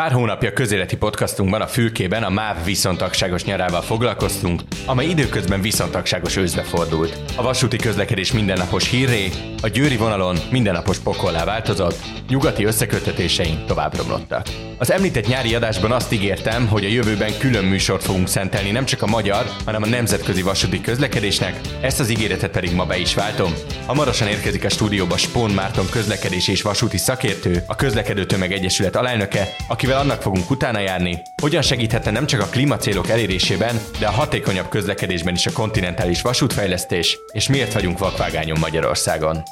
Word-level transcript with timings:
Pár 0.00 0.12
hónapja 0.12 0.52
közéleti 0.52 0.96
podcastunkban 0.96 1.60
a 1.60 1.66
fülkében 1.66 2.22
a 2.22 2.30
MÁV 2.30 2.64
viszontagságos 2.64 3.44
nyarával 3.44 3.80
foglalkoztunk, 3.80 4.62
amely 4.86 5.06
időközben 5.06 5.60
viszontagságos 5.60 6.36
őzbe 6.36 6.62
fordult. 6.62 7.18
A 7.36 7.42
vasúti 7.42 7.76
közlekedés 7.76 8.32
mindennapos 8.32 8.88
hírré, 8.88 9.28
a 9.62 9.68
győri 9.68 9.96
vonalon 9.96 10.36
mindennapos 10.50 10.98
pokollá 10.98 11.44
változott, 11.44 11.98
nyugati 12.28 12.64
összekötetéseink 12.64 13.66
tovább 13.66 13.96
romlottak. 13.96 14.46
Az 14.78 14.90
említett 14.92 15.26
nyári 15.26 15.54
adásban 15.54 15.92
azt 15.92 16.12
ígértem, 16.12 16.66
hogy 16.68 16.84
a 16.84 16.88
jövőben 16.88 17.38
külön 17.38 17.64
műsort 17.64 18.02
fogunk 18.02 18.28
szentelni 18.28 18.70
nem 18.70 18.84
csak 18.84 19.02
a 19.02 19.06
magyar, 19.06 19.46
hanem 19.64 19.82
a 19.82 19.86
nemzetközi 19.86 20.42
vasúti 20.42 20.80
közlekedésnek, 20.80 21.60
ezt 21.80 22.00
az 22.00 22.10
ígéretet 22.10 22.50
pedig 22.50 22.74
ma 22.74 22.84
be 22.86 22.96
is 22.96 23.14
váltom. 23.14 23.52
Hamarosan 23.86 24.28
érkezik 24.28 24.64
a 24.64 24.68
stúdióba 24.68 25.16
Spón 25.16 25.50
Márton 25.50 25.86
közlekedés 25.90 26.48
és 26.48 26.62
vasúti 26.62 26.98
szakértő, 26.98 27.62
a 27.66 27.76
Közlekedő 27.76 28.24
Tömeg 28.26 28.52
Egyesület 28.52 28.96
alelnöke, 28.96 29.48
akivel 29.82 30.00
annak 30.00 30.22
fogunk 30.22 30.50
utána 30.50 30.78
járni, 30.78 31.22
hogyan 31.42 31.62
segíthetne 31.62 32.10
nem 32.10 32.26
csak 32.26 32.40
a 32.40 32.46
klímacélok 32.46 33.08
elérésében, 33.08 33.76
de 33.98 34.06
a 34.06 34.10
hatékonyabb 34.10 34.68
közlekedésben 34.68 35.34
is 35.34 35.46
a 35.46 35.52
kontinentális 35.52 36.22
vasútfejlesztés, 36.22 37.18
és 37.32 37.48
miért 37.48 37.72
vagyunk 37.72 37.98
vakvágányon 37.98 38.58
Magyarországon. 38.58 39.42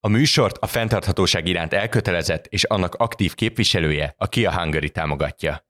A 0.00 0.08
műsort 0.08 0.56
a 0.58 0.66
fenntarthatóság 0.66 1.46
iránt 1.46 1.72
elkötelezett 1.72 2.46
és 2.46 2.64
annak 2.64 2.94
aktív 2.94 3.34
képviselője 3.34 4.14
a 4.16 4.28
Kia 4.28 4.60
Hungary 4.60 4.90
támogatja. 4.90 5.64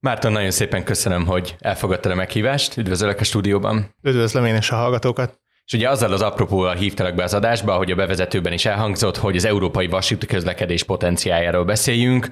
Márton, 0.00 0.32
nagyon 0.32 0.50
szépen 0.50 0.84
köszönöm, 0.84 1.26
hogy 1.26 1.56
elfogadtad 1.58 2.12
a 2.12 2.14
meghívást. 2.14 2.76
Üdvözöllek 2.76 3.20
a 3.20 3.24
stúdióban. 3.24 3.94
Üdvözlöm 4.02 4.44
én 4.44 4.56
is 4.56 4.70
a 4.70 4.76
hallgatókat. 4.76 5.40
És 5.66 5.72
ugye 5.72 5.88
azzal 5.88 6.12
az 6.12 6.22
apropóval 6.22 6.74
hívtalak 6.74 7.14
be 7.14 7.22
az 7.22 7.34
adásba, 7.34 7.76
hogy 7.76 7.90
a 7.90 7.94
bevezetőben 7.94 8.52
is 8.52 8.64
elhangzott, 8.64 9.16
hogy 9.16 9.36
az 9.36 9.44
európai 9.44 9.86
vasúti 9.86 10.26
közlekedés 10.26 10.82
potenciájáról 10.82 11.64
beszéljünk, 11.64 12.28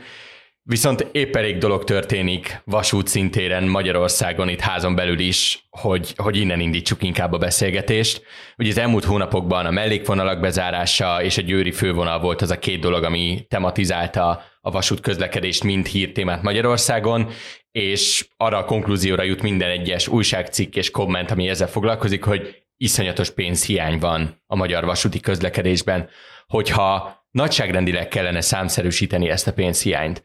Viszont 0.66 1.08
épp 1.12 1.36
elég 1.36 1.58
dolog 1.58 1.84
történik 1.84 2.62
vasút 2.64 3.06
szintéren 3.06 3.64
Magyarországon, 3.64 4.48
itt 4.48 4.60
házon 4.60 4.94
belül 4.94 5.18
is, 5.18 5.66
hogy, 5.70 6.12
hogy 6.16 6.36
innen 6.36 6.60
indítsuk 6.60 7.02
inkább 7.02 7.32
a 7.32 7.38
beszélgetést. 7.38 8.22
Ugye 8.56 8.70
az 8.70 8.78
elmúlt 8.78 9.04
hónapokban 9.04 9.66
a 9.66 9.70
mellékvonalak 9.70 10.40
bezárása 10.40 11.22
és 11.22 11.38
a 11.38 11.42
győri 11.42 11.72
fővonal 11.72 12.20
volt 12.20 12.42
az 12.42 12.50
a 12.50 12.58
két 12.58 12.80
dolog, 12.80 13.02
ami 13.02 13.46
tematizálta 13.48 14.42
a 14.60 14.70
vasút 14.70 15.00
közlekedést, 15.00 15.64
mint 15.64 15.88
hírtémát 15.88 16.42
Magyarországon, 16.42 17.30
és 17.70 18.28
arra 18.36 18.58
a 18.58 18.64
konklúzióra 18.64 19.22
jut 19.22 19.42
minden 19.42 19.70
egyes 19.70 20.08
újságcikk 20.08 20.76
és 20.76 20.90
komment, 20.90 21.30
ami 21.30 21.48
ezzel 21.48 21.68
foglalkozik, 21.68 22.24
hogy 22.24 22.63
iszonyatos 22.76 23.30
pénzhiány 23.30 23.98
van 23.98 24.42
a 24.46 24.56
magyar 24.56 24.84
vasúti 24.84 25.20
közlekedésben, 25.20 26.08
hogyha 26.46 27.22
nagyságrendileg 27.30 28.08
kellene 28.08 28.40
számszerűsíteni 28.40 29.28
ezt 29.28 29.46
a 29.46 29.52
pénzhiányt. 29.52 30.24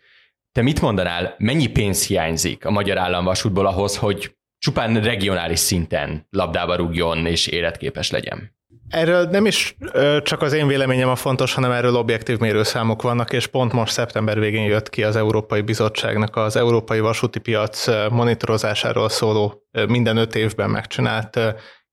Te 0.51 0.61
mit 0.61 0.81
mondanál, 0.81 1.35
mennyi 1.37 1.67
pénz 1.67 2.07
hiányzik 2.07 2.65
a 2.65 2.71
magyar 2.71 2.97
államvasútból 2.97 3.65
ahhoz, 3.65 3.97
hogy 3.97 4.37
csupán 4.57 5.01
regionális 5.01 5.59
szinten 5.59 6.27
labdába 6.29 6.75
rúgjon 6.75 7.25
és 7.25 7.47
életképes 7.47 8.11
legyen? 8.11 8.57
Erről 8.89 9.23
nem 9.23 9.45
is 9.45 9.75
csak 10.23 10.41
az 10.41 10.53
én 10.53 10.67
véleményem 10.67 11.09
a 11.09 11.15
fontos, 11.15 11.53
hanem 11.53 11.71
erről 11.71 11.95
objektív 11.95 12.39
mérőszámok 12.39 13.01
vannak, 13.01 13.33
és 13.33 13.47
pont 13.47 13.73
most 13.73 13.93
szeptember 13.93 14.39
végén 14.39 14.63
jött 14.63 14.89
ki 14.89 15.03
az 15.03 15.15
Európai 15.15 15.61
Bizottságnak 15.61 16.35
az 16.35 16.55
Európai 16.55 16.99
Vasúti 16.99 17.39
Piac 17.39 17.87
monitorozásáról 18.09 19.09
szóló 19.09 19.63
minden 19.87 20.17
öt 20.17 20.35
évben 20.35 20.69
megcsinált 20.69 21.39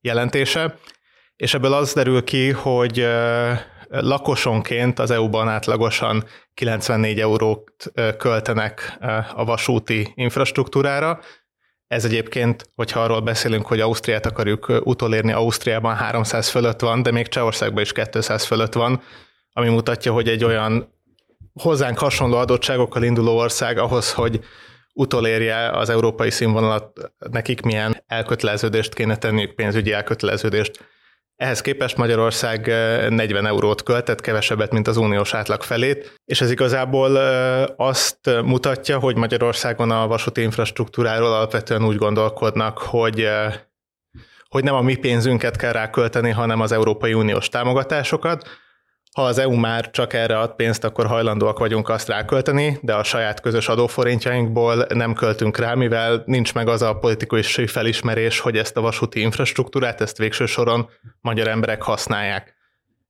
jelentése, 0.07 0.79
és 1.37 1.55
ebből 1.55 1.73
az 1.73 1.93
derül 1.93 2.25
ki, 2.25 2.51
hogy 2.51 3.07
lakosonként 3.89 4.99
az 4.99 5.11
EU-ban 5.11 5.49
átlagosan 5.49 6.25
94 6.55 7.21
eurót 7.21 7.93
költenek 8.19 8.99
a 9.35 9.45
vasúti 9.45 10.13
infrastruktúrára. 10.15 11.21
Ez 11.87 12.05
egyébként, 12.05 12.71
hogyha 12.75 13.01
arról 13.01 13.21
beszélünk, 13.21 13.67
hogy 13.67 13.81
Ausztriát 13.81 14.27
akarjuk 14.27 14.81
utolérni, 14.85 15.33
Ausztriában 15.33 15.95
300 15.95 16.49
fölött 16.49 16.81
van, 16.81 17.03
de 17.03 17.11
még 17.11 17.29
Csehországban 17.29 17.83
is 17.83 17.93
200 17.93 18.45
fölött 18.45 18.73
van, 18.73 19.03
ami 19.53 19.69
mutatja, 19.69 20.13
hogy 20.13 20.29
egy 20.29 20.45
olyan 20.45 20.95
hozzánk 21.63 21.99
hasonló 21.99 22.37
adottságokkal 22.37 23.03
induló 23.03 23.37
ország 23.37 23.79
ahhoz, 23.79 24.13
hogy 24.13 24.41
utolérje 24.97 25.71
az 25.71 25.89
európai 25.89 26.31
színvonalat, 26.31 27.13
nekik 27.31 27.61
milyen 27.61 28.03
elköteleződést 28.07 28.95
kéne 28.95 29.17
tenniük, 29.17 29.55
pénzügyi 29.55 29.93
elköteleződést. 29.93 30.85
Ehhez 31.37 31.61
képest 31.61 31.97
Magyarország 31.97 32.67
40 33.09 33.47
eurót 33.47 33.83
költett, 33.83 34.21
kevesebbet, 34.21 34.73
mint 34.73 34.89
az 34.89 34.97
uniós 34.97 35.35
átlag 35.35 35.63
felét, 35.63 36.21
és 36.25 36.41
ez 36.41 36.51
igazából 36.51 37.17
azt 37.77 38.43
mutatja, 38.45 38.99
hogy 38.99 39.17
Magyarországon 39.17 39.91
a 39.91 40.07
vasúti 40.07 40.43
infrastruktúráról 40.43 41.33
alapvetően 41.33 41.85
úgy 41.85 41.97
gondolkodnak, 41.97 42.79
hogy 42.79 43.29
hogy 44.49 44.65
nem 44.65 44.75
a 44.75 44.81
mi 44.81 44.95
pénzünket 44.95 45.57
kell 45.57 45.73
rákölteni, 45.73 46.31
hanem 46.31 46.61
az 46.61 46.73
Európai 46.73 47.15
Uniós 47.15 47.49
támogatásokat, 47.49 48.49
ha 49.17 49.25
az 49.25 49.39
EU 49.39 49.55
már 49.55 49.91
csak 49.91 50.13
erre 50.13 50.39
ad 50.39 50.55
pénzt, 50.55 50.85
akkor 50.85 51.07
hajlandóak 51.07 51.59
vagyunk 51.59 51.89
azt 51.89 52.09
rákölteni, 52.09 52.79
de 52.83 52.95
a 52.95 53.03
saját 53.03 53.41
közös 53.41 53.69
adóforintjainkból 53.69 54.87
nem 54.95 55.15
költünk 55.15 55.59
rá, 55.59 55.75
mivel 55.75 56.23
nincs 56.27 56.55
meg 56.55 56.69
az 56.69 56.83
a 56.83 56.99
politikai 56.99 57.43
felismerés, 57.67 58.41
hogy 58.41 58.57
ezt 58.57 58.77
a 58.77 58.81
vasúti 58.81 59.21
infrastruktúrát, 59.21 60.01
ezt 60.01 60.19
végső 60.19 60.47
soron 60.47 60.89
magyar 61.21 61.49
emberek 61.49 61.83
használják. 61.83 62.55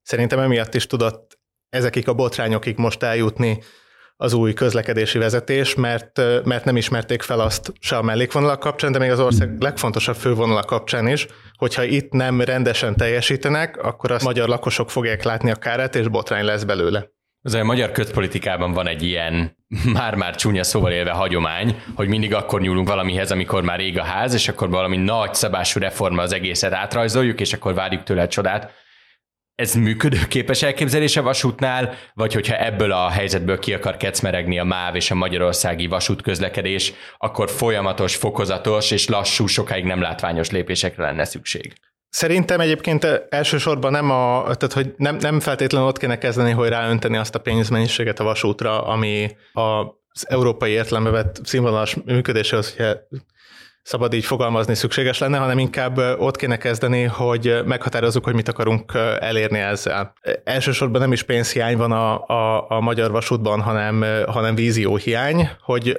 Szerintem 0.02 0.38
emiatt 0.38 0.74
is 0.74 0.86
tudott 0.86 1.38
ezekig 1.68 2.08
a 2.08 2.14
botrányokig 2.14 2.76
most 2.76 3.02
eljutni 3.02 3.62
az 4.16 4.32
új 4.32 4.52
közlekedési 4.52 5.18
vezetés, 5.18 5.74
mert, 5.74 6.20
mert 6.44 6.64
nem 6.64 6.76
ismerték 6.76 7.22
fel 7.22 7.40
azt 7.40 7.72
se 7.80 7.96
a 7.96 8.02
mellékvonalak 8.02 8.60
kapcsán, 8.60 8.92
de 8.92 8.98
még 8.98 9.10
az 9.10 9.20
ország 9.20 9.60
legfontosabb 9.60 10.16
fővonalak 10.16 10.66
kapcsán 10.66 11.08
is, 11.08 11.26
hogyha 11.56 11.82
itt 11.82 12.12
nem 12.12 12.40
rendesen 12.40 12.96
teljesítenek, 12.96 13.76
akkor 13.76 14.10
a 14.10 14.18
magyar 14.22 14.48
lakosok 14.48 14.90
fogják 14.90 15.22
látni 15.22 15.50
a 15.50 15.54
kárát, 15.54 15.94
és 15.94 16.08
botrány 16.08 16.44
lesz 16.44 16.64
belőle. 16.64 17.14
Az 17.42 17.54
a 17.54 17.64
magyar 17.64 17.92
közpolitikában 17.92 18.72
van 18.72 18.86
egy 18.86 19.02
ilyen 19.02 19.56
már-már 19.98 20.34
csúnya 20.34 20.62
szóval 20.62 20.92
élve 20.92 21.10
hagyomány, 21.10 21.82
hogy 21.94 22.08
mindig 22.08 22.34
akkor 22.34 22.60
nyúlunk 22.60 22.88
valamihez, 22.88 23.30
amikor 23.30 23.62
már 23.62 23.80
ég 23.80 23.98
a 23.98 24.02
ház, 24.02 24.34
és 24.34 24.48
akkor 24.48 24.70
valami 24.70 24.96
nagy 24.96 25.34
szabású 25.34 25.80
reforma 25.80 26.22
az 26.22 26.32
egészet 26.32 26.72
átrajzoljuk, 26.72 27.40
és 27.40 27.52
akkor 27.52 27.74
várjuk 27.74 28.02
tőle 28.02 28.22
a 28.22 28.28
csodát 28.28 28.72
ez 29.56 29.74
működőképes 29.74 30.62
elképzelése 30.62 31.20
vasútnál, 31.20 31.94
vagy 32.14 32.34
hogyha 32.34 32.56
ebből 32.56 32.92
a 32.92 33.08
helyzetből 33.08 33.58
ki 33.58 33.74
akar 33.74 33.96
kecmeregni 33.96 34.58
a 34.58 34.64
MÁV 34.64 34.94
és 34.94 35.10
a 35.10 35.14
magyarországi 35.14 35.86
vasútközlekedés, 35.86 36.92
akkor 37.18 37.50
folyamatos, 37.50 38.16
fokozatos 38.16 38.90
és 38.90 39.08
lassú, 39.08 39.46
sokáig 39.46 39.84
nem 39.84 40.00
látványos 40.00 40.50
lépésekre 40.50 41.02
lenne 41.02 41.24
szükség. 41.24 41.72
Szerintem 42.08 42.60
egyébként 42.60 43.04
elsősorban 43.28 43.90
nem, 43.90 44.10
a, 44.10 44.42
tehát 44.42 44.72
hogy 44.72 44.94
nem, 44.96 45.16
nem 45.16 45.40
feltétlenül 45.40 45.88
ott 45.88 45.98
kéne 45.98 46.18
kezdeni, 46.18 46.50
hogy 46.50 46.68
ráönteni 46.68 47.16
azt 47.16 47.34
a 47.34 47.40
pénzmennyiséget 47.40 48.20
a 48.20 48.24
vasútra, 48.24 48.86
ami 48.86 49.36
az 49.52 50.28
európai 50.28 50.70
értelembe 50.70 51.10
vett 51.10 51.40
színvonalas 51.44 51.96
működéséhez, 52.04 52.76
hogyha 52.76 52.94
szabad 53.86 54.12
így 54.12 54.24
fogalmazni 54.24 54.74
szükséges 54.74 55.18
lenne, 55.18 55.38
hanem 55.38 55.58
inkább 55.58 55.98
ott 56.18 56.36
kéne 56.36 56.56
kezdeni, 56.56 57.02
hogy 57.02 57.60
meghatározzuk, 57.64 58.24
hogy 58.24 58.34
mit 58.34 58.48
akarunk 58.48 58.92
elérni 59.20 59.58
ezzel. 59.58 60.12
Elsősorban 60.44 61.00
nem 61.00 61.12
is 61.12 61.22
pénzhiány 61.22 61.76
van 61.76 61.92
a, 61.92 62.26
a, 62.26 62.70
a 62.70 62.80
magyar 62.80 63.10
vasútban, 63.10 63.60
hanem, 63.60 64.04
hanem 64.26 64.54
vízióhiány, 64.54 65.50
hogy, 65.60 65.96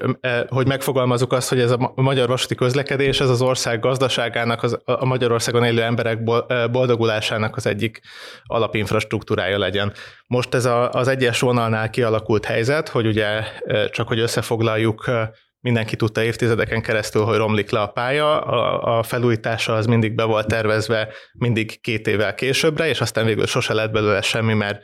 hogy 0.48 0.68
megfogalmazunk 0.68 1.32
azt, 1.32 1.50
hogy 1.50 1.60
ez 1.60 1.72
a 1.72 1.92
magyar 1.96 2.28
vasúti 2.28 2.56
közlekedés, 2.56 3.20
ez 3.20 3.30
az 3.30 3.42
ország 3.42 3.80
gazdaságának, 3.80 4.64
az, 4.64 4.78
a 4.86 5.06
Magyarországon 5.06 5.64
élő 5.64 5.82
emberek 5.82 6.24
boldogulásának 6.72 7.56
az 7.56 7.66
egyik 7.66 8.02
alapinfrastruktúrája 8.44 9.58
legyen. 9.58 9.94
Most 10.28 10.54
ez 10.54 10.66
a, 10.66 10.90
az 10.92 11.08
egyes 11.08 11.40
vonalnál 11.40 11.90
kialakult 11.90 12.46
helyzet, 12.46 12.90
hogy 12.90 13.06
ugye 13.06 13.44
csak 13.92 14.08
hogy 14.08 14.20
összefoglaljuk, 14.20 15.12
mindenki 15.60 15.96
tudta 15.96 16.24
évtizedeken 16.24 16.82
keresztül, 16.82 17.24
hogy 17.24 17.38
romlik 17.38 17.70
le 17.70 17.80
a 17.80 17.88
pálya, 17.88 18.42
a, 18.42 18.98
a 18.98 19.04
felújítása 19.04 19.76
az 19.76 19.86
mindig 19.86 20.16
be 20.16 20.24
volt 20.24 20.48
tervezve, 20.48 21.14
mindig 21.34 21.82
két 21.82 22.08
évvel 22.08 22.36
későbbre, 22.36 22.88
és 22.88 23.02
aztán 23.02 23.26
végül 23.26 23.46
sose 23.46 23.74
lett 23.74 23.92
belőle 23.92 24.22
semmi, 24.22 24.54
mert 24.54 24.84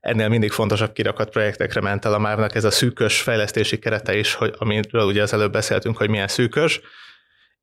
ennél 0.00 0.28
mindig 0.28 0.50
fontosabb 0.50 0.92
kirakat 0.92 1.30
projektekre 1.30 1.80
ment 1.80 2.04
el 2.04 2.14
a 2.14 2.18
mávnak 2.18 2.54
ez 2.54 2.64
a 2.64 2.70
szűkös 2.70 3.20
fejlesztési 3.20 3.78
kerete 3.78 4.16
is, 4.16 4.34
hogy, 4.34 4.54
amiről 4.58 5.06
ugye 5.06 5.22
az 5.22 5.32
előbb 5.32 5.52
beszéltünk, 5.52 5.96
hogy 5.96 6.08
milyen 6.08 6.28
szűkös, 6.28 6.80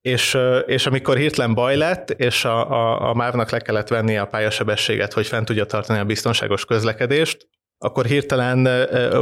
és, 0.01 0.37
és 0.65 0.85
amikor 0.85 1.17
hirtelen 1.17 1.53
baj 1.53 1.75
lett, 1.75 2.09
és 2.09 2.45
a, 2.45 2.71
a, 2.71 3.09
a 3.09 3.13
MÁV-nak 3.13 3.49
le 3.49 3.59
kellett 3.59 3.87
venni 3.87 4.17
a 4.17 4.25
pályasebességet, 4.25 5.13
hogy 5.13 5.27
fent 5.27 5.45
tudja 5.45 5.65
tartani 5.65 5.99
a 5.99 6.05
biztonságos 6.05 6.65
közlekedést, 6.65 7.47
akkor 7.83 8.05
hirtelen 8.05 8.63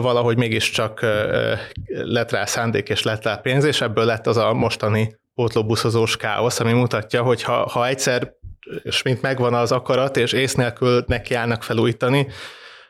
valahogy 0.02 0.38
mégiscsak 0.38 1.06
lett 1.88 2.32
rá 2.32 2.46
szándék 2.46 2.90
és 2.90 3.04
lett 3.04 3.24
rá 3.24 3.36
pénz, 3.36 3.64
és 3.64 3.82
ebből 3.82 4.06
lett 4.06 4.28
az 4.28 4.38
a 4.38 4.54
mostani 4.54 5.20
pótlóbuszozós 5.36 6.18
káosz, 6.18 6.60
ami 6.60 6.72
mutatja, 6.72 7.22
hogy 7.24 7.44
ha, 7.44 7.70
ha 7.70 7.88
egyszer 7.88 8.34
és 8.84 9.02
mint 9.02 9.22
megvan 9.22 9.54
az 9.54 9.72
akarat, 9.72 10.18
és 10.18 10.32
ész 10.32 10.54
nélkül 10.54 11.04
nekiállnak 11.08 11.64
felújítani, 11.64 12.28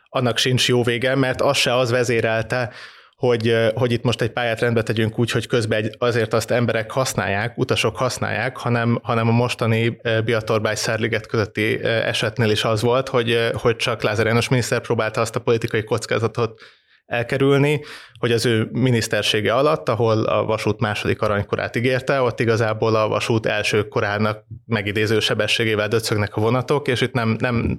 annak 0.10 0.38
sincs 0.38 0.68
jó 0.68 0.84
vége, 0.84 1.16
mert 1.16 1.42
az 1.42 1.58
se 1.58 1.76
az 1.76 1.92
vezérelte, 1.92 2.74
hogy, 3.22 3.56
hogy 3.74 3.92
itt 3.92 4.04
most 4.04 4.22
egy 4.22 4.32
pályát 4.32 4.60
rendbe 4.60 4.84
tegyünk 4.84 5.20
úgy, 5.20 5.32
hogy 5.32 5.48
közben 5.48 5.84
egy, 5.84 5.96
azért 5.98 6.34
azt 6.34 6.52
emberek 6.52 6.92
használják, 6.92 7.58
utasok 7.58 7.98
használják, 7.98 8.58
hanem, 8.58 9.00
hanem 9.04 9.28
a 9.28 9.32
mostani 9.32 10.02
Biatorbály 10.26 10.76
Szerliget 10.76 11.28
közötti 11.28 11.84
esetnél 11.84 12.50
is 12.50 12.64
az 12.64 12.82
volt, 12.82 13.10
hogy, 13.10 13.50
hogy 13.54 13.76
csak 13.76 14.02
Lázár 14.02 14.26
János 14.26 14.50
miniszter 14.50 14.82
próbálta 14.82 15.22
azt 15.22 15.36
a 15.36 15.40
politikai 15.40 15.84
kockázatot 15.84 16.62
elkerülni, 17.12 17.84
hogy 18.20 18.32
az 18.32 18.46
ő 18.46 18.70
minisztersége 18.72 19.54
alatt, 19.54 19.90
ahol 19.90 20.24
a 20.24 20.46
vasút 20.46 20.80
második 20.80 21.22
aranykorát 21.22 21.76
ígérte, 21.76 22.22
ott 22.22 22.40
igazából 22.40 22.96
a 22.96 23.08
vasút 23.08 23.46
első 23.46 23.88
korának 23.88 24.46
megidéző 24.66 25.20
sebességével 25.20 25.88
döcögnek 25.88 26.36
a 26.36 26.42
vonatok, 26.42 26.88
és 26.88 27.02
itt 27.02 27.14
nem, 27.14 27.36
nem, 27.40 27.76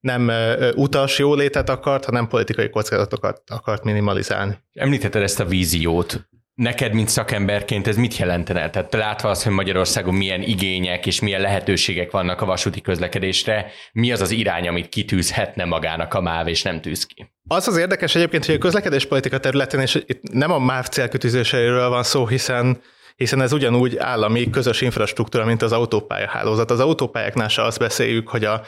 nem 0.00 0.30
utas 0.74 1.18
jólétet 1.18 1.68
akart, 1.68 2.04
hanem 2.04 2.28
politikai 2.28 2.70
kockázatokat 2.70 3.42
akart 3.46 3.84
minimalizálni. 3.84 4.58
Említetted 4.72 5.22
ezt 5.22 5.40
a 5.40 5.44
víziót. 5.44 6.28
Neked, 6.56 6.92
mint 6.92 7.08
szakemberként 7.08 7.86
ez 7.86 7.96
mit 7.96 8.16
jelentene? 8.16 8.70
Tehát 8.70 8.90
te 8.90 8.96
látva 8.96 9.28
azt, 9.28 9.42
hogy 9.42 9.52
Magyarországon 9.52 10.14
milyen 10.14 10.42
igények 10.42 11.06
és 11.06 11.20
milyen 11.20 11.40
lehetőségek 11.40 12.10
vannak 12.10 12.40
a 12.40 12.46
vasúti 12.46 12.80
közlekedésre, 12.80 13.70
mi 13.92 14.12
az 14.12 14.20
az 14.20 14.30
irány, 14.30 14.68
amit 14.68 14.88
kitűzhetne 14.88 15.64
magának 15.64 16.14
a 16.14 16.20
MÁV, 16.20 16.48
és 16.48 16.62
nem 16.62 16.80
tűz 16.80 17.06
ki? 17.06 17.32
Az 17.48 17.68
az 17.68 17.76
érdekes 17.76 18.14
egyébként, 18.14 18.44
hogy 18.44 18.54
a 18.54 18.58
közlekedéspolitika 18.58 19.38
területén, 19.38 19.80
és 19.80 19.94
itt 20.06 20.22
nem 20.32 20.52
a 20.52 20.58
MÁV 20.58 20.88
célkütőzéseiről 20.88 21.88
van 21.88 22.02
szó, 22.02 22.26
hiszen 22.26 22.80
hiszen 23.16 23.40
ez 23.40 23.52
ugyanúgy 23.52 23.96
állami 23.96 24.50
közös 24.50 24.80
infrastruktúra, 24.80 25.44
mint 25.44 25.62
az 25.62 25.72
autópályahálózat. 25.72 26.70
Az 26.70 26.80
autópályáknál 26.80 27.48
se 27.48 27.62
azt 27.62 27.78
beszéljük, 27.78 28.28
hogy 28.28 28.44
a 28.44 28.62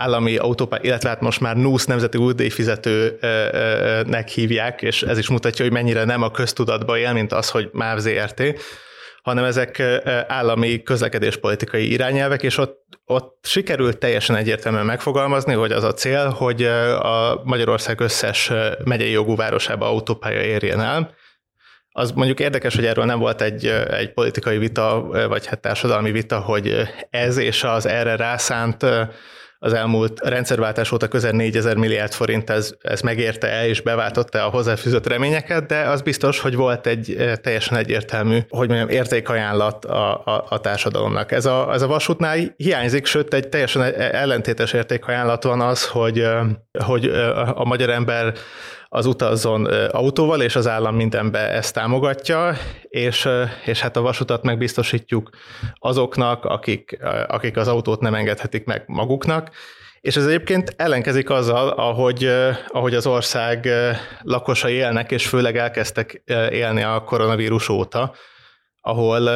állami 0.00 0.36
autópálya, 0.36 0.84
illetve 0.84 1.08
hát 1.08 1.20
most 1.20 1.40
már 1.40 1.56
NUSZ 1.56 1.84
nemzeti 1.84 2.18
útdíjfizetőnek 2.18 4.28
hívják, 4.28 4.82
és 4.82 5.02
ez 5.02 5.18
is 5.18 5.28
mutatja, 5.28 5.64
hogy 5.64 5.74
mennyire 5.74 6.04
nem 6.04 6.22
a 6.22 6.30
köztudatba 6.30 6.98
él, 6.98 7.12
mint 7.12 7.32
az, 7.32 7.50
hogy 7.50 7.68
MÁV 7.72 7.98
ZRT, 7.98 8.42
hanem 9.22 9.44
ezek 9.44 9.82
állami 10.26 10.82
közlekedéspolitikai 10.82 11.92
irányelvek, 11.92 12.42
és 12.42 12.58
ott, 12.58 12.78
ott 13.04 13.38
sikerült 13.42 13.98
teljesen 13.98 14.36
egyértelműen 14.36 14.86
megfogalmazni, 14.86 15.52
hogy 15.52 15.72
az 15.72 15.84
a 15.84 15.94
cél, 15.94 16.28
hogy 16.28 16.62
a 16.98 17.40
Magyarország 17.44 18.00
összes 18.00 18.52
megyei 18.84 19.10
jogú 19.10 19.36
városába 19.36 19.86
autópálya 19.86 20.42
érjen 20.42 20.80
el, 20.80 21.18
az 21.92 22.10
mondjuk 22.10 22.40
érdekes, 22.40 22.74
hogy 22.74 22.86
erről 22.86 23.04
nem 23.04 23.18
volt 23.18 23.40
egy, 23.40 23.66
egy 23.90 24.12
politikai 24.12 24.58
vita, 24.58 25.06
vagy 25.28 25.46
hát 25.46 25.60
társadalmi 25.60 26.10
vita, 26.10 26.40
hogy 26.40 26.88
ez 27.10 27.36
és 27.36 27.64
az 27.64 27.86
erre 27.86 28.16
rászánt 28.16 28.86
az 29.62 29.72
elmúlt 29.72 30.20
rendszerváltás 30.20 30.92
óta 30.92 31.08
közel 31.08 31.32
4000 31.32 31.76
milliárd 31.76 32.12
forint, 32.12 32.50
ez, 32.50 32.74
ez 32.80 33.00
megérte 33.00 33.48
el 33.48 33.66
és 33.66 33.80
beváltotta 33.80 34.46
a 34.46 34.50
hozzáfűzött 34.50 35.06
reményeket, 35.06 35.66
de 35.66 35.80
az 35.80 36.02
biztos, 36.02 36.40
hogy 36.40 36.54
volt 36.54 36.86
egy 36.86 37.16
teljesen 37.42 37.76
egyértelmű, 37.76 38.38
hogy 38.48 38.68
mondjam, 38.68 38.88
értékajánlat 38.88 39.84
a, 39.84 40.24
a, 40.24 40.44
a 40.48 40.60
társadalomnak. 40.60 41.32
Ez 41.32 41.46
a, 41.46 41.72
ez 41.72 41.82
a 41.82 41.86
vasútnál 41.86 42.38
hiányzik, 42.56 43.06
sőt 43.06 43.34
egy 43.34 43.48
teljesen 43.48 43.82
ellentétes 43.94 44.72
értékajánlat 44.72 45.42
van 45.42 45.60
az, 45.60 45.86
hogy, 45.86 46.26
hogy 46.84 47.04
a 47.54 47.64
magyar 47.64 47.90
ember 47.90 48.32
az 48.92 49.06
utazzon 49.06 49.64
autóval, 49.90 50.42
és 50.42 50.56
az 50.56 50.66
állam 50.66 50.94
mindenbe 50.94 51.38
ezt 51.38 51.74
támogatja, 51.74 52.56
és, 52.82 53.28
és 53.64 53.80
hát 53.80 53.96
a 53.96 54.00
vasutat 54.00 54.42
megbiztosítjuk 54.42 55.30
azoknak, 55.74 56.44
akik, 56.44 56.98
akik 57.26 57.56
az 57.56 57.68
autót 57.68 58.00
nem 58.00 58.14
engedhetik 58.14 58.64
meg 58.64 58.84
maguknak, 58.86 59.50
és 60.00 60.16
ez 60.16 60.26
egyébként 60.26 60.74
ellenkezik 60.76 61.30
azzal, 61.30 61.68
ahogy, 61.68 62.30
ahogy 62.68 62.94
az 62.94 63.06
ország 63.06 63.68
lakosai 64.22 64.72
élnek, 64.72 65.10
és 65.10 65.28
főleg 65.28 65.56
elkezdtek 65.56 66.22
élni 66.50 66.82
a 66.82 67.02
koronavírus 67.04 67.68
óta, 67.68 68.14
ahol, 68.80 69.26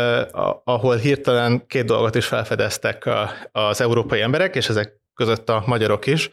ahol 0.65 0.97
hirtelen 0.97 1.67
két 1.67 1.85
dolgot 1.85 2.15
is 2.15 2.27
felfedeztek 2.27 3.09
az 3.53 3.81
európai 3.81 4.21
emberek, 4.21 4.57
és 4.57 4.69
ezek 4.69 4.93
között 5.15 5.49
a 5.49 5.63
magyarok 5.67 6.07
is, 6.07 6.31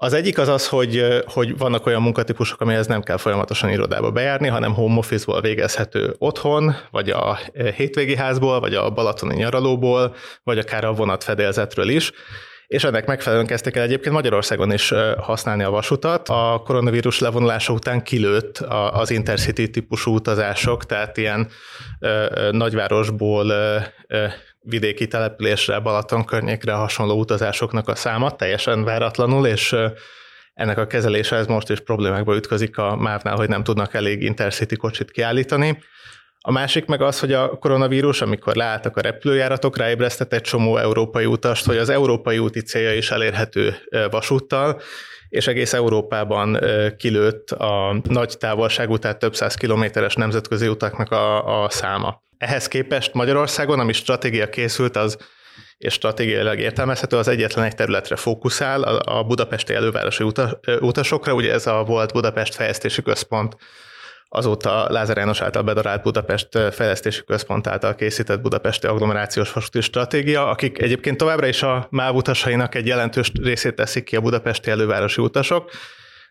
az 0.00 0.12
egyik 0.12 0.38
az 0.38 0.48
az, 0.48 0.68
hogy, 0.68 1.22
hogy 1.26 1.58
vannak 1.58 1.86
olyan 1.86 2.02
munkatípusok, 2.02 2.60
amihez 2.60 2.86
nem 2.86 3.02
kell 3.02 3.16
folyamatosan 3.16 3.70
irodába 3.70 4.10
bejárni, 4.10 4.48
hanem 4.48 4.74
home 4.74 4.98
office-ból 4.98 5.40
végezhető 5.40 6.14
otthon, 6.18 6.74
vagy 6.90 7.10
a 7.10 7.38
hétvégi 7.76 8.16
házból, 8.16 8.60
vagy 8.60 8.74
a 8.74 8.90
balatoni 8.90 9.34
nyaralóból, 9.34 10.14
vagy 10.42 10.58
akár 10.58 10.84
a 10.84 10.92
vonatfedélzetről 10.92 11.88
is 11.88 12.12
és 12.68 12.84
ennek 12.84 13.06
megfelelően 13.06 13.46
kezdték 13.46 13.76
el 13.76 13.82
egyébként 13.82 14.14
Magyarországon 14.14 14.72
is 14.72 14.92
használni 15.18 15.62
a 15.62 15.70
vasutat. 15.70 16.28
A 16.28 16.62
koronavírus 16.64 17.18
levonulása 17.18 17.72
után 17.72 18.02
kilőtt 18.02 18.58
az 18.92 19.10
intercity 19.10 19.70
típusú 19.70 20.14
utazások, 20.14 20.86
tehát 20.86 21.16
ilyen 21.16 21.48
nagyvárosból 22.50 23.52
vidéki 24.60 25.06
településre, 25.06 25.78
Balaton 25.78 26.24
környékre 26.24 26.72
hasonló 26.72 27.18
utazásoknak 27.18 27.88
a 27.88 27.94
száma 27.94 28.30
teljesen 28.30 28.84
váratlanul, 28.84 29.46
és 29.46 29.76
ennek 30.54 30.78
a 30.78 30.86
kezelése 30.86 31.36
ez 31.36 31.46
most 31.46 31.70
is 31.70 31.80
problémákba 31.80 32.36
ütközik 32.36 32.78
a 32.78 32.96
MÁV-nál, 32.96 33.36
hogy 33.36 33.48
nem 33.48 33.62
tudnak 33.62 33.94
elég 33.94 34.22
intercity 34.22 34.76
kocsit 34.76 35.10
kiállítani. 35.10 35.78
A 36.40 36.50
másik 36.50 36.86
meg 36.86 37.02
az, 37.02 37.20
hogy 37.20 37.32
a 37.32 37.48
koronavírus, 37.48 38.20
amikor 38.20 38.54
leálltak 38.54 38.96
a 38.96 39.00
repülőjáratok, 39.00 39.76
ráébresztett 39.76 40.32
egy 40.32 40.40
csomó 40.40 40.76
európai 40.76 41.24
utast, 41.24 41.66
hogy 41.66 41.76
az 41.76 41.88
európai 41.88 42.38
úti 42.38 42.60
célja 42.60 42.94
is 42.94 43.10
elérhető 43.10 43.74
vasúttal, 44.10 44.80
és 45.28 45.46
egész 45.46 45.72
Európában 45.72 46.58
kilőtt 46.96 47.50
a 47.50 48.00
nagy 48.08 48.34
távolságú, 48.38 48.98
tehát 48.98 49.18
több 49.18 49.34
száz 49.34 49.54
kilométeres 49.54 50.14
nemzetközi 50.14 50.68
utaknak 50.68 51.10
a, 51.10 51.62
a 51.62 51.70
száma. 51.70 52.22
Ehhez 52.38 52.68
képest 52.68 53.14
Magyarországon, 53.14 53.80
ami 53.80 53.92
stratégia 53.92 54.48
készült, 54.48 54.96
az 54.96 55.16
és 55.78 55.92
stratégiailag 55.92 56.58
értelmezhető, 56.58 57.16
az 57.16 57.28
egyetlen 57.28 57.64
egy 57.64 57.74
területre 57.74 58.16
fókuszál, 58.16 58.82
a 58.82 59.24
budapesti 59.24 59.74
elővárosi 59.74 60.24
utasokra, 60.80 61.32
ugye 61.34 61.52
ez 61.52 61.66
a 61.66 61.84
volt 61.84 62.12
Budapest 62.12 62.54
Fejlesztési 62.54 63.02
Központ, 63.02 63.56
azóta 64.28 64.92
Lázár 64.92 65.16
János 65.16 65.40
által 65.40 65.62
bedarált 65.62 66.02
Budapest 66.02 66.48
Fejlesztési 66.70 67.24
Központ 67.24 67.66
által 67.66 67.94
készített 67.94 68.40
Budapesti 68.40 68.86
Agglomerációs 68.86 69.52
Vasúti 69.52 69.80
Stratégia, 69.80 70.48
akik 70.48 70.82
egyébként 70.82 71.16
továbbra 71.16 71.46
is 71.46 71.62
a 71.62 71.86
MÁV 71.90 72.14
utasainak 72.14 72.74
egy 72.74 72.86
jelentős 72.86 73.32
részét 73.42 73.74
teszik 73.74 74.04
ki 74.04 74.16
a 74.16 74.20
budapesti 74.20 74.70
elővárosi 74.70 75.22
utasok, 75.22 75.70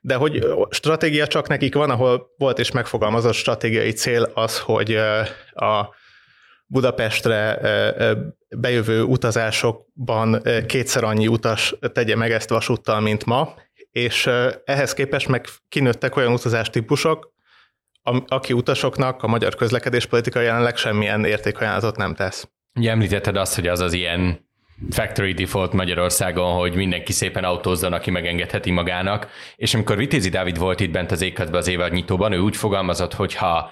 de 0.01 0.15
hogy 0.15 0.47
stratégia 0.69 1.27
csak 1.27 1.47
nekik 1.47 1.75
van, 1.75 1.89
ahol 1.89 2.33
volt 2.37 2.59
és 2.59 2.71
megfogalmazott 2.71 3.33
stratégiai 3.33 3.91
cél 3.91 4.31
az, 4.33 4.59
hogy 4.59 4.95
a 5.53 5.95
Budapestre 6.69 7.59
bejövő 8.49 9.03
utazásokban 9.03 10.41
kétszer 10.67 11.03
annyi 11.03 11.27
utas 11.27 11.75
tegye 11.93 12.15
meg 12.15 12.31
ezt 12.31 12.49
vasúttal, 12.49 12.99
mint 12.99 13.25
ma, 13.25 13.53
és 13.91 14.29
ehhez 14.65 14.93
képest 14.93 15.27
meg 15.27 15.45
kinőttek 15.69 16.15
olyan 16.15 16.31
utazástípusok, 16.31 17.33
aki 18.27 18.53
utasoknak 18.53 19.23
a 19.23 19.27
magyar 19.27 19.55
közlekedéspolitika 19.55 20.39
jelenleg 20.39 20.77
semmilyen 20.77 21.25
értékajánlatot 21.25 21.97
nem 21.97 22.13
tesz. 22.15 22.49
Ugye 22.75 22.91
említetted 22.91 23.35
azt, 23.35 23.55
hogy 23.55 23.67
az 23.67 23.79
az 23.79 23.93
ilyen 23.93 24.45
factory 24.89 25.33
default 25.33 25.73
Magyarországon, 25.73 26.53
hogy 26.53 26.75
mindenki 26.75 27.11
szépen 27.11 27.43
autózzon, 27.43 27.93
aki 27.93 28.11
megengedheti 28.11 28.71
magának, 28.71 29.27
és 29.55 29.73
amikor 29.73 29.97
Vitézi 29.97 30.29
Dávid 30.29 30.57
volt 30.57 30.79
itt 30.79 30.91
bent 30.91 31.11
az 31.11 31.21
éghezbe 31.21 31.57
az 31.57 31.67
évad 31.67 31.91
nyitóban, 31.91 32.31
ő 32.31 32.39
úgy 32.39 32.55
fogalmazott, 32.55 33.13
hogy 33.13 33.33
ha 33.33 33.71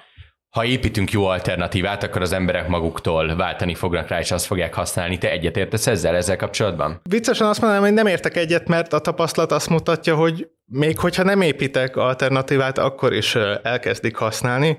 ha 0.55 0.65
építünk 0.65 1.11
jó 1.11 1.25
alternatívát, 1.25 2.03
akkor 2.03 2.21
az 2.21 2.31
emberek 2.31 2.67
maguktól 2.67 3.35
váltani 3.35 3.73
fognak 3.73 4.07
rá, 4.07 4.19
és 4.19 4.31
azt 4.31 4.45
fogják 4.45 4.73
használni. 4.73 5.17
Te 5.17 5.31
egyetértesz 5.31 5.87
ezzel, 5.87 6.15
ezzel 6.15 6.35
kapcsolatban? 6.35 6.99
Viccesen 7.09 7.47
azt 7.47 7.61
mondanám, 7.61 7.85
hogy 7.85 7.93
nem 7.93 8.07
értek 8.07 8.37
egyet, 8.37 8.67
mert 8.67 8.93
a 8.93 8.99
tapasztalat 8.99 9.51
azt 9.51 9.69
mutatja, 9.69 10.15
hogy 10.15 10.47
még 10.65 10.99
hogyha 10.99 11.23
nem 11.23 11.41
építek 11.41 11.95
alternatívát, 11.95 12.77
akkor 12.77 13.13
is 13.13 13.35
elkezdik 13.63 14.15
használni. 14.15 14.77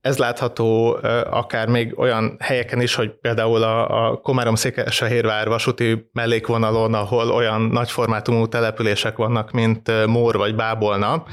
Ez 0.00 0.18
látható 0.18 0.98
akár 1.30 1.68
még 1.68 1.98
olyan 1.98 2.36
helyeken 2.40 2.80
is, 2.80 2.94
hogy 2.94 3.10
például 3.10 3.62
a, 3.62 4.06
a 4.08 4.16
Komárom-Székesfehérvár 4.16 5.48
vasúti 5.48 6.08
mellékvonalon, 6.12 6.94
ahol 6.94 7.30
olyan 7.30 7.60
nagyformátumú 7.60 8.46
települések 8.46 9.16
vannak, 9.16 9.50
mint 9.50 10.06
Mór 10.06 10.36
vagy 10.36 10.54
Bábolna, 10.54 11.24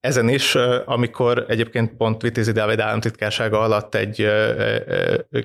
ezen 0.00 0.28
is, 0.28 0.54
amikor 0.84 1.44
egyébként 1.48 1.96
pont 1.96 2.22
Vitézi 2.22 2.52
Dávid 2.52 2.80
államtitkársága 2.80 3.60
alatt 3.60 3.94
egy 3.94 4.30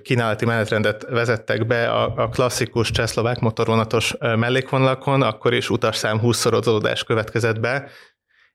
kínálati 0.01 0.45
menetrendet 0.45 1.05
vezettek 1.09 1.67
be 1.67 1.91
a, 1.91 2.29
klasszikus 2.29 2.91
csehszlovák 2.91 3.39
motorvonatos 3.39 4.15
mellékvonalakon, 4.19 5.21
akkor 5.21 5.53
is 5.53 5.69
utasszám 5.69 6.19
20-szorozódás 6.23 7.01
következett 7.05 7.59
be, 7.59 7.89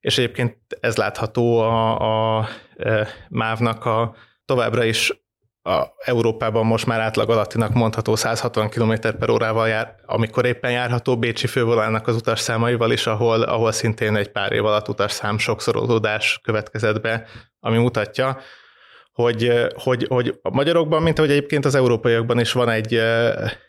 és 0.00 0.19
egyébként 0.19 0.57
ez 0.81 0.97
látható 0.97 1.61
a, 1.61 2.38
a 2.38 2.49
MÁV-nak 3.28 3.85
a 3.85 4.14
továbbra 4.45 4.85
is 4.85 5.26
a 5.62 5.87
Európában 6.05 6.67
most 6.67 6.87
már 6.87 7.00
átlag 7.00 7.31
alattinak 7.31 7.73
mondható 7.73 8.17
160 8.17 8.69
km 8.69 8.93
per 9.19 9.31
órával 9.31 9.69
jár, 9.69 9.95
amikor 10.07 10.45
éppen 10.45 10.71
járható 10.71 11.19
Bécsi 11.19 11.47
fővonalnak 11.47 12.07
az 12.07 12.15
utasszámaival 12.15 12.93
is, 12.93 13.07
ahol, 13.07 13.43
ahol 13.43 13.73
szintén 13.73 14.17
egy 14.17 14.31
pár 14.31 14.53
év 14.53 14.65
alatt 14.65 14.88
utasszám 14.88 15.38
sokszorolódás 15.38 16.41
következett 16.43 17.00
be, 17.00 17.27
ami 17.61 17.79
mutatja, 17.79 18.38
hogy, 19.12 19.53
hogy, 19.75 20.07
hogy 20.09 20.38
a 20.43 20.50
magyarokban, 20.50 21.03
mint 21.03 21.19
ahogy 21.19 21.31
egyébként 21.31 21.65
az 21.65 21.75
európaiakban 21.75 22.41
is 22.41 22.53
van 22.53 22.69
egy, 22.69 23.00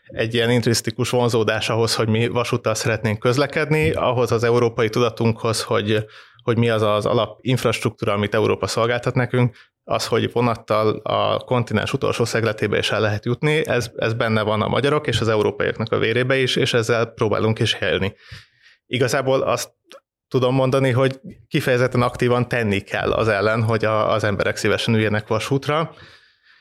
egy 0.04 0.34
ilyen 0.34 0.50
intrisztikus 0.50 1.10
vonzódás 1.10 1.68
ahhoz, 1.68 1.94
hogy 1.94 2.08
mi 2.08 2.28
vasúttal 2.28 2.74
szeretnénk 2.74 3.18
közlekedni, 3.18 3.90
ahhoz 3.90 4.32
az 4.32 4.44
európai 4.44 4.88
tudatunkhoz, 4.88 5.62
hogy, 5.62 6.04
hogy 6.42 6.58
mi 6.58 6.68
az 6.68 6.82
az 6.82 7.06
alap 7.06 7.38
infrastruktúra, 7.40 8.12
amit 8.12 8.34
Európa 8.34 8.66
szolgáltat 8.66 9.14
nekünk, 9.14 9.56
az, 9.90 10.06
hogy 10.06 10.32
vonattal 10.32 11.00
a 11.02 11.38
kontinens 11.38 11.92
utolsó 11.92 12.24
szegletébe 12.24 12.78
is 12.78 12.90
el 12.90 13.00
lehet 13.00 13.24
jutni, 13.24 13.66
ez, 13.66 13.90
ez 13.96 14.12
benne 14.12 14.42
van 14.42 14.62
a 14.62 14.68
magyarok 14.68 15.06
és 15.06 15.20
az 15.20 15.28
európaiaknak 15.28 15.92
a 15.92 15.98
vérébe 15.98 16.36
is, 16.36 16.56
és 16.56 16.74
ezzel 16.74 17.06
próbálunk 17.06 17.58
is 17.58 17.76
élni. 17.80 18.14
Igazából 18.86 19.40
azt 19.40 19.70
tudom 20.28 20.54
mondani, 20.54 20.90
hogy 20.90 21.20
kifejezetten 21.48 22.02
aktívan 22.02 22.48
tenni 22.48 22.80
kell 22.80 23.12
az 23.12 23.28
ellen, 23.28 23.62
hogy 23.62 23.84
a, 23.84 24.12
az 24.12 24.24
emberek 24.24 24.56
szívesen 24.56 24.94
üljenek 24.94 25.26
vasútra, 25.26 25.94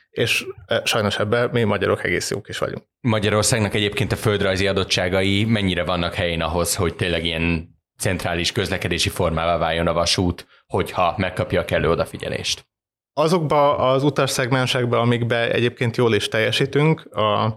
és 0.09 0.45
e, 0.65 0.81
sajnos 0.85 1.19
ebben 1.19 1.49
mi 1.51 1.63
magyarok 1.63 2.03
egész 2.03 2.31
jók 2.31 2.49
is 2.49 2.57
vagyunk. 2.57 2.83
Magyarországnak 2.99 3.73
egyébként 3.73 4.11
a 4.11 4.15
földrajzi 4.15 4.67
adottságai 4.67 5.45
mennyire 5.45 5.83
vannak 5.83 6.13
helyén 6.13 6.41
ahhoz, 6.41 6.75
hogy 6.75 6.95
tényleg 6.95 7.25
ilyen 7.25 7.77
centrális 7.97 8.51
közlekedési 8.51 9.09
formává 9.09 9.57
váljon 9.57 9.87
a 9.87 9.93
vasút, 9.93 10.47
hogyha 10.67 11.13
megkapja 11.17 11.61
a 11.61 11.65
kellő 11.65 11.89
odafigyelést? 11.89 12.67
Azokba 13.13 13.77
az 13.77 14.03
utasszegmensekbe, 14.03 14.97
amikbe 14.97 15.51
egyébként 15.51 15.97
jól 15.97 16.13
is 16.13 16.27
teljesítünk, 16.27 17.15
a 17.15 17.55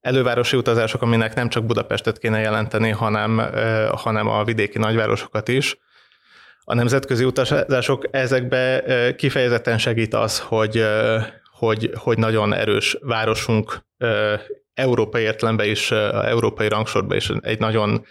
elővárosi 0.00 0.56
utazások, 0.56 1.02
aminek 1.02 1.34
nem 1.34 1.48
csak 1.48 1.64
Budapestet 1.64 2.18
kéne 2.18 2.40
jelenteni, 2.40 2.90
hanem, 2.90 3.42
hanem 3.90 4.28
a 4.28 4.44
vidéki 4.44 4.78
nagyvárosokat 4.78 5.48
is. 5.48 5.78
A 6.64 6.74
nemzetközi 6.74 7.24
utazások 7.24 8.04
ezekbe 8.10 8.84
kifejezetten 9.16 9.78
segít 9.78 10.14
az, 10.14 10.40
hogy, 10.40 10.84
hogy, 11.58 11.90
hogy 11.94 12.18
nagyon 12.18 12.54
erős 12.54 12.96
városunk 13.00 13.78
európai 14.74 15.22
értelemben 15.22 15.68
is, 15.68 15.90
európai 15.90 16.68
rangsorban 16.68 17.16
is 17.16 17.30
egy 17.40 17.58
nagyon 17.58 18.06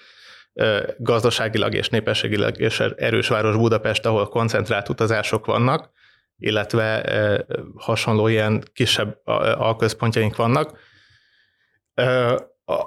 gazdaságilag 0.97 1.73
és 1.73 1.89
népességileg 1.89 2.59
és 2.59 2.79
erős 2.79 3.27
város 3.27 3.55
Budapest, 3.55 4.05
ahol 4.05 4.27
koncentrált 4.27 4.89
utazások 4.89 5.45
vannak, 5.45 5.89
illetve 6.37 7.05
hasonló 7.75 8.27
ilyen 8.27 8.63
kisebb 8.73 9.21
alközpontjaink 9.57 10.35
vannak 10.35 10.77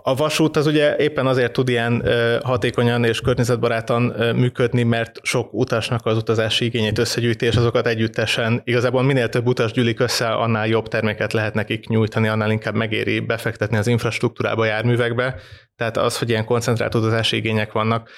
a 0.02 0.14
vasút 0.14 0.56
az 0.56 0.66
ugye 0.66 0.96
éppen 0.96 1.26
azért 1.26 1.52
tud 1.52 1.68
ilyen 1.68 2.02
hatékonyan 2.42 3.04
és 3.04 3.20
környezetbarátan 3.20 4.02
működni, 4.36 4.82
mert 4.82 5.18
sok 5.22 5.52
utasnak 5.52 6.06
az 6.06 6.16
utazási 6.16 6.64
igényét 6.64 6.98
összegyűjti, 6.98 7.46
és 7.46 7.56
azokat 7.56 7.86
együttesen 7.86 8.60
igazából 8.64 9.02
minél 9.02 9.28
több 9.28 9.46
utas 9.46 9.72
gyűlik 9.72 10.00
össze, 10.00 10.28
annál 10.28 10.66
jobb 10.66 10.88
terméket 10.88 11.32
lehet 11.32 11.54
nekik 11.54 11.88
nyújtani, 11.88 12.28
annál 12.28 12.50
inkább 12.50 12.74
megéri 12.74 13.20
befektetni 13.20 13.76
az 13.76 13.86
infrastruktúrába, 13.86 14.64
járművekbe. 14.64 15.34
Tehát 15.76 15.96
az, 15.96 16.18
hogy 16.18 16.28
ilyen 16.28 16.44
koncentrált 16.44 16.94
utazási 16.94 17.36
igények 17.36 17.72
vannak, 17.72 18.10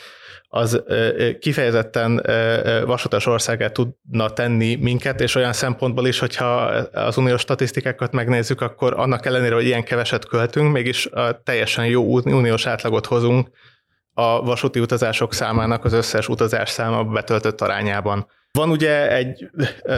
az 0.49 0.83
kifejezetten 1.41 2.23
vasutas 2.87 3.27
országát 3.27 3.73
tudna 3.73 4.31
tenni 4.31 4.75
minket, 4.75 5.21
és 5.21 5.35
olyan 5.35 5.53
szempontból 5.53 6.07
is, 6.07 6.19
hogyha 6.19 6.47
az 6.93 7.17
uniós 7.17 7.41
statisztikákat 7.41 8.13
megnézzük, 8.13 8.61
akkor 8.61 8.95
annak 8.97 9.27
ellenére, 9.27 9.55
hogy 9.55 9.65
ilyen 9.65 9.85
keveset 9.85 10.27
költünk, 10.27 10.73
mégis 10.73 11.09
teljesen 11.45 11.87
jó 11.87 12.21
uniós 12.25 12.67
átlagot 12.67 13.07
hozunk 13.07 13.49
a 14.15 14.43
vasúti 14.43 14.81
utazások 14.81 15.35
számának 15.35 15.85
az 15.85 15.93
összes 15.93 16.29
utazás 16.29 16.71
száma 16.71 17.05
betöltött 17.05 17.61
arányában. 17.61 18.27
Van 18.53 18.71
ugye 18.71 19.13
egy 19.13 19.51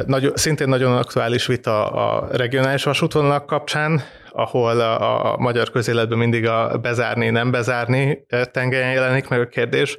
nagy, 0.06 0.30
szintén 0.34 0.68
nagyon 0.68 0.96
aktuális 0.96 1.46
vita 1.46 1.90
a 1.90 2.28
regionális 2.36 2.84
vasútvonalak 2.84 3.46
kapcsán, 3.46 4.02
ahol 4.30 4.80
a, 4.80 5.32
a 5.32 5.36
magyar 5.38 5.70
közéletben 5.70 6.18
mindig 6.18 6.46
a 6.46 6.78
bezárni, 6.78 7.30
nem 7.30 7.50
bezárni 7.50 8.26
tengelyen 8.50 8.92
jelenik 8.92 9.28
meg 9.28 9.40
a 9.40 9.48
kérdés 9.48 9.96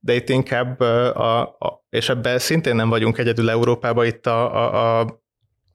de 0.00 0.14
itt 0.14 0.28
inkább, 0.28 0.80
a, 0.80 1.40
a, 1.40 1.84
és 1.90 2.08
ebben 2.08 2.38
szintén 2.38 2.74
nem 2.74 2.88
vagyunk 2.88 3.18
egyedül 3.18 3.50
Európában, 3.50 4.06
itt 4.06 4.26
a, 4.26 4.54
a, 4.54 5.00
a 5.00 5.18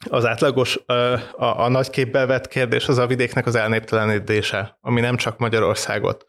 az 0.10 0.26
átlagos, 0.26 0.80
a, 0.86 1.64
a 1.64 1.70
nagy 1.70 1.90
képbe 1.90 2.26
vett 2.26 2.48
kérdés 2.48 2.88
az 2.88 2.98
a 2.98 3.08
vidéknek 3.08 3.46
az 3.46 3.56
elnéptelenedése, 3.56 4.78
ami 4.82 5.02
nem 5.02 5.16
csak 5.16 5.38
Magyarországot 5.38 6.26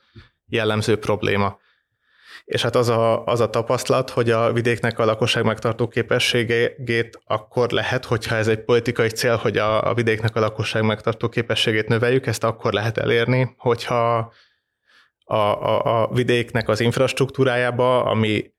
jellemző 0.46 0.98
probléma. 0.98 1.58
És 2.44 2.62
hát 2.62 2.76
az 2.76 2.88
a, 2.88 3.24
az 3.24 3.40
a 3.40 3.50
tapasztalat, 3.50 4.10
hogy 4.10 4.30
a 4.30 4.52
vidéknek 4.52 4.98
a 4.98 5.04
lakosság 5.04 5.44
megtartó 5.44 5.88
képességét 5.88 7.20
akkor 7.24 7.70
lehet, 7.70 8.04
hogyha 8.04 8.36
ez 8.36 8.48
egy 8.48 8.64
politikai 8.64 9.08
cél, 9.08 9.36
hogy 9.36 9.56
a, 9.56 9.88
a 9.88 9.94
vidéknek 9.94 10.36
a 10.36 10.40
lakosság 10.40 10.82
megtartó 10.82 11.28
képességét 11.28 11.88
növeljük, 11.88 12.26
ezt 12.26 12.44
akkor 12.44 12.72
lehet 12.72 12.98
elérni, 12.98 13.54
hogyha 13.56 14.32
a, 15.28 15.36
a, 15.36 16.02
a 16.02 16.08
vidéknek 16.12 16.68
az 16.68 16.80
infrastruktúrájába, 16.80 18.04
ami 18.04 18.54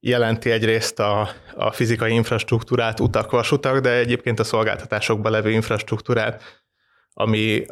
jelenti 0.00 0.50
egyrészt 0.50 1.00
a, 1.00 1.28
a 1.56 1.72
fizikai 1.72 2.12
infrastruktúrát, 2.12 3.00
utak, 3.00 3.30
vasutak, 3.30 3.78
de 3.78 3.90
egyébként 3.90 4.40
a 4.40 4.44
szolgáltatásokban 4.44 5.32
levő 5.32 5.50
infrastruktúrát, 5.50 6.42
ami, 7.12 7.64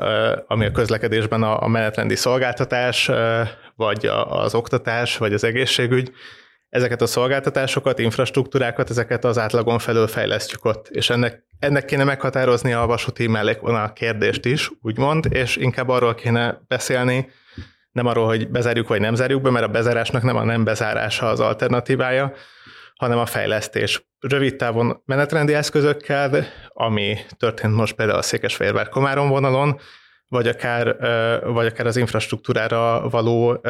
ami 0.46 0.64
a 0.64 0.70
közlekedésben 0.70 1.42
a, 1.42 1.62
a 1.62 1.68
menetrendi 1.68 2.16
szolgáltatás, 2.16 3.10
vagy 3.74 4.06
az 4.28 4.54
oktatás, 4.54 5.16
vagy 5.16 5.32
az 5.32 5.44
egészségügy, 5.44 6.12
ezeket 6.68 7.02
a 7.02 7.06
szolgáltatásokat, 7.06 7.98
infrastruktúrákat, 7.98 8.90
ezeket 8.90 9.24
az 9.24 9.38
átlagon 9.38 9.78
felül 9.78 10.06
fejlesztjük 10.06 10.64
ott, 10.64 10.88
és 10.88 11.10
ennek, 11.10 11.44
ennek 11.58 11.84
kéne 11.84 12.04
meghatározni 12.04 12.72
a 12.72 12.86
vasúti 12.86 13.26
mellékvonal 13.26 13.92
kérdést 13.92 14.44
is, 14.44 14.70
úgymond, 14.82 15.26
és 15.30 15.56
inkább 15.56 15.88
arról 15.88 16.14
kéne 16.14 16.64
beszélni, 16.68 17.28
nem 17.96 18.06
arról, 18.06 18.26
hogy 18.26 18.48
bezárjuk 18.48 18.88
vagy 18.88 19.00
nem 19.00 19.14
zárjuk 19.14 19.42
be, 19.42 19.50
mert 19.50 19.64
a 19.64 19.68
bezárásnak 19.68 20.22
nem 20.22 20.36
a 20.36 20.44
nem 20.44 20.64
bezárása 20.64 21.28
az 21.28 21.40
alternatívája, 21.40 22.32
hanem 22.96 23.18
a 23.18 23.26
fejlesztés. 23.26 24.06
Rövid 24.20 24.56
távon 24.56 25.02
menetrendi 25.04 25.54
eszközökkel, 25.54 26.46
ami 26.68 27.16
történt 27.36 27.74
most 27.74 27.94
például 27.94 28.18
a 28.18 28.22
Székesfehérvár 28.22 28.88
Komárom 28.88 29.28
vonalon, 29.28 29.80
vagy 30.28 30.48
akár, 30.48 30.96
vagy 31.44 31.66
akár 31.66 31.86
az 31.86 31.96
infrastruktúrára 31.96 33.08
való 33.08 33.60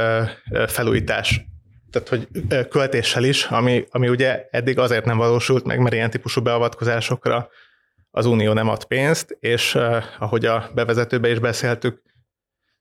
felújítás. 0.66 1.40
Tehát, 1.90 2.08
hogy 2.08 2.28
költéssel 2.68 3.24
is, 3.24 3.44
ami, 3.44 3.84
ami 3.90 4.08
ugye 4.08 4.46
eddig 4.50 4.78
azért 4.78 5.04
nem 5.04 5.16
valósult 5.16 5.64
meg, 5.64 5.78
mert 5.78 5.94
ilyen 5.94 6.10
típusú 6.10 6.42
beavatkozásokra 6.42 7.48
az 8.10 8.26
Unió 8.26 8.52
nem 8.52 8.68
ad 8.68 8.84
pénzt, 8.84 9.36
és 9.40 9.78
ahogy 10.18 10.44
a 10.44 10.70
bevezetőbe 10.74 11.30
is 11.30 11.38
beszéltük, 11.38 12.04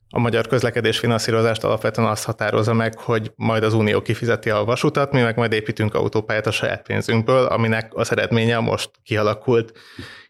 a 0.09 0.19
magyar 0.19 0.47
közlekedés 0.47 0.99
finanszírozást 0.99 1.63
alapvetően 1.63 2.07
azt 2.07 2.25
határozza 2.25 2.73
meg, 2.73 2.99
hogy 2.99 3.31
majd 3.35 3.63
az 3.63 3.73
Unió 3.73 4.01
kifizeti 4.01 4.49
a 4.49 4.63
vasutat, 4.63 5.11
mi 5.11 5.21
meg 5.21 5.37
majd 5.37 5.51
építünk 5.51 5.93
autópályát 5.93 6.47
a 6.47 6.51
saját 6.51 6.81
pénzünkből, 6.81 7.45
aminek 7.45 7.91
az 7.95 8.11
eredménye 8.11 8.59
most 8.59 8.89
kialakult 9.03 9.77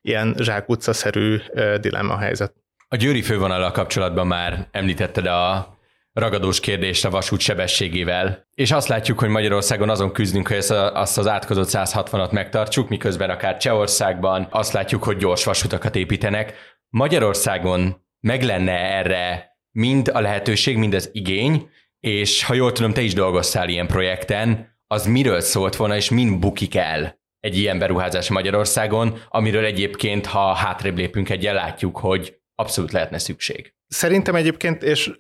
ilyen 0.02 0.36
zsákutca-szerű 0.40 1.38
dilemma 1.82 2.18
helyzet. 2.18 2.54
A 2.88 2.96
győri 2.96 3.22
fővonalal 3.22 3.72
kapcsolatban 3.72 4.28
már 4.28 4.68
említetted 4.72 5.26
a 5.26 5.74
ragadós 6.14 6.60
kérdést 6.60 7.06
a 7.06 7.10
vasút 7.10 7.40
sebességével, 7.40 8.48
és 8.54 8.72
azt 8.72 8.88
látjuk, 8.88 9.20
hogy 9.20 9.30
Magyarországon 9.30 9.90
azon 9.90 10.12
küzdünk, 10.12 10.48
hogy 10.48 10.58
ezt 10.58 10.72
a, 10.72 11.00
azt 11.02 11.18
az 11.18 11.28
átkozott 11.28 11.70
160-at 11.72 12.32
megtartsuk, 12.32 12.90
miközben 12.90 13.30
akár 13.30 13.58
Csehországban 13.58 14.48
azt 14.50 14.74
látjuk, 14.74 15.04
hogy 15.04 15.18
gyors 15.18 15.44
vasutakat 15.44 15.96
építenek. 15.96 16.54
Magyarországon 16.90 18.06
meg 18.20 18.44
lenne 18.44 18.72
erre 18.72 19.55
mind 19.76 20.08
a 20.14 20.20
lehetőség, 20.20 20.78
mind 20.78 20.94
az 20.94 21.10
igény, 21.12 21.70
és 22.00 22.44
ha 22.44 22.54
jól 22.54 22.72
tudom, 22.72 22.94
te 22.94 23.02
is 23.02 23.14
dolgoztál 23.14 23.70
ilyen 23.70 23.88
projekten, 23.88 24.78
az 24.88 25.06
miről 25.06 25.40
szólt 25.40 25.76
volna, 25.76 25.96
és 25.96 26.10
mind 26.10 26.40
bukik 26.40 26.76
el 26.76 27.20
egy 27.40 27.58
ilyen 27.58 27.80
beruházás 27.80 28.30
Magyarországon, 28.30 29.18
amiről 29.30 29.66
egyébként, 29.66 30.26
ha 30.26 30.54
hátrébb 30.54 30.98
lépünk 30.98 31.30
egyel, 31.30 31.54
látjuk, 31.54 31.98
hogy 31.98 32.38
abszolút 32.56 32.92
lehetne 32.92 33.18
szükség. 33.18 33.74
Szerintem 33.88 34.36
egyébként, 34.36 34.84
és 34.84 35.12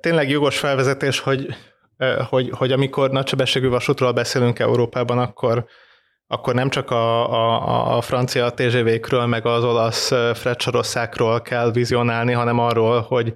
tényleg 0.00 0.28
jogos 0.28 0.58
felvezetés, 0.58 1.18
hogy, 1.18 1.54
hogy, 2.28 2.50
hogy 2.50 2.72
amikor 2.72 3.10
nagysebességű 3.10 3.68
vasútról 3.68 4.12
beszélünk 4.12 4.58
Európában, 4.58 5.18
akkor, 5.18 5.64
akkor 6.26 6.54
nem 6.54 6.70
csak 6.70 6.90
a, 6.90 7.32
a, 7.32 7.96
a 7.96 8.00
francia 8.00 8.50
TGV-kről, 8.50 9.26
meg 9.26 9.46
az 9.46 9.64
olasz 9.64 10.12
frecsorosszákról 10.34 11.42
kell 11.42 11.70
vizionálni, 11.70 12.32
hanem 12.32 12.58
arról, 12.58 13.00
hogy 13.00 13.34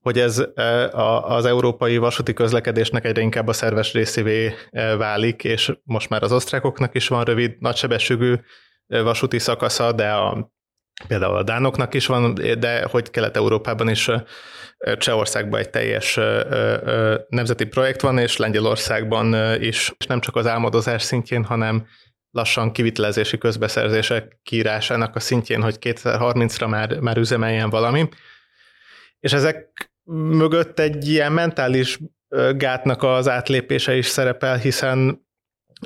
hogy 0.00 0.18
ez 0.18 0.44
e, 0.54 0.88
az 1.22 1.44
európai 1.44 1.96
vasúti 1.96 2.32
közlekedésnek 2.32 3.04
egyre 3.04 3.20
inkább 3.20 3.48
a 3.48 3.52
szerves 3.52 3.92
részévé 3.92 4.54
e, 4.70 4.96
válik, 4.96 5.44
és 5.44 5.72
most 5.84 6.08
már 6.08 6.22
az 6.22 6.32
osztrákoknak 6.32 6.94
is 6.94 7.08
van 7.08 7.24
rövid, 7.24 7.56
nagysebességű 7.58 8.34
e, 8.86 9.00
vasúti 9.00 9.38
szakasza, 9.38 9.92
de 9.92 10.12
a 10.12 10.52
például 11.08 11.36
a 11.36 11.42
dánoknak 11.42 11.94
is 11.94 12.06
van, 12.06 12.34
de 12.34 12.84
hogy 12.90 13.10
Kelet-Európában 13.10 13.88
is 13.88 14.10
Csehországban 14.98 15.60
egy 15.60 15.70
teljes 15.70 16.18
nemzeti 17.28 17.66
projekt 17.66 18.00
van, 18.00 18.18
és 18.18 18.36
Lengyelországban 18.36 19.54
is, 19.60 19.92
és 19.98 20.06
nem 20.06 20.20
csak 20.20 20.36
az 20.36 20.46
álmodozás 20.46 21.02
szintjén, 21.02 21.44
hanem 21.44 21.86
lassan 22.30 22.72
kivitelezési 22.72 23.38
közbeszerzések 23.38 24.38
kiírásának 24.42 25.16
a 25.16 25.20
szintjén, 25.20 25.62
hogy 25.62 25.76
2030-ra 25.80 26.68
már, 26.68 27.00
már 27.00 27.16
üzemeljen 27.16 27.70
valami. 27.70 28.08
És 29.20 29.32
ezek 29.32 29.87
mögött 30.12 30.78
egy 30.78 31.08
ilyen 31.08 31.32
mentális 31.32 31.98
gátnak 32.56 33.02
az 33.02 33.28
átlépése 33.28 33.96
is 33.96 34.06
szerepel, 34.06 34.56
hiszen 34.56 35.26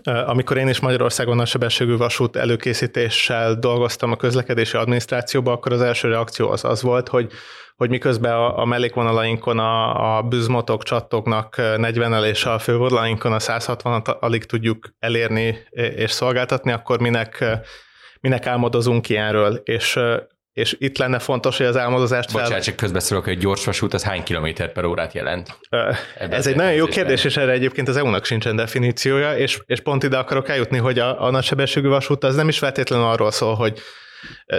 amikor 0.05 0.57
én 0.57 0.69
is 0.69 0.81
Magyarországon 0.81 1.39
a 1.39 1.45
sebességű 1.45 1.97
vasút 1.97 2.37
előkészítéssel 2.37 3.55
dolgoztam 3.55 4.13
a 4.13 4.17
közlekedési 4.17 4.77
adminisztrációban, 4.77 5.55
akkor 5.55 5.73
az 5.73 5.81
első 5.81 6.09
reakció 6.09 6.51
az 6.51 6.65
az 6.65 6.83
volt, 6.83 7.09
hogy, 7.09 7.33
hogy 7.77 7.91
miközben 7.91 8.33
a, 8.33 8.59
a 8.59 8.65
mellékvonalainkon 8.65 9.59
a, 9.59 10.17
a 10.17 10.23
bűzmotok 10.23 10.83
csattognak 10.83 11.55
40-el 11.59 12.25
és 12.25 12.45
a 12.45 12.59
fővonalainkon 12.59 13.33
a 13.33 13.39
160-at 13.39 14.19
alig 14.19 14.45
tudjuk 14.45 14.89
elérni 14.99 15.59
és 15.71 16.11
szolgáltatni, 16.11 16.73
akkor 16.73 17.01
minek, 17.01 17.45
minek 18.21 18.47
álmodozunk 18.47 19.09
ilyenről, 19.09 19.55
és 19.65 19.99
és 20.53 20.77
itt 20.79 20.99
lenne 20.99 21.19
fontos, 21.19 21.57
hogy 21.57 21.67
az 21.67 21.77
álmodozást 21.77 22.33
Bocsánat, 22.33 22.53
fel... 22.53 22.63
csak 22.63 22.77
közbeszólok, 22.77 23.25
hogy 23.25 23.39
gyors 23.39 23.65
vasút 23.65 23.95
az 23.95 24.05
hány 24.05 24.23
kilométer 24.23 24.73
per 24.73 24.85
órát 24.85 25.13
jelent? 25.13 25.59
Ez 26.17 26.47
egy 26.47 26.57
nagyon 26.57 26.73
jó 26.73 26.87
kérdés, 26.87 27.25
és 27.25 27.37
erre 27.37 27.53
egyébként 27.53 27.89
az 27.89 27.97
EU-nak 27.97 28.25
sincsen 28.25 28.57
definíciója, 28.57 29.37
és, 29.37 29.59
és 29.67 29.81
pont 29.81 30.03
ide 30.03 30.19
akarok 30.19 30.49
eljutni, 30.49 30.79
hogy 30.79 30.99
a, 30.99 31.23
a 31.25 31.31
nagysebességű 31.31 31.89
vasút 31.89 32.25
az 32.25 32.35
nem 32.35 32.49
is 32.49 32.59
feltétlenül 32.59 33.07
arról 33.07 33.31
szól, 33.31 33.55
hogy 33.55 33.81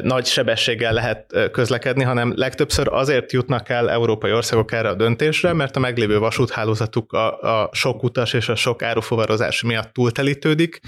nagy 0.01 0.25
sebességgel 0.25 0.93
lehet 0.93 1.49
közlekedni, 1.51 2.03
hanem 2.03 2.33
legtöbbször 2.35 2.87
azért 2.91 3.31
jutnak 3.31 3.69
el 3.69 3.89
európai 3.89 4.31
országok 4.31 4.71
erre 4.71 4.89
a 4.89 4.93
döntésre, 4.93 5.53
mert 5.53 5.75
a 5.75 5.79
meglévő 5.79 6.19
vasúthálózatuk 6.19 7.11
a, 7.11 7.41
a 7.41 7.69
sok 7.71 8.03
utas 8.03 8.33
és 8.33 8.49
a 8.49 8.55
sok 8.55 8.81
árufuvarozás 8.81 9.61
miatt 9.61 9.93
túltelítődik, 9.93 10.79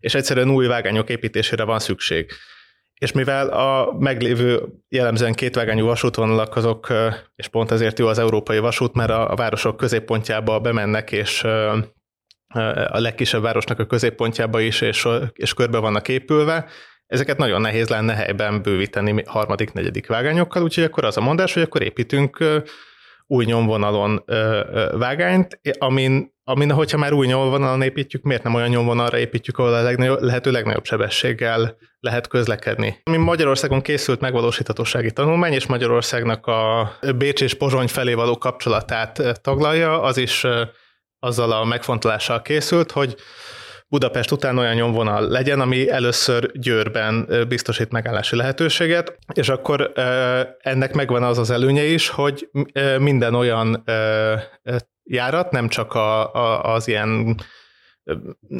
és 0.00 0.14
egyszerűen 0.14 0.50
új 0.50 0.66
vágányok 0.66 1.08
építésére 1.08 1.64
van 1.64 1.78
szükség 1.78 2.32
és 3.00 3.12
mivel 3.12 3.48
a 3.48 3.96
meglévő 3.98 4.62
jellemzően 4.88 5.32
kétvágányú 5.32 5.86
vasútvonalak 5.86 6.56
azok, 6.56 6.92
és 7.36 7.48
pont 7.48 7.70
ezért 7.70 7.98
jó 7.98 8.06
az 8.06 8.18
európai 8.18 8.58
vasút, 8.58 8.94
mert 8.94 9.10
a, 9.10 9.34
városok 9.36 9.76
középpontjába 9.76 10.60
bemennek, 10.60 11.12
és 11.12 11.44
a 12.88 12.98
legkisebb 12.98 13.42
városnak 13.42 13.78
a 13.78 13.86
középpontjába 13.86 14.60
is, 14.60 14.80
és, 14.80 15.08
és 15.32 15.54
körbe 15.54 15.78
vannak 15.78 16.08
épülve, 16.08 16.66
ezeket 17.06 17.36
nagyon 17.36 17.60
nehéz 17.60 17.88
lenne 17.88 18.14
helyben 18.14 18.62
bővíteni 18.62 19.22
harmadik, 19.26 19.72
negyedik 19.72 20.06
vágányokkal, 20.06 20.62
úgyhogy 20.62 20.84
akkor 20.84 21.04
az 21.04 21.16
a 21.16 21.20
mondás, 21.20 21.52
hogy 21.52 21.62
akkor 21.62 21.82
építünk 21.82 22.44
új 23.26 23.44
nyomvonalon 23.44 24.24
vágányt, 24.92 25.60
amin, 25.78 26.34
amin, 26.50 26.72
hogyha 26.72 26.98
már 26.98 27.12
új 27.12 27.26
nyomvonalon 27.26 27.82
építjük, 27.82 28.22
miért 28.22 28.42
nem 28.42 28.54
olyan 28.54 28.68
nyomvonalra 28.68 29.18
építjük, 29.18 29.58
ahol 29.58 29.74
a 29.74 29.82
legnagyobb, 29.82 30.22
lehető 30.22 30.50
legnagyobb 30.50 30.84
sebességgel 30.84 31.76
lehet 32.00 32.28
közlekedni. 32.28 33.00
Ami 33.02 33.16
Magyarországon 33.16 33.80
készült 33.80 34.20
megvalósíthatósági 34.20 35.12
tanulmány, 35.12 35.52
és 35.52 35.66
Magyarországnak 35.66 36.46
a 36.46 36.92
Bécs 37.16 37.42
és 37.42 37.54
Pozsony 37.54 37.88
felé 37.88 38.14
való 38.14 38.38
kapcsolatát 38.38 39.40
taglalja, 39.42 40.02
az 40.02 40.16
is 40.16 40.46
azzal 41.18 41.52
a 41.52 41.64
megfontolással 41.64 42.42
készült, 42.42 42.90
hogy 42.90 43.14
Budapest 43.88 44.30
után 44.30 44.58
olyan 44.58 44.74
nyomvonal 44.74 45.28
legyen, 45.28 45.60
ami 45.60 45.90
először 45.90 46.50
Győrben 46.52 47.28
biztosít 47.48 47.90
megállási 47.90 48.36
lehetőséget, 48.36 49.18
és 49.34 49.48
akkor 49.48 49.92
ennek 50.58 50.94
megvan 50.94 51.22
az 51.22 51.38
az 51.38 51.50
előnye 51.50 51.84
is, 51.84 52.08
hogy 52.08 52.48
minden 52.98 53.34
olyan 53.34 53.84
járat, 55.10 55.50
nem 55.50 55.68
csak 55.68 55.94
a, 55.94 56.34
a, 56.34 56.74
az 56.74 56.88
ilyen 56.88 57.36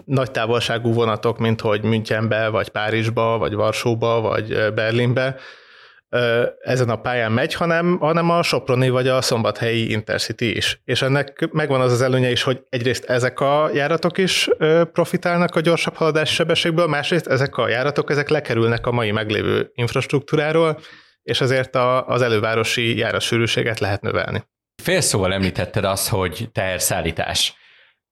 nagy 0.04 0.30
távolságú 0.30 0.92
vonatok, 0.92 1.38
mint 1.38 1.60
hogy 1.60 1.82
Münchenbe, 1.82 2.48
vagy 2.48 2.68
Párizsba, 2.68 3.38
vagy 3.38 3.54
Varsóba, 3.54 4.20
vagy 4.20 4.72
Berlinbe, 4.74 5.36
ezen 6.60 6.88
a 6.90 7.00
pályán 7.00 7.32
megy, 7.32 7.54
hanem, 7.54 7.98
hanem 7.98 8.30
a 8.30 8.42
Soproni 8.42 8.88
vagy 8.88 9.08
a 9.08 9.20
Szombathelyi 9.20 9.90
Intercity 9.90 10.56
is. 10.56 10.80
És 10.84 11.02
ennek 11.02 11.48
megvan 11.52 11.80
az 11.80 11.92
az 11.92 12.02
előnye 12.02 12.30
is, 12.30 12.42
hogy 12.42 12.62
egyrészt 12.68 13.04
ezek 13.04 13.40
a 13.40 13.70
járatok 13.74 14.18
is 14.18 14.48
profitálnak 14.92 15.56
a 15.56 15.60
gyorsabb 15.60 15.94
haladási 15.94 16.34
sebességből, 16.34 16.86
másrészt 16.86 17.26
ezek 17.26 17.56
a 17.56 17.68
járatok 17.68 18.10
ezek 18.10 18.28
lekerülnek 18.28 18.86
a 18.86 18.92
mai 18.92 19.10
meglévő 19.10 19.70
infrastruktúráról, 19.74 20.80
és 21.22 21.40
ezért 21.40 21.74
a, 21.74 22.06
az 22.06 22.22
elővárosi 22.22 22.96
járasűrűséget 22.96 23.78
lehet 23.80 24.02
növelni. 24.02 24.44
Félszóval 24.80 25.32
említetted 25.32 25.84
azt, 25.84 26.08
hogy 26.08 26.48
teherszállítás. 26.52 27.54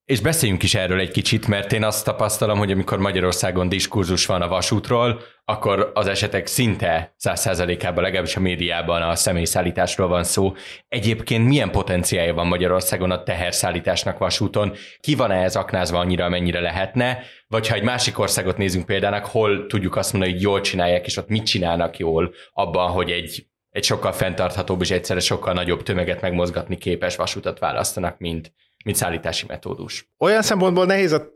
És 0.05 0.21
beszéljünk 0.21 0.63
is 0.63 0.75
erről 0.75 0.99
egy 0.99 1.11
kicsit, 1.11 1.47
mert 1.47 1.73
én 1.73 1.83
azt 1.83 2.05
tapasztalom, 2.05 2.57
hogy 2.57 2.71
amikor 2.71 2.97
Magyarországon 2.97 3.69
diskurzus 3.69 4.25
van 4.25 4.41
a 4.41 4.47
vasútról, 4.47 5.21
akkor 5.45 5.91
az 5.93 6.07
esetek 6.07 6.47
szinte 6.47 7.13
száz 7.17 7.39
százalékában, 7.39 8.03
legalábbis 8.03 8.35
a 8.35 8.39
médiában 8.39 9.01
a 9.01 9.15
személyszállításról 9.15 10.07
van 10.07 10.23
szó. 10.23 10.53
Egyébként 10.87 11.47
milyen 11.47 11.71
potenciálja 11.71 12.33
van 12.33 12.47
Magyarországon 12.47 13.11
a 13.11 13.23
teherszállításnak 13.23 14.17
vasúton? 14.17 14.73
Ki 14.99 15.15
van 15.15 15.31
ez 15.31 15.55
aknázva 15.55 15.99
annyira, 15.99 16.25
amennyire 16.25 16.59
lehetne? 16.59 17.23
Vagy 17.47 17.67
ha 17.67 17.75
egy 17.75 17.83
másik 17.83 18.19
országot 18.19 18.57
nézünk 18.57 18.85
példának, 18.85 19.25
hol 19.25 19.65
tudjuk 19.65 19.95
azt 19.95 20.11
mondani, 20.11 20.33
hogy 20.33 20.41
jól 20.41 20.61
csinálják, 20.61 21.05
és 21.05 21.17
ott 21.17 21.27
mit 21.27 21.45
csinálnak 21.45 21.97
jól 21.97 22.33
abban, 22.53 22.91
hogy 22.91 23.11
egy 23.11 23.48
egy 23.71 23.83
sokkal 23.83 24.11
fenntarthatóbb 24.11 24.81
és 24.81 24.91
egyszerre 24.91 25.19
sokkal 25.19 25.53
nagyobb 25.53 25.83
tömeget 25.83 26.21
megmozgatni 26.21 26.77
képes 26.77 27.15
vasutat 27.15 27.59
választanak, 27.59 28.17
mint, 28.17 28.53
mint 28.85 28.97
szállítási 28.97 29.45
metódus. 29.47 30.09
Olyan 30.17 30.41
szempontból 30.41 30.85
nehéz 30.85 31.11
a 31.11 31.31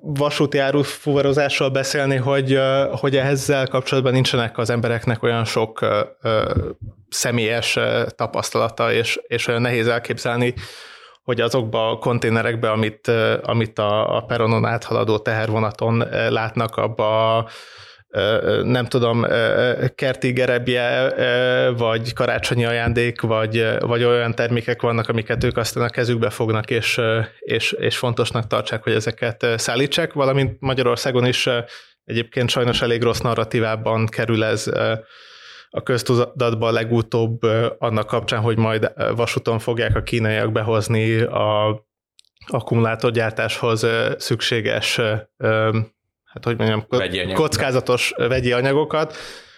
vasúti 0.00 0.58
árufuvarozásról 0.58 1.70
beszélni, 1.70 2.16
hogy, 2.16 2.58
hogy 2.90 3.16
ezzel 3.16 3.66
kapcsolatban 3.66 4.12
nincsenek 4.12 4.58
az 4.58 4.70
embereknek 4.70 5.22
olyan 5.22 5.44
sok 5.44 5.86
személyes 7.08 7.78
tapasztalata, 8.08 8.92
és, 8.92 9.20
és 9.26 9.46
olyan 9.46 9.60
nehéz 9.60 9.88
elképzelni, 9.88 10.54
hogy 11.22 11.40
azokba 11.40 11.90
a 11.90 11.98
konténerekbe, 11.98 12.70
amit, 12.70 13.08
amit 13.42 13.78
a, 13.78 14.16
a 14.16 14.20
peronon 14.20 14.64
áthaladó 14.64 15.18
tehervonaton 15.18 15.98
látnak, 16.28 16.76
abba 16.76 17.36
a 17.36 17.48
nem 18.62 18.86
tudom, 18.86 19.26
kerti 19.94 20.32
gerebje, 20.32 21.12
vagy 21.76 22.12
karácsonyi 22.12 22.64
ajándék, 22.64 23.20
vagy, 23.20 23.66
vagy 23.78 24.04
olyan 24.04 24.34
termékek 24.34 24.82
vannak, 24.82 25.08
amiket 25.08 25.44
ők 25.44 25.56
aztán 25.56 25.84
a 25.84 25.88
kezükbe 25.88 26.30
fognak, 26.30 26.70
és, 26.70 27.00
és, 27.38 27.72
és 27.72 27.96
fontosnak 27.96 28.46
tartsák, 28.46 28.82
hogy 28.82 28.92
ezeket 28.92 29.46
szállítsák, 29.56 30.12
valamint 30.12 30.60
Magyarországon 30.60 31.26
is 31.26 31.48
egyébként 32.04 32.50
sajnos 32.50 32.82
elég 32.82 33.02
rossz 33.02 33.20
narratívában 33.20 34.06
kerül 34.06 34.44
ez 34.44 34.66
a 35.70 35.82
köztudatba 35.82 36.70
legutóbb 36.70 37.42
annak 37.78 38.06
kapcsán, 38.06 38.40
hogy 38.40 38.58
majd 38.58 38.92
vasúton 39.16 39.58
fogják 39.58 39.96
a 39.96 40.02
kínaiak 40.02 40.52
behozni 40.52 41.20
a 41.20 41.84
akkumulátorgyártáshoz 42.46 43.86
szükséges 44.18 45.00
hát 46.36 46.44
hogy 46.44 46.56
mondjam, 46.58 46.84
vegyi 46.88 47.32
kockázatos 47.32 48.12
vegyi 48.16 48.52
anyagokat, 48.52 49.16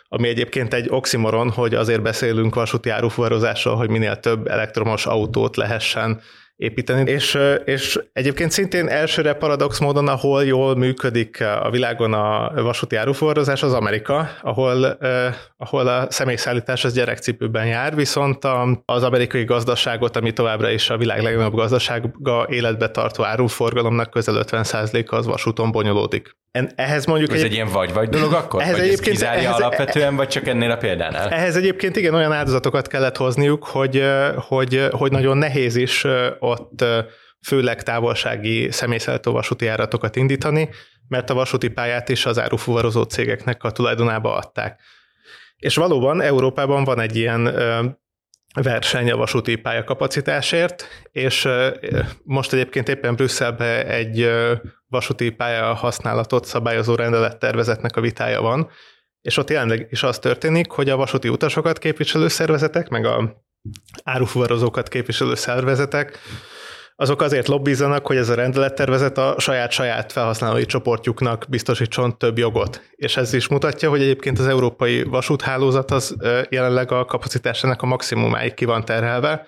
ami 0.09 0.29
egyébként 0.29 0.75
egy 0.75 0.87
oximoron, 0.91 1.51
hogy 1.51 1.75
azért 1.75 2.03
beszélünk 2.03 2.55
vasúti 2.55 2.91
árufuvarozásról, 2.91 3.77
hogy 3.77 3.91
minél 3.91 4.17
több 4.17 4.47
elektromos 4.47 5.07
autót 5.07 5.57
lehessen 5.57 6.21
építeni. 6.57 7.11
És, 7.11 7.39
és 7.65 8.01
egyébként 8.13 8.51
szintén 8.51 8.89
elsőre 8.89 9.35
paradox 9.35 9.79
módon, 9.79 10.09
ahol 10.09 10.45
jól 10.45 10.77
működik 10.77 11.41
a 11.41 11.71
világon 11.71 12.13
a 12.13 12.53
vasúti 12.63 12.97
áruforrozás, 12.97 13.63
az 13.63 13.73
Amerika, 13.73 14.31
ahol, 14.43 14.87
eh, 14.87 15.35
ahol 15.57 15.87
a 15.87 16.11
személyszállítás 16.11 16.85
az 16.85 16.93
gyerekcipőben 16.95 17.67
jár, 17.67 17.95
viszont 17.95 18.45
az 18.85 19.03
amerikai 19.03 19.45
gazdaságot, 19.45 20.17
ami 20.17 20.33
továbbra 20.33 20.71
is 20.71 20.91
a 20.91 20.97
világ 20.97 21.23
legnagyobb 21.23 21.55
gazdasága 21.55 22.47
életbe 22.49 22.91
tartó 22.91 23.25
áruforgalomnak 23.25 24.11
közel 24.11 24.35
50%-a 24.35 25.17
az 25.17 25.27
vasúton 25.27 25.73
bonyolódik. 25.73 26.38
Ehhez 26.75 27.07
mondjuk 27.07 27.31
ez 27.33 27.39
egy, 27.39 27.45
egy 27.45 27.53
ilyen 27.53 27.69
vagy-vagy 27.69 28.09
dolog 28.09 28.33
akkor? 28.33 28.63
Ehhez 28.63 28.77
vagy 28.77 28.87
egyébként, 28.87 29.15
ez 29.15 29.21
kizárja 29.21 29.49
ehhez, 29.49 29.61
alapvetően, 29.61 30.17
vagy 30.17 30.29
csak 30.29 30.47
ennél 30.47 30.71
a 30.71 30.77
példánál? 30.77 31.29
Ehhez 31.29 31.57
egyébként 31.57 31.97
igen, 31.97 32.15
olyan 32.15 32.33
áldozatokat 32.33 32.89
kellett 32.89 33.17
hozniuk, 33.17 33.65
hogy, 33.65 34.05
hogy, 34.37 34.89
hogy 34.91 35.11
nagyon 35.11 35.37
nehéz 35.37 35.77
is 35.77 36.05
ott 36.39 36.85
főleg 37.47 37.83
távolsági 37.83 38.71
személyszállító 38.71 39.33
vasúti 39.33 39.65
járatokat 39.65 40.17
indítani, 40.17 40.69
mert 41.09 41.31
a 41.31 41.35
vasúti 41.35 41.69
pályát 41.69 42.09
is 42.09 42.27
az 42.27 42.39
árufuvarozó 42.39 43.03
cégeknek 43.03 43.65
a 43.65 43.71
tulajdonába 43.71 44.37
adták. 44.37 44.81
És 45.57 45.75
valóban 45.75 46.21
Európában 46.21 46.85
van 46.85 47.01
egy 47.01 47.17
ilyen 47.17 47.55
verseny 48.55 49.11
a 49.11 49.17
vasúti 49.17 49.57
pályakapacitásért, 49.57 50.87
és 51.13 51.49
most 52.23 52.53
egyébként 52.53 52.89
éppen 52.89 53.15
Brüsszelben 53.15 53.87
egy 53.87 54.31
vasúti 54.87 55.31
pálya 55.31 55.75
használatot 55.75 56.45
szabályozó 56.45 56.95
rendelettervezetnek 56.95 57.97
a 57.97 58.01
vitája 58.01 58.41
van, 58.41 58.71
és 59.21 59.37
ott 59.37 59.51
jelenleg 59.51 59.87
is 59.91 60.03
az 60.03 60.19
történik, 60.19 60.71
hogy 60.71 60.89
a 60.89 60.97
vasúti 60.97 61.29
utasokat 61.29 61.79
képviselő 61.79 62.29
szervezetek, 62.29 62.89
meg 62.89 63.05
a 63.05 63.45
árufuvarozókat 64.05 64.89
képviselő 64.89 65.35
szervezetek, 65.35 66.19
azok 67.01 67.23
azért 67.23 67.49
lobbizzanak, 67.49 68.07
hogy 68.07 68.17
ez 68.17 68.29
a 68.29 68.35
rendelettervezet 68.35 69.19
a 69.19 69.35
saját-saját 69.39 70.13
felhasználói 70.13 70.67
csoportjuknak 70.67 71.45
biztosítson 71.49 72.19
több 72.19 72.39
jogot. 72.39 72.83
És 72.91 73.17
ez 73.17 73.33
is 73.33 73.49
mutatja, 73.49 73.89
hogy 73.89 74.01
egyébként 74.01 74.39
az 74.39 74.47
európai 74.47 75.03
vasúthálózat 75.03 75.91
az 75.91 76.17
jelenleg 76.49 76.93
a 76.93 77.05
kapacitásának 77.05 77.83
a 77.83 77.87
maximumáig 77.87 78.55
ki 78.55 78.65
van 78.65 78.85
terhelve, 78.85 79.47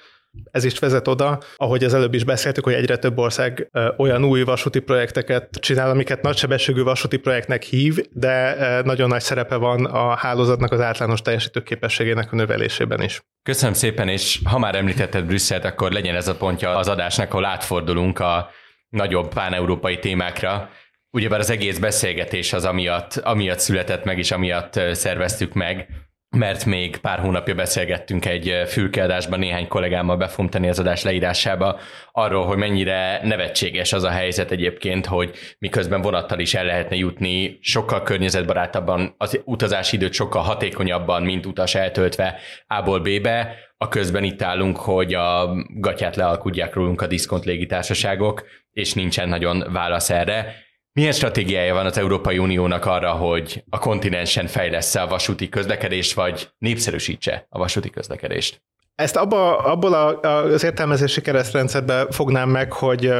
ez 0.51 0.64
is 0.64 0.79
vezet 0.79 1.09
oda, 1.09 1.40
ahogy 1.57 1.85
az 1.85 1.95
előbb 1.95 2.14
is 2.14 2.25
beszéltük, 2.25 2.64
hogy 2.64 2.73
egyre 2.73 2.97
több 2.97 3.19
ország 3.19 3.71
olyan 3.97 4.25
új 4.25 4.43
vasúti 4.43 4.79
projekteket 4.79 5.49
csinál, 5.61 5.90
amiket 5.90 6.23
nagysebességű 6.23 6.83
vasúti 6.83 7.16
projektnek 7.16 7.62
hív, 7.62 7.99
de 8.11 8.57
nagyon 8.83 9.09
nagy 9.09 9.21
szerepe 9.21 9.57
van 9.57 9.85
a 9.85 10.16
hálózatnak 10.16 10.73
az 10.73 10.81
általános 10.81 11.23
teljesítőképességének 11.23 12.33
a 12.33 12.37
növelésében 12.37 13.03
is. 13.03 13.21
Köszönöm 13.43 13.75
szépen, 13.75 14.09
és 14.09 14.40
ha 14.45 14.59
már 14.59 14.75
említetted 14.75 15.25
Brüsszelt, 15.25 15.64
akkor 15.64 15.93
legyen 15.93 16.14
ez 16.14 16.29
a 16.29 16.37
pontja 16.37 16.77
az 16.77 16.88
adásnak, 16.88 17.33
ahol 17.33 17.45
átfordulunk 17.45 18.19
a 18.19 18.51
nagyobb 18.88 19.29
pán-európai 19.35 19.99
témákra. 19.99 20.71
Ugyebár 21.11 21.38
az 21.38 21.51
egész 21.51 21.79
beszélgetés 21.79 22.53
az 22.53 22.64
amiatt, 22.64 23.16
amiatt 23.16 23.59
született 23.59 24.05
meg, 24.05 24.19
és 24.19 24.31
amiatt 24.31 24.81
szerveztük 24.93 25.53
meg, 25.53 25.88
mert 26.37 26.64
még 26.64 26.97
pár 26.97 27.19
hónapja 27.19 27.55
beszélgettünk 27.55 28.27
egy 28.27 28.62
fülkeadásban 28.66 29.38
néhány 29.38 29.69
kollégámmal 29.69 30.16
be 30.16 30.27
fogom 30.27 30.51
tenni 30.51 30.69
az 30.69 30.79
adás 30.79 31.03
leírásába 31.03 31.79
arról, 32.12 32.47
hogy 32.47 32.57
mennyire 32.57 33.21
nevetséges 33.23 33.93
az 33.93 34.03
a 34.03 34.11
helyzet 34.11 34.51
egyébként, 34.51 35.07
hogy 35.07 35.35
miközben 35.59 36.03
vonattal 36.03 36.38
is 36.38 36.55
el 36.55 36.64
lehetne 36.64 36.97
jutni 36.97 37.59
sokkal 37.61 38.03
környezetbarátabban, 38.03 39.14
az 39.19 39.40
utazási 39.45 39.97
időt 39.97 40.12
sokkal 40.12 40.43
hatékonyabban, 40.43 41.23
mint 41.23 41.47
utas 41.47 41.75
eltöltve 41.75 42.38
A-ból 42.66 43.01
B-be, 43.01 43.55
a 43.77 43.88
közben 43.88 44.25
itt 44.25 44.43
állunk, 44.43 44.77
hogy 44.77 45.14
a 45.14 45.51
gatyát 45.75 46.16
lealkudják 46.16 46.75
rólunk 46.75 47.01
a 47.01 47.07
diszkont 47.07 47.45
légitársaságok, 47.45 48.45
és 48.73 48.93
nincsen 48.95 49.29
nagyon 49.29 49.64
válasz 49.73 50.11
erre 50.11 50.55
milyen 50.92 51.12
stratégiája 51.12 51.74
van 51.74 51.87
az 51.87 51.98
Európai 51.98 52.38
Uniónak 52.38 52.85
arra, 52.85 53.11
hogy 53.11 53.64
a 53.70 53.79
kontinensen 53.79 54.46
fejlesz 54.46 54.94
a 54.94 55.07
vasúti 55.07 55.48
közlekedést, 55.48 56.14
vagy 56.14 56.48
népszerűsítse 56.59 57.46
a 57.48 57.59
vasúti 57.59 57.90
közlekedést? 57.90 58.62
Ezt 58.94 59.16
abba, 59.16 59.59
abból 59.59 59.94
a, 59.94 60.20
az 60.20 60.64
értelmezési 60.64 61.20
keresztrendszerbe 61.20 62.07
fognám 62.11 62.48
meg, 62.48 62.72
hogy 62.72 63.12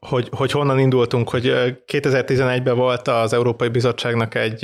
hogy, 0.00 0.28
hogy 0.30 0.50
honnan 0.50 0.78
indultunk, 0.78 1.28
hogy 1.28 1.44
2011-ben 1.92 2.76
volt 2.76 3.08
az 3.08 3.32
Európai 3.32 3.68
Bizottságnak 3.68 4.34
egy 4.34 4.60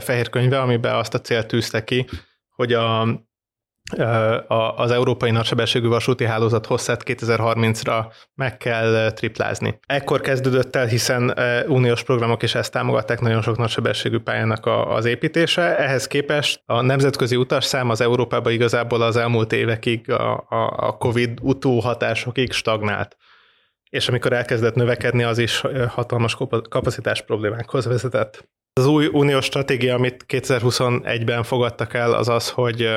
fehér 0.00 0.30
könyve, 0.30 0.60
amiben 0.60 0.94
azt 0.94 1.14
a 1.14 1.20
célt 1.20 1.46
tűzte 1.46 1.84
ki, 1.84 2.06
hogy 2.50 2.72
a 2.72 3.06
az 4.76 4.90
európai 4.90 5.30
nagysebességű 5.30 5.86
vasúti 5.86 6.24
hálózat 6.24 6.66
hosszát 6.66 7.02
2030-ra 7.04 8.04
meg 8.34 8.56
kell 8.56 9.10
triplázni. 9.10 9.78
Ekkor 9.86 10.20
kezdődött 10.20 10.76
el, 10.76 10.86
hiszen 10.86 11.38
uniós 11.66 12.02
programok 12.02 12.42
is 12.42 12.54
ezt 12.54 12.72
támogatták 12.72 13.20
nagyon 13.20 13.42
sok 13.42 13.58
nagysebességű 13.58 14.18
pályának 14.18 14.66
az 14.66 15.04
építése. 15.04 15.78
Ehhez 15.78 16.06
képest 16.06 16.62
a 16.64 16.80
nemzetközi 16.80 17.36
utasszám 17.36 17.90
az 17.90 18.00
Európában 18.00 18.52
igazából 18.52 19.02
az 19.02 19.16
elmúlt 19.16 19.52
évekig 19.52 20.10
a, 20.10 20.46
a 20.76 20.96
COVID 20.96 21.38
utóhatásokig 21.42 22.52
stagnált. 22.52 23.16
És 23.90 24.08
amikor 24.08 24.32
elkezdett 24.32 24.74
növekedni, 24.74 25.22
az 25.22 25.38
is 25.38 25.62
hatalmas 25.88 26.36
kapacitás 26.68 27.22
problémákhoz 27.22 27.86
vezetett. 27.86 28.48
Az 28.72 28.86
új 28.86 29.06
uniós 29.12 29.44
stratégia, 29.44 29.94
amit 29.94 30.24
2021-ben 30.28 31.42
fogadtak 31.42 31.94
el, 31.94 32.12
az 32.12 32.28
az, 32.28 32.50
hogy 32.50 32.88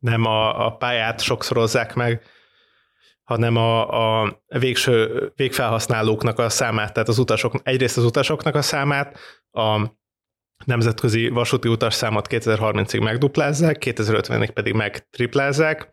nem 0.00 0.24
a, 0.24 0.66
a 0.66 0.76
pályát 0.76 1.20
sokszorozzák 1.20 1.94
meg, 1.94 2.22
hanem 3.22 3.56
a, 3.56 4.22
a 4.22 4.42
végső 4.46 5.32
végfelhasználóknak 5.36 6.38
a 6.38 6.48
számát, 6.48 6.92
tehát 6.92 7.08
az 7.08 7.18
utasok, 7.18 7.54
egyrészt 7.62 7.96
az 7.96 8.04
utasoknak 8.04 8.54
a 8.54 8.62
számát, 8.62 9.18
a 9.50 9.80
nemzetközi 10.64 11.28
vasúti 11.28 11.68
utasszámot 11.68 12.26
2030-ig 12.30 13.02
megduplázzák, 13.02 13.76
2050-ig 13.80 14.50
pedig 14.54 14.74
megtriplázzák, 14.74 15.90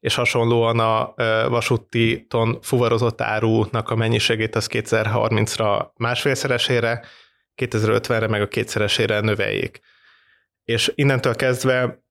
és 0.00 0.14
hasonlóan 0.14 0.78
a 0.78 1.14
vasúti 1.48 2.26
ton 2.28 2.58
fuvarozott 2.62 3.20
árunak 3.20 3.90
a 3.90 3.94
mennyiségét 3.94 4.54
az 4.54 4.68
2030-ra 4.72 5.86
másfélszeresére, 5.96 7.04
2050-re 7.56 8.26
meg 8.26 8.42
a 8.42 8.48
kétszeresére 8.48 9.20
növeljék. 9.20 9.80
És 10.64 10.92
innentől 10.94 11.34
kezdve 11.34 12.01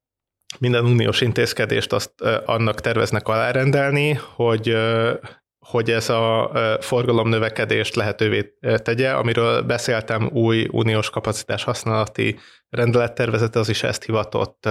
minden 0.59 0.85
uniós 0.85 1.21
intézkedést 1.21 1.93
azt 1.93 2.21
annak 2.45 2.81
terveznek 2.81 3.27
alárendelni, 3.27 4.19
hogy 4.35 4.77
hogy 5.65 5.91
ez 5.91 6.09
a 6.09 6.51
forgalom 6.79 7.29
növekedést 7.29 7.95
lehetővé 7.95 8.53
tegye, 8.59 9.11
amiről 9.11 9.61
beszéltem, 9.61 10.29
új 10.33 10.67
uniós 10.71 11.09
kapacitás 11.09 11.63
használati 11.63 12.39
rendelettervezete, 12.69 13.59
az 13.59 13.69
is 13.69 13.83
ezt 13.83 14.03
hivatott 14.03 14.69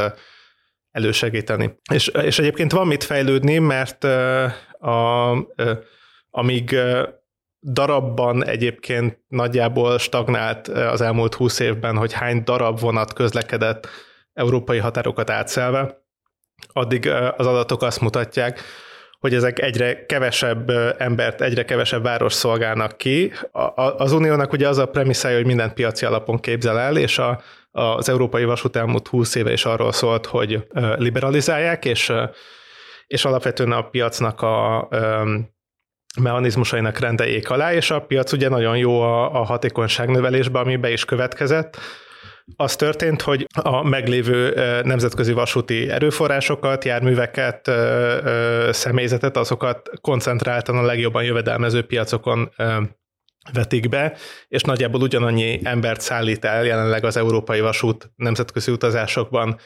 elősegíteni. 0.91 1.79
És, 1.93 2.07
és 2.07 2.39
egyébként 2.39 2.73
van 2.73 2.87
mit 2.87 3.05
fejlődni, 3.05 3.59
mert 3.59 4.05
a, 4.79 5.31
amíg 6.31 6.77
darabban 7.63 8.45
egyébként 8.45 9.19
nagyjából 9.29 9.99
stagnált 9.99 10.69
az 10.69 11.01
elmúlt 11.01 11.35
húsz 11.35 11.59
évben, 11.59 11.97
hogy 11.97 12.13
hány 12.13 12.43
darab 12.45 12.81
vonat 12.81 13.13
közlekedett 13.13 13.89
európai 14.41 14.79
határokat 14.79 15.31
átszelve, 15.31 16.03
addig 16.73 17.09
az 17.37 17.47
adatok 17.47 17.83
azt 17.83 18.01
mutatják, 18.01 18.61
hogy 19.19 19.35
ezek 19.35 19.59
egyre 19.59 20.07
kevesebb 20.07 20.71
embert, 20.99 21.41
egyre 21.41 21.65
kevesebb 21.65 22.03
város 22.03 22.33
szolgálnak 22.33 22.97
ki. 22.97 23.33
Az 23.97 24.13
uniónak 24.13 24.53
ugye 24.53 24.69
az 24.69 24.79
a 24.79 24.87
premisszája, 24.87 25.37
hogy 25.37 25.47
mindent 25.47 25.73
piaci 25.73 26.05
alapon 26.05 26.41
képzel 26.41 26.79
el, 26.79 26.97
és 26.97 27.19
a, 27.19 27.41
az 27.71 28.09
európai 28.09 28.45
vasút 28.45 28.77
elmúlt 28.77 29.09
20 29.09 29.35
éve 29.35 29.53
is 29.53 29.65
arról 29.65 29.93
szólt, 29.93 30.27
hogy 30.27 30.67
liberalizálják, 30.97 31.85
és, 31.85 32.13
és 33.07 33.25
alapvetően 33.25 33.73
a 33.73 33.83
piacnak 33.83 34.41
a 34.41 34.89
mechanizmusainak 36.21 36.99
rendeljék 36.99 37.51
alá, 37.51 37.75
és 37.75 37.91
a 37.91 38.01
piac 38.01 38.33
ugye 38.33 38.49
nagyon 38.49 38.77
jó 38.77 39.01
a, 39.01 39.41
a 39.41 39.45
hatékonyság 39.45 40.09
növelésben, 40.09 40.63
ami 40.63 40.77
be 40.77 40.91
is 40.91 41.05
következett 41.05 41.77
az 42.57 42.77
történt, 42.77 43.23
hogy 43.23 43.47
a 43.63 43.83
meglévő 43.83 44.55
nemzetközi 44.85 45.33
vasúti 45.33 45.91
erőforrásokat, 45.91 46.85
járműveket, 46.85 47.71
személyzetet, 48.71 49.37
azokat 49.37 49.91
koncentráltan 50.01 50.77
a 50.77 50.83
legjobban 50.83 51.25
jövedelmező 51.25 51.83
piacokon 51.83 52.51
vetik 53.53 53.89
be, 53.89 54.17
és 54.49 54.63
nagyjából 54.63 55.01
ugyanannyi 55.01 55.61
embert 55.63 56.01
szállít 56.01 56.45
el 56.45 56.65
jelenleg 56.65 57.05
az 57.05 57.17
európai 57.17 57.61
vasút 57.61 58.11
nemzetközi 58.17 58.71
utazásokban, 58.71 59.59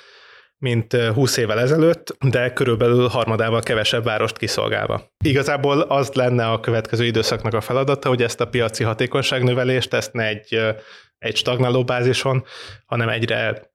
mint 0.59 0.93
20 0.93 1.37
évvel 1.37 1.61
ezelőtt, 1.61 2.17
de 2.29 2.53
körülbelül 2.53 3.09
harmadával 3.09 3.63
kevesebb 3.63 4.05
várost 4.05 4.39
kiszolgálva. 4.39 5.13
Igazából 5.25 5.81
az 5.81 6.13
lenne 6.13 6.47
a 6.51 6.61
következő 6.61 7.05
időszaknak 7.05 7.55
a 7.55 7.61
feladata, 7.61 8.09
hogy 8.09 8.23
ezt 8.23 8.41
a 8.41 8.47
piaci 8.47 8.85
hatékonyságnövelést, 8.85 9.95
ezt 9.95 10.13
ne 10.13 10.27
egy 10.27 10.75
egy 11.25 11.37
stagnáló 11.37 11.85
bázison, 11.85 12.45
hanem 12.87 13.09
egyre 13.09 13.73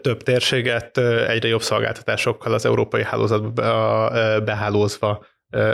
több 0.00 0.22
térséget 0.22 0.98
egyre 1.28 1.48
jobb 1.48 1.62
szolgáltatásokkal 1.62 2.52
az 2.52 2.64
európai 2.64 3.02
hálózatba 3.02 4.10
behálózva 4.40 5.26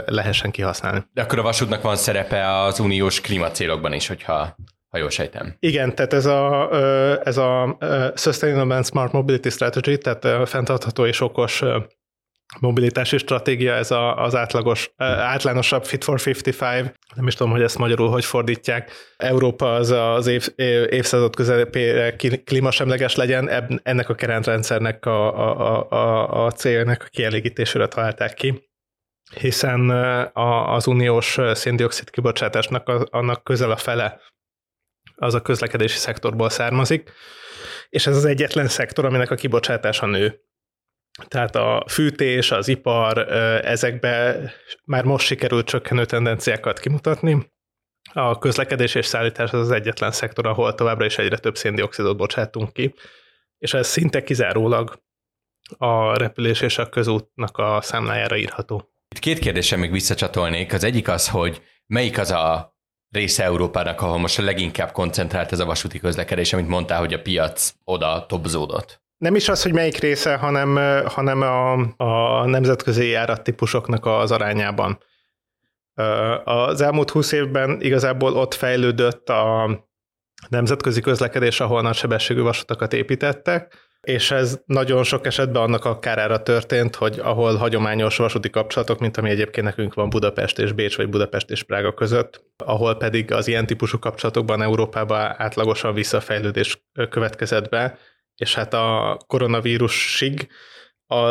lehessen 0.05 0.51
kihasználni. 0.51 1.03
De 1.13 1.21
akkor 1.21 1.39
a 1.39 1.41
vasútnak 1.41 1.81
van 1.81 1.95
szerepe 1.95 2.61
az 2.61 2.79
uniós 2.79 3.21
klímacélokban 3.21 3.93
is, 3.93 4.07
hogyha 4.07 4.55
ha 4.89 4.97
jól 4.97 5.09
sejtem. 5.09 5.55
Igen, 5.59 5.95
tehát 5.95 6.13
ez 6.13 6.25
a, 6.25 6.69
ez 7.23 7.37
a 7.37 7.77
Sustainable 8.15 8.75
and 8.75 8.85
Smart 8.85 9.11
Mobility 9.11 9.49
Strategy, 9.49 9.97
tehát 9.97 10.49
fenntartható 10.49 11.05
és 11.05 11.21
okos 11.21 11.63
mobilitási 12.59 13.17
stratégia, 13.17 13.73
ez 13.73 13.91
a, 13.91 14.23
az 14.23 14.35
átlagos, 14.35 14.91
átlánosabb 14.97 15.85
Fit 15.85 16.03
for 16.03 16.21
55, 16.25 16.99
nem 17.15 17.27
is 17.27 17.35
tudom, 17.35 17.51
hogy 17.51 17.61
ezt 17.61 17.77
magyarul 17.77 18.09
hogy 18.09 18.25
fordítják. 18.25 18.91
Európa 19.17 19.73
az 19.73 19.91
az 19.91 20.27
év, 20.27 20.47
évszázad 20.89 21.35
közepére 21.35 22.15
klímasemleges 22.43 23.15
legyen, 23.15 23.49
ennek 23.83 24.09
a 24.09 24.15
keretrendszernek 24.15 25.05
a, 25.05 25.37
a, 25.37 25.87
a, 25.89 26.45
a 26.45 26.51
célnak 26.51 27.03
a 27.05 27.09
kielégítésére 27.09 27.87
találták 27.87 28.33
ki 28.33 28.71
hiszen 29.39 29.89
az 30.65 30.87
uniós 30.87 31.37
széndiokszid 31.53 32.09
kibocsátásnak 32.09 32.87
a, 32.87 33.05
annak 33.09 33.43
közel 33.43 33.71
a 33.71 33.77
fele 33.77 34.19
az 35.15 35.33
a 35.33 35.41
közlekedési 35.41 35.97
szektorból 35.97 36.49
származik, 36.49 37.11
és 37.89 38.07
ez 38.07 38.15
az 38.15 38.25
egyetlen 38.25 38.67
szektor, 38.67 39.05
aminek 39.05 39.31
a 39.31 39.35
kibocsátása 39.35 40.05
nő. 40.05 40.41
Tehát 41.27 41.55
a 41.55 41.85
fűtés, 41.89 42.51
az 42.51 42.67
ipar, 42.67 43.17
ezekbe 43.65 44.41
már 44.85 45.03
most 45.03 45.25
sikerült 45.25 45.65
csökkenő 45.65 46.05
tendenciákat 46.05 46.79
kimutatni. 46.79 47.51
a 48.13 48.37
közlekedés 48.37 48.95
és 48.95 49.05
szállítás 49.05 49.51
az 49.51 49.59
az 49.59 49.71
egyetlen 49.71 50.11
szektor, 50.11 50.47
ahol 50.47 50.75
továbbra 50.75 51.05
is 51.05 51.17
egyre 51.17 51.37
több 51.37 51.57
széndiokszidot 51.57 52.17
bocsátunk 52.17 52.73
ki, 52.73 52.93
és 53.57 53.73
ez 53.73 53.87
szinte 53.87 54.23
kizárólag 54.23 55.01
a 55.77 56.17
repülés 56.17 56.61
és 56.61 56.77
a 56.77 56.89
közútnak 56.89 57.57
a 57.57 57.81
számlájára 57.81 58.37
írható. 58.37 58.93
Itt 59.15 59.19
két 59.19 59.39
kérdésem 59.39 59.79
még 59.79 59.91
visszacsatolnék. 59.91 60.73
Az 60.73 60.83
egyik 60.83 61.07
az, 61.07 61.29
hogy 61.29 61.61
melyik 61.85 62.17
az 62.17 62.31
a 62.31 62.75
része 63.09 63.43
Európának, 63.43 64.01
ahol 64.01 64.17
most 64.17 64.39
a 64.39 64.43
leginkább 64.43 64.91
koncentrált 64.91 65.51
ez 65.51 65.59
a 65.59 65.65
vasúti 65.65 65.99
közlekedés, 65.99 66.53
amit 66.53 66.67
mondtál, 66.67 66.99
hogy 66.99 67.13
a 67.13 67.21
piac 67.21 67.73
oda 67.83 68.25
topzódott? 68.25 69.02
Nem 69.23 69.35
is 69.35 69.49
az, 69.49 69.63
hogy 69.63 69.73
melyik 69.73 69.97
része, 69.97 70.35
hanem, 70.35 70.75
hanem 71.05 71.41
a, 71.41 71.71
a 71.97 72.45
nemzetközi 72.45 73.07
járattípusoknak 73.07 74.05
az 74.05 74.31
arányában. 74.31 74.97
Az 76.43 76.81
elmúlt 76.81 77.09
húsz 77.09 77.31
évben 77.31 77.81
igazából 77.81 78.33
ott 78.33 78.53
fejlődött 78.53 79.29
a 79.29 79.69
nemzetközi 80.49 81.01
közlekedés, 81.01 81.59
ahol 81.59 81.81
nagysebességű 81.81 82.41
vasutakat 82.41 82.93
építettek, 82.93 83.77
és 84.01 84.31
ez 84.31 84.61
nagyon 84.65 85.03
sok 85.03 85.25
esetben 85.25 85.61
annak 85.61 85.85
a 85.85 85.99
kárára 85.99 86.43
történt, 86.43 86.95
hogy 86.95 87.19
ahol 87.19 87.55
hagyományos 87.55 88.17
vasúti 88.17 88.49
kapcsolatok, 88.49 88.99
mint 88.99 89.17
ami 89.17 89.29
egyébként 89.29 89.65
nekünk 89.65 89.93
van 89.93 90.09
Budapest 90.09 90.59
és 90.59 90.71
Bécs, 90.71 90.97
vagy 90.97 91.09
Budapest 91.09 91.49
és 91.49 91.63
Prága 91.63 91.93
között, 91.93 92.43
ahol 92.57 92.95
pedig 92.95 93.31
az 93.31 93.47
ilyen 93.47 93.65
típusú 93.65 93.99
kapcsolatokban 93.99 94.61
Európában 94.61 95.35
átlagosan 95.37 95.93
visszafejlődés 95.93 96.83
következett 97.09 97.69
be, 97.69 97.97
és 98.35 98.55
hát 98.55 98.73
a 98.73 99.17
koronavírusig 99.27 100.47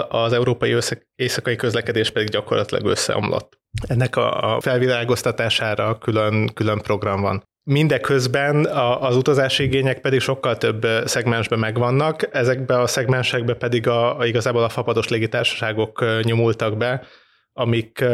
az 0.09 0.33
európai 0.33 0.77
éjszakai 1.15 1.57
közlekedés 1.57 2.11
pedig 2.11 2.29
gyakorlatilag 2.29 2.85
összeomlott. 2.85 3.61
Ennek 3.89 4.17
a 4.17 4.59
felvilágoztatására 4.61 5.99
külön, 5.99 6.55
külön 6.55 6.79
program 6.79 7.21
van. 7.21 7.43
Mindeközben 7.65 8.67
az 9.01 9.17
utazási 9.17 9.63
igények 9.63 10.01
pedig 10.01 10.21
sokkal 10.21 10.57
több 10.57 10.87
szegmensben 11.05 11.59
megvannak, 11.59 12.29
ezekbe 12.37 12.81
a 12.81 12.87
szegmensekbe 12.87 13.55
pedig 13.55 13.89
a, 13.89 14.19
a 14.19 14.27
igazából 14.27 14.63
a 14.63 14.69
fapados 14.69 15.09
légitársaságok 15.09 16.05
nyomultak 16.23 16.77
be, 16.77 17.07
amik 17.53 18.05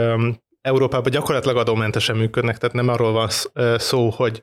Európában 0.61 1.13
gyakorlatilag 1.13 1.57
adómentesen 1.57 2.17
működnek, 2.17 2.59
tehát 2.59 2.77
nem 2.77 2.89
arról 2.89 3.13
van 3.13 3.29
szó, 3.79 4.09
hogy 4.09 4.43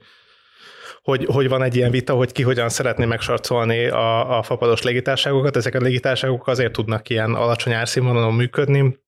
hogy, 1.06 1.26
hogy 1.26 1.50
van 1.50 1.64
egy 1.64 1.76
ilyen 1.76 1.92
vita, 1.92 2.14
hogy 2.14 2.32
ki 2.32 2.44
hogyan 2.44 2.70
szeretné 2.70 3.06
megsarcolni 3.06 3.88
a, 3.88 4.38
a 4.38 4.44
fapados 4.44 4.82
légitárságokat. 4.82 5.56
Ezek 5.56 5.76
a 5.76 5.80
légitárságok 5.80 6.48
azért 6.48 6.72
tudnak 6.72 7.10
ilyen 7.10 7.34
alacsony 7.34 7.74
árszínvonalon 7.74 8.34
működni, 8.34 9.00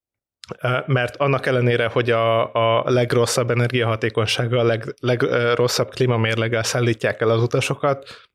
mert 0.86 1.15
annak 1.15 1.45
ellenére, 1.45 1.88
hogy 1.88 2.12
a, 2.12 2.53
a 2.53 2.89
legrosszabb 2.89 3.49
energiahatékonysággal, 3.49 4.60
a 4.60 4.63
leg, 4.63 4.95
legrosszabb 4.99 5.89
klímamérleggel 5.89 6.63
szállítják 6.63 7.21
el 7.21 7.29
az 7.29 7.41
utasokat, 7.41 8.27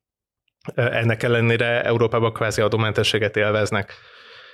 ennek 0.75 1.23
ellenére 1.23 1.83
Európában 1.83 2.33
kvázi 2.33 2.61
adómentességet 2.61 3.37
élveznek. 3.37 3.93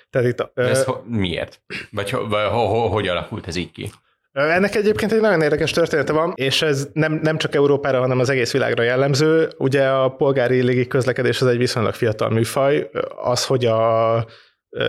Tehát 0.10 0.28
itt, 0.28 0.52
ez 0.54 0.88
ö, 0.88 0.92
miért? 1.06 1.62
Vagy, 1.92 2.12
vagy 2.12 2.50
ho, 2.50 2.66
ho, 2.66 2.88
hogy 2.88 3.08
alakult 3.08 3.48
ez 3.48 3.56
így 3.56 3.72
ki? 3.72 3.92
Ennek 4.32 4.76
egyébként 4.76 5.12
egy 5.12 5.22
nagyon 5.22 5.42
érdekes 5.42 5.72
története 5.72 6.14
van, 6.14 6.34
és 6.36 6.62
ez 6.62 6.88
nem, 6.94 7.20
nem 7.24 7.38
csak 7.38 7.56
Európára, 7.56 8.00
hanem 8.00 8.20
az 8.20 8.30
egész 8.30 8.52
világra 8.52 8.84
jellemző. 8.84 9.50
Ugye 9.58 9.88
a 9.88 10.10
polgári 10.10 10.62
légi 10.62 10.88
közlekedés 10.88 11.42
az 11.42 11.48
egy 11.48 11.58
viszonylag 11.58 11.94
fiatal 11.94 12.30
műfaj. 12.30 12.90
Az, 13.24 13.46
hogy 13.46 13.66
a 13.66 14.26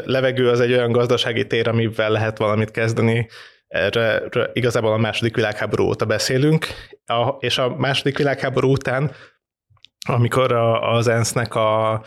levegő 0.05 0.49
az 0.49 0.61
egy 0.61 0.73
olyan 0.73 0.93
gazdasági 0.93 1.47
tér, 1.47 1.69
amivel 1.69 2.11
lehet 2.11 2.39
valamit 2.39 2.71
kezdeni, 2.71 3.29
erre 3.69 4.23
igazából 4.53 4.93
a 4.93 4.97
második 4.97 5.35
világháború 5.35 5.85
óta 5.85 6.05
beszélünk, 6.05 6.67
a, 7.07 7.37
és 7.39 7.59
a 7.59 7.77
második 7.77 8.17
világháború 8.17 8.71
után, 8.71 9.13
amikor 10.09 10.53
a, 10.53 10.95
az 10.95 11.09
ENSZ-nek 11.09 11.55
a 11.55 12.03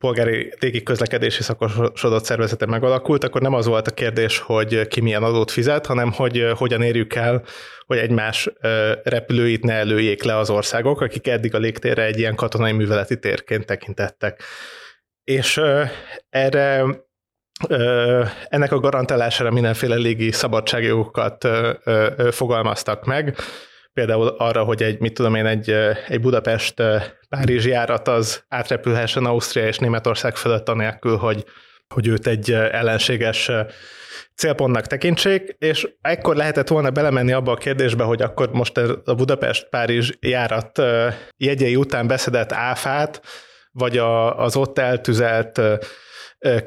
polgári 0.00 0.52
légi 0.58 0.82
közlekedési 0.82 1.42
szakosodott 1.42 2.24
szervezete 2.24 2.66
megalakult, 2.66 3.24
akkor 3.24 3.40
nem 3.40 3.54
az 3.54 3.66
volt 3.66 3.86
a 3.86 3.94
kérdés, 3.94 4.38
hogy 4.38 4.88
ki 4.88 5.00
milyen 5.00 5.22
adót 5.22 5.50
fizet, 5.50 5.86
hanem 5.86 6.12
hogy 6.12 6.52
hogyan 6.54 6.82
érjük 6.82 7.14
el, 7.14 7.42
hogy 7.86 7.98
egymás 7.98 8.50
repülőit 9.02 9.64
ne 9.64 9.72
előjék 9.72 10.22
le 10.22 10.36
az 10.36 10.50
országok, 10.50 11.00
akik 11.00 11.26
eddig 11.26 11.54
a 11.54 11.58
légtérre 11.58 12.04
egy 12.04 12.18
ilyen 12.18 12.34
katonai 12.34 12.72
műveleti 12.72 13.18
térként 13.18 13.66
tekintettek. 13.66 14.42
És 15.24 15.60
erre 16.28 16.84
ennek 18.48 18.72
a 18.72 18.80
garantálására 18.80 19.50
mindenféle 19.50 19.94
légi 19.94 20.32
szabadságjogokat 20.32 21.48
fogalmaztak 22.30 23.04
meg, 23.04 23.36
például 23.92 24.28
arra, 24.28 24.62
hogy 24.62 24.82
egy, 24.82 25.00
mit 25.00 25.14
tudom 25.14 25.34
én, 25.34 25.46
egy, 25.46 25.70
egy 26.08 26.20
Budapest-Párizs 26.20 27.66
járat 27.66 28.08
az 28.08 28.44
átrepülhessen 28.48 29.24
Ausztria 29.24 29.66
és 29.66 29.78
Németország 29.78 30.36
fölött 30.36 30.68
anélkül, 30.68 31.16
hogy, 31.16 31.44
hogy 31.94 32.06
őt 32.06 32.26
egy 32.26 32.52
ellenséges 32.52 33.50
célpontnak 34.34 34.86
tekintsék, 34.86 35.56
és 35.58 35.88
ekkor 36.00 36.36
lehetett 36.36 36.68
volna 36.68 36.90
belemenni 36.90 37.32
abba 37.32 37.52
a 37.52 37.56
kérdésbe, 37.56 38.04
hogy 38.04 38.22
akkor 38.22 38.50
most 38.50 38.76
a 39.04 39.14
Budapest-Párizs 39.14 40.12
járat 40.20 40.82
jegyei 41.36 41.76
után 41.76 42.06
beszedett 42.06 42.52
áfát, 42.52 43.22
vagy 43.72 43.98
a, 43.98 44.38
az 44.38 44.56
ott 44.56 44.78
eltüzelt 44.78 45.60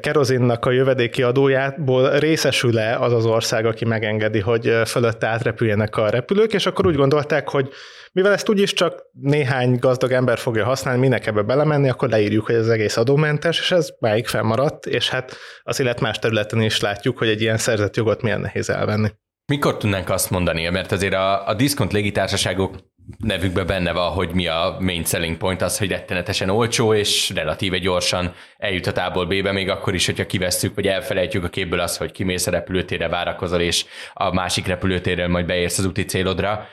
kerozinnak 0.00 0.66
a 0.66 0.70
jövedéki 0.70 1.22
adójából 1.22 2.18
részesül-e 2.18 2.98
az 2.98 3.12
az 3.12 3.26
ország, 3.26 3.66
aki 3.66 3.84
megengedi, 3.84 4.40
hogy 4.40 4.72
fölötte 4.86 5.26
átrepüljenek 5.26 5.96
a 5.96 6.10
repülők, 6.10 6.52
és 6.52 6.66
akkor 6.66 6.86
úgy 6.86 6.96
gondolták, 6.96 7.48
hogy 7.48 7.68
mivel 8.12 8.32
ezt 8.32 8.48
úgyis 8.48 8.72
csak 8.72 9.02
néhány 9.12 9.76
gazdag 9.78 10.12
ember 10.12 10.38
fogja 10.38 10.64
használni, 10.64 11.00
minek 11.00 11.26
ebbe 11.26 11.42
belemenni, 11.42 11.88
akkor 11.88 12.08
leírjuk, 12.08 12.46
hogy 12.46 12.54
ez 12.54 12.68
egész 12.68 12.96
adómentes, 12.96 13.58
és 13.58 13.70
ez 13.70 13.88
máig 13.98 14.26
fennmaradt, 14.26 14.86
és 14.86 15.08
hát 15.08 15.36
az 15.62 15.80
élet 15.80 16.00
más 16.00 16.18
területen 16.18 16.60
is 16.60 16.80
látjuk, 16.80 17.18
hogy 17.18 17.28
egy 17.28 17.40
ilyen 17.40 17.56
szerzett 17.56 17.96
jogot 17.96 18.22
milyen 18.22 18.40
nehéz 18.40 18.70
elvenni. 18.70 19.08
Mikor 19.46 19.76
tudnánk 19.76 20.10
azt 20.10 20.30
mondani, 20.30 20.68
mert 20.68 20.92
azért 20.92 21.14
a, 21.14 21.48
a 21.48 21.54
diszkont 21.54 21.92
légitársaságok 21.92 22.76
nevükben 23.18 23.66
benne 23.66 23.92
van, 23.92 24.12
hogy 24.12 24.30
mi 24.30 24.46
a 24.46 24.76
main 24.80 25.04
selling 25.04 25.36
point, 25.36 25.62
az, 25.62 25.78
hogy 25.78 25.88
rettenetesen 25.88 26.48
olcsó, 26.48 26.94
és 26.94 27.30
relatíve 27.30 27.78
gyorsan 27.78 28.34
eljut 28.56 28.86
a 28.86 28.92
tából 28.92 29.26
B-be, 29.26 29.52
még 29.52 29.68
akkor 29.68 29.94
is, 29.94 30.06
hogyha 30.06 30.26
kivesszük, 30.26 30.74
vagy 30.74 30.86
elfelejtjük 30.86 31.44
a 31.44 31.48
képből 31.48 31.80
azt, 31.80 31.98
hogy 31.98 32.12
kimész 32.12 32.46
a 32.46 32.50
repülőtérre, 32.50 33.08
várakozol, 33.08 33.60
és 33.60 33.84
a 34.12 34.32
másik 34.32 34.66
repülőtérrel 34.66 35.28
majd 35.28 35.46
beérsz 35.46 35.78
az 35.78 35.84
úti 35.84 36.04
célodra. 36.04 36.66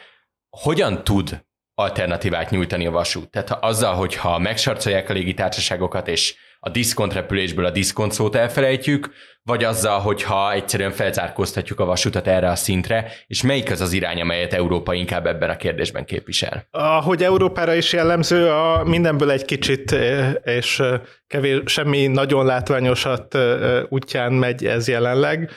Hogyan 0.49 1.03
tud 1.03 1.45
alternatívát 1.75 2.49
nyújtani 2.49 2.85
a 2.85 2.91
vasút? 2.91 3.29
Tehát 3.29 3.51
azzal, 3.63 3.95
hogyha 3.95 4.39
megsarcolják 4.39 5.09
a 5.09 5.13
légitársaságokat, 5.13 6.07
és 6.07 6.35
a 6.63 6.69
diszkont 6.69 7.13
repülésből 7.13 7.65
a 7.65 7.69
diszkont 7.69 8.11
szót 8.11 8.35
elfelejtjük, 8.35 9.09
vagy 9.43 9.63
azzal, 9.63 9.99
hogyha 9.99 10.51
egyszerűen 10.51 10.91
felzárkóztatjuk 10.91 11.79
a 11.79 11.85
vasutat 11.85 12.27
erre 12.27 12.49
a 12.49 12.55
szintre, 12.55 13.11
és 13.27 13.41
melyik 13.41 13.71
az 13.71 13.81
az 13.81 13.93
irány, 13.93 14.21
amelyet 14.21 14.53
Európa 14.53 14.93
inkább 14.93 15.25
ebben 15.25 15.49
a 15.49 15.55
kérdésben 15.55 16.05
képvisel? 16.05 16.67
Ahogy 16.71 17.23
Európára 17.23 17.73
is 17.73 17.93
jellemző, 17.93 18.49
a 18.49 18.83
mindenből 18.83 19.31
egy 19.31 19.45
kicsit, 19.45 19.95
és 20.43 20.83
kevés, 21.27 21.59
semmi 21.65 22.07
nagyon 22.07 22.45
látványosat 22.45 23.37
útján 23.89 24.33
megy 24.33 24.65
ez 24.65 24.87
jelenleg, 24.87 25.51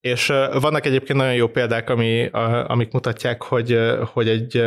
és 0.00 0.26
vannak 0.60 0.86
egyébként 0.86 1.18
nagyon 1.18 1.34
jó 1.34 1.48
példák, 1.48 1.90
ami, 1.90 2.28
amik 2.66 2.92
mutatják, 2.92 3.42
hogy, 3.42 3.78
hogy 4.12 4.28
egy 4.28 4.62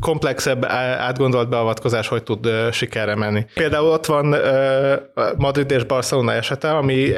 komplexebb, 0.00 0.64
átgondolt 0.64 1.48
beavatkozás 1.48 2.08
hogy 2.08 2.22
tud 2.22 2.48
sikerre 2.72 3.14
menni. 3.14 3.44
Például 3.54 3.88
ott 3.88 4.06
van 4.06 4.34
Madrid 5.36 5.70
és 5.70 5.84
Barcelona 5.84 6.32
esete, 6.32 6.70
ami 6.70 7.12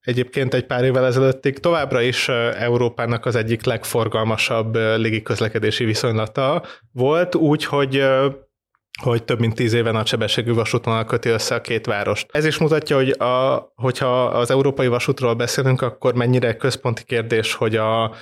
egyébként 0.00 0.54
egy 0.54 0.66
pár 0.66 0.84
évvel 0.84 1.06
ezelőttig 1.06 1.58
továbbra 1.58 2.00
is 2.00 2.28
Európának 2.58 3.26
az 3.26 3.36
egyik 3.36 3.64
legforgalmasabb 3.64 4.74
légiközlekedési 4.74 5.84
viszonylata 5.84 6.62
volt, 6.92 7.34
úgy, 7.34 7.64
hogy 7.64 8.04
hogy 9.02 9.24
több 9.24 9.38
mint 9.38 9.54
tíz 9.54 9.72
éven 9.72 9.96
a 9.96 10.04
sebességű 10.04 10.52
vasútvonal 10.52 11.04
köti 11.04 11.28
össze 11.28 11.54
a 11.54 11.60
két 11.60 11.86
várost. 11.86 12.26
Ez 12.30 12.44
is 12.44 12.58
mutatja, 12.58 12.96
hogy 12.96 13.10
a, 13.10 13.72
hogyha 13.74 14.24
az 14.24 14.50
európai 14.50 14.86
vasútról 14.86 15.34
beszélünk, 15.34 15.82
akkor 15.82 16.14
mennyire 16.14 16.56
központi 16.56 17.04
kérdés, 17.04 17.54
hogy 17.54 17.76
a 17.76 18.14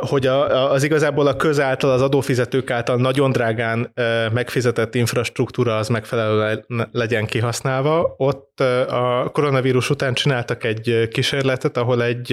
hogy 0.00 0.26
a, 0.26 0.70
az 0.72 0.82
igazából 0.82 1.26
a 1.26 1.36
közáltal, 1.36 1.90
az 1.90 2.02
adófizetők 2.02 2.70
által 2.70 2.96
nagyon 2.96 3.32
drágán 3.32 3.92
megfizetett 4.32 4.94
infrastruktúra 4.94 5.76
az 5.76 5.88
megfelelő 5.88 6.64
legyen 6.92 7.26
kihasználva. 7.26 8.14
Ott 8.16 8.60
a 8.88 9.30
koronavírus 9.32 9.90
után 9.90 10.14
csináltak 10.14 10.64
egy 10.64 11.08
kísérletet, 11.12 11.76
ahol 11.76 12.02
egy, 12.02 12.32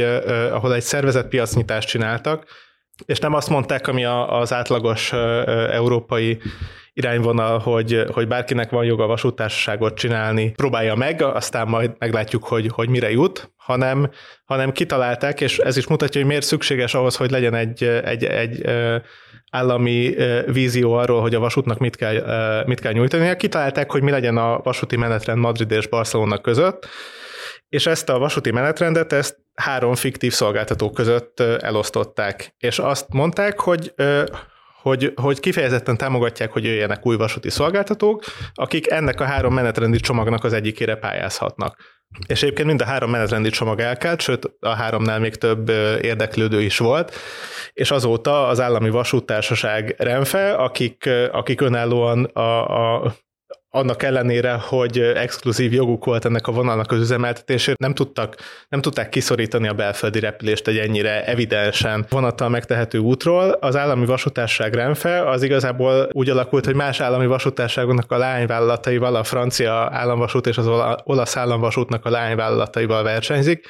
ahol 0.51 0.73
egy 0.73 0.81
szervezett 0.81 1.27
piacnyitást 1.27 1.87
csináltak, 1.87 2.45
és 3.05 3.19
nem 3.19 3.33
azt 3.33 3.49
mondták, 3.49 3.87
ami 3.87 4.05
az 4.05 4.53
átlagos 4.53 5.13
európai 5.71 6.41
irányvonal, 6.99 7.57
hogy, 7.57 8.03
hogy 8.11 8.27
bárkinek 8.27 8.69
van 8.69 8.85
joga 8.85 9.07
vasútársaságot 9.07 9.97
csinálni, 9.97 10.51
próbálja 10.51 10.95
meg, 10.95 11.21
aztán 11.21 11.67
majd 11.67 11.91
meglátjuk, 11.97 12.43
hogy, 12.43 12.69
hogy 12.73 12.89
mire 12.89 13.11
jut, 13.11 13.51
hanem, 13.55 14.09
hanem 14.45 14.71
kitalálták, 14.71 15.41
és 15.41 15.57
ez 15.57 15.77
is 15.77 15.87
mutatja, 15.87 16.19
hogy 16.19 16.29
miért 16.29 16.45
szükséges 16.45 16.93
ahhoz, 16.93 17.15
hogy 17.15 17.31
legyen 17.31 17.53
egy, 17.53 17.83
egy, 17.83 18.23
egy 18.23 18.69
állami 19.51 20.15
vízió 20.45 20.93
arról, 20.93 21.21
hogy 21.21 21.35
a 21.35 21.39
vasútnak 21.39 21.77
mit 21.77 21.95
kell, 21.95 22.63
mit 22.65 22.79
kell 22.79 22.91
nyújtani. 22.91 23.35
Kitalálták, 23.35 23.91
hogy 23.91 24.01
mi 24.01 24.11
legyen 24.11 24.37
a 24.37 24.59
vasúti 24.63 24.97
menetrend 24.97 25.39
Madrid 25.39 25.71
és 25.71 25.87
Barcelona 25.87 26.37
között, 26.37 26.87
és 27.69 27.85
ezt 27.85 28.09
a 28.09 28.19
vasúti 28.19 28.51
menetrendet 28.51 29.13
ezt 29.13 29.37
három 29.53 29.95
fiktív 29.95 30.33
szolgáltató 30.33 30.89
között 30.89 31.39
elosztották, 31.39 32.55
és 32.57 32.79
azt 32.79 33.05
mondták, 33.09 33.59
hogy 33.59 33.93
hogy, 34.81 35.13
hogy 35.15 35.39
kifejezetten 35.39 35.97
támogatják, 35.97 36.51
hogy 36.51 36.63
jöjjenek 36.63 37.05
új 37.05 37.15
vasúti 37.15 37.49
szolgáltatók, 37.49 38.23
akik 38.53 38.89
ennek 38.89 39.19
a 39.19 39.23
három 39.23 39.53
menetrendi 39.53 39.99
csomagnak 39.99 40.43
az 40.43 40.53
egyikére 40.53 40.95
pályázhatnak. 40.95 41.77
És 42.27 42.41
egyébként 42.43 42.67
mind 42.67 42.81
a 42.81 42.85
három 42.85 43.09
menetrendi 43.09 43.49
csomag 43.49 43.79
elkelt, 43.79 44.21
sőt 44.21 44.51
a 44.59 44.69
háromnál 44.69 45.19
még 45.19 45.35
több 45.35 45.69
érdeklődő 46.01 46.61
is 46.61 46.77
volt, 46.77 47.15
és 47.73 47.91
azóta 47.91 48.47
az 48.47 48.59
állami 48.59 48.89
vasúttársaság 48.89 49.95
Renfe, 49.97 50.53
akik, 50.53 51.09
akik 51.31 51.61
önállóan 51.61 52.23
a, 52.23 52.95
a 52.95 53.13
annak 53.69 54.03
ellenére, 54.03 54.53
hogy 54.53 54.99
exkluzív 54.99 55.73
joguk 55.73 56.05
volt 56.05 56.25
ennek 56.25 56.47
a 56.47 56.51
vonalnak 56.51 56.91
az 56.91 56.99
üzemeltetésére, 56.99 57.75
nem, 57.79 57.93
tudtak, 57.93 58.35
nem 58.69 58.81
tudták 58.81 59.09
kiszorítani 59.09 59.67
a 59.67 59.73
belföldi 59.73 60.19
repülést 60.19 60.67
egy 60.67 60.77
ennyire 60.77 61.25
evidensen 61.25 62.05
vonattal 62.09 62.49
megtehető 62.49 62.97
útról. 62.97 63.49
Az 63.49 63.75
állami 63.75 64.05
vasútárság 64.05 64.73
Renfe 64.73 65.29
az 65.29 65.43
igazából 65.43 66.09
úgy 66.11 66.29
alakult, 66.29 66.65
hogy 66.65 66.75
más 66.75 66.99
állami 66.99 67.25
vasútárságoknak 67.25 68.11
a 68.11 68.17
lányvállalataival, 68.17 69.15
a 69.15 69.23
francia 69.23 69.73
államvasút 69.91 70.47
és 70.47 70.57
az 70.57 70.67
olasz 71.03 71.37
államvasútnak 71.37 72.05
a 72.05 72.09
lányvállalataival 72.09 73.03
versenyzik, 73.03 73.67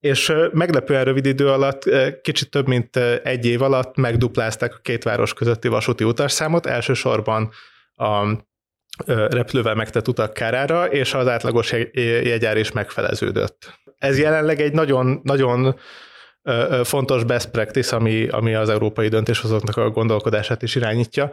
és 0.00 0.32
meglepően 0.52 1.04
rövid 1.04 1.26
idő 1.26 1.48
alatt, 1.48 1.82
kicsit 2.22 2.50
több 2.50 2.66
mint 2.66 2.96
egy 3.22 3.46
év 3.46 3.62
alatt 3.62 3.96
megduplázták 3.96 4.74
a 4.74 4.80
két 4.82 5.04
város 5.04 5.34
közötti 5.34 5.68
vasúti 5.68 6.04
utasszámot, 6.04 6.66
elsősorban 6.66 7.50
a 7.94 8.46
repülővel 9.06 9.74
megtett 9.74 10.08
utak 10.08 10.32
kárára, 10.32 10.86
és 10.86 11.14
az 11.14 11.28
átlagos 11.28 11.72
jegyár 12.22 12.56
is 12.56 12.72
megfeleződött. 12.72 13.80
Ez 13.98 14.18
jelenleg 14.18 14.60
egy 14.60 14.72
nagyon, 14.72 15.20
nagyon 15.22 15.78
fontos 16.82 17.24
best 17.24 17.50
practice, 17.50 17.96
ami, 17.96 18.28
ami 18.28 18.54
az 18.54 18.68
európai 18.68 19.08
döntéshozóknak 19.08 19.76
a 19.76 19.90
gondolkodását 19.90 20.62
is 20.62 20.74
irányítja, 20.74 21.30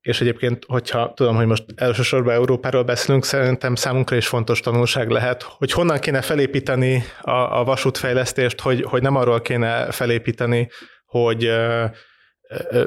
és 0.00 0.20
egyébként, 0.20 0.64
hogyha 0.68 1.12
tudom, 1.14 1.36
hogy 1.36 1.46
most 1.46 1.64
elsősorban 1.76 2.34
Európáról 2.34 2.82
beszélünk, 2.82 3.24
szerintem 3.24 3.74
számunkra 3.74 4.16
is 4.16 4.26
fontos 4.26 4.60
tanulság 4.60 5.10
lehet, 5.10 5.42
hogy 5.42 5.72
honnan 5.72 5.98
kéne 5.98 6.20
felépíteni 6.20 7.04
a, 7.20 7.30
a 7.30 7.64
vasútfejlesztést, 7.64 8.60
hogy, 8.60 8.82
hogy 8.82 9.02
nem 9.02 9.16
arról 9.16 9.40
kéne 9.40 9.90
felépíteni, 9.90 10.70
hogy 11.06 11.50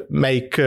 melyik 0.08 0.62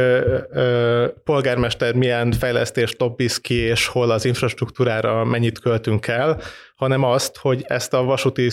polgármester 1.24 1.94
milyen 1.94 2.32
fejlesztést 2.32 3.00
lobbiz 3.00 3.40
ki, 3.40 3.54
és 3.54 3.86
hol 3.86 4.10
az 4.10 4.24
infrastruktúrára 4.24 5.24
mennyit 5.24 5.58
költünk 5.58 6.06
el, 6.06 6.40
hanem 6.76 7.04
azt, 7.04 7.36
hogy 7.36 7.64
ezt 7.66 7.94
a 7.94 8.02
vasúti, 8.02 8.50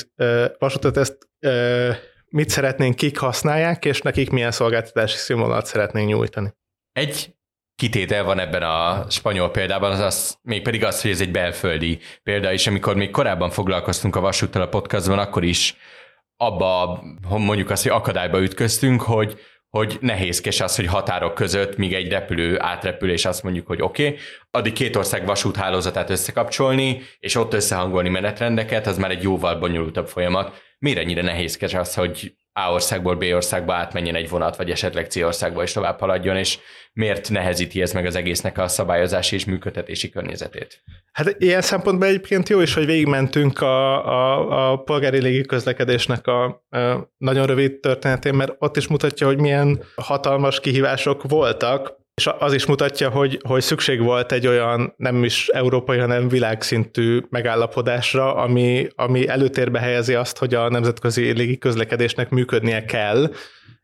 vasútot 0.58 0.98
ezt 0.98 1.18
mit 2.30 2.50
szeretnénk, 2.50 2.96
kik 2.96 3.18
használják, 3.18 3.86
és 3.86 4.02
nekik 4.02 4.30
milyen 4.30 4.52
szolgáltatási 4.52 5.18
színvonalat 5.18 5.66
szeretnénk 5.66 6.08
nyújtani. 6.08 6.54
Egy 6.92 7.34
kitétel 7.76 8.24
van 8.24 8.40
ebben 8.40 8.62
a 8.64 9.06
spanyol 9.10 9.52
példában, 9.52 9.92
az 9.92 10.00
az, 10.00 10.38
még 10.42 10.62
pedig 10.62 10.84
az, 10.84 11.02
hogy 11.02 11.12
ez 11.12 11.22
egy 11.22 11.32
belföldi 11.32 12.00
példa, 12.24 12.54
és 12.54 12.68
amikor 12.68 12.96
még 12.96 13.12
korábban 13.12 13.50
foglalkoztunk 13.50 14.16
a 14.16 14.20
vasúttal 14.20 14.62
a 14.62 14.68
podcastban, 14.68 15.20
akkor 15.20 15.44
is 15.44 15.76
abba, 16.38 17.04
mondjuk 17.30 17.70
azt, 17.70 17.84
hogy 17.84 17.92
akadályba 17.92 18.42
ütköztünk, 18.42 19.02
hogy 19.02 19.40
hogy 19.70 19.98
nehézkes 20.02 20.62
az, 20.62 20.76
hogy 20.76 20.86
határok 20.86 21.34
között, 21.34 21.78
míg 21.78 21.94
egy 21.94 22.10
repülő 22.10 22.62
átrepül, 22.62 23.12
és 23.12 23.26
azt 23.26 23.44
mondjuk, 23.44 23.68
hogy 23.68 23.82
oké, 23.82 24.08
okay, 24.08 24.20
addig 24.52 24.74
két 24.74 24.96
ország 24.96 25.26
vasúthálózatát 25.26 26.10
összekapcsolni, 26.10 27.02
és 27.20 27.36
ott 27.36 27.54
összehangolni 27.54 28.10
menetrendeket, 28.10 28.88
az 28.88 28.98
már 28.98 29.12
egy 29.12 29.24
jóval 29.24 29.56
bonyolultabb 29.56 30.08
folyamat. 30.08 30.62
Miért 30.80 31.00
ennyire 31.00 31.22
nehézkes 31.22 31.74
az, 31.74 31.94
hogy 31.94 32.36
a 32.66 32.72
országból 32.72 33.16
B 33.16 33.24
országba 33.34 33.74
átmenjen 33.74 34.16
egy 34.16 34.30
vonat, 34.30 34.56
vagy 34.56 34.72
esetleg 34.72 35.06
C 35.06 35.16
országba 35.16 35.64
is 35.64 35.72
tovább 35.72 36.00
haladjon, 36.00 36.36
és 36.36 36.58
miért 36.94 37.30
nehezíti 37.30 37.82
ez 37.82 37.94
meg 37.94 38.06
az 38.06 38.16
egésznek 38.16 38.58
a 38.58 38.68
szabályozási 38.68 39.36
és 39.36 39.46
működtetési 39.46 40.10
környezetét? 40.10 40.84
Hát 41.12 41.36
ilyen 41.40 41.62
szempontból 41.62 42.08
egyébként 42.08 42.50
jó 42.50 42.62
is, 42.62 42.74
hogy 42.74 42.86
végigmentünk 42.86 43.62
a, 43.62 44.06
a, 44.08 44.72
a 44.72 44.78
polgári 44.78 45.22
légiközlekedésnek 45.22 46.28
a, 46.28 46.44
a 46.70 47.12
nagyon 47.18 47.46
rövid 47.46 47.80
történetén, 47.80 48.34
mert 48.34 48.56
ott 48.60 48.78
is 48.78 48.88
mutatja, 48.88 49.28
hogy 49.28 49.40
milyen 49.40 49.84
hatalmas 49.96 50.60
kihívások 50.60 51.24
voltak, 51.28 51.99
és 52.20 52.30
az 52.40 52.54
is 52.54 52.66
mutatja, 52.66 53.10
hogy, 53.10 53.40
hogy 53.48 53.62
szükség 53.62 54.02
volt 54.02 54.32
egy 54.32 54.48
olyan 54.48 54.94
nem 54.98 55.24
is 55.24 55.48
európai, 55.48 55.98
hanem 55.98 56.28
világszintű 56.28 57.20
megállapodásra, 57.30 58.36
ami, 58.36 58.88
ami 58.96 59.28
előtérbe 59.28 59.80
helyezi 59.80 60.14
azt, 60.14 60.38
hogy 60.38 60.54
a 60.54 60.70
nemzetközi 60.70 61.32
légiközlekedésnek 61.32 62.30
működnie 62.30 62.86
kell, 62.86 63.32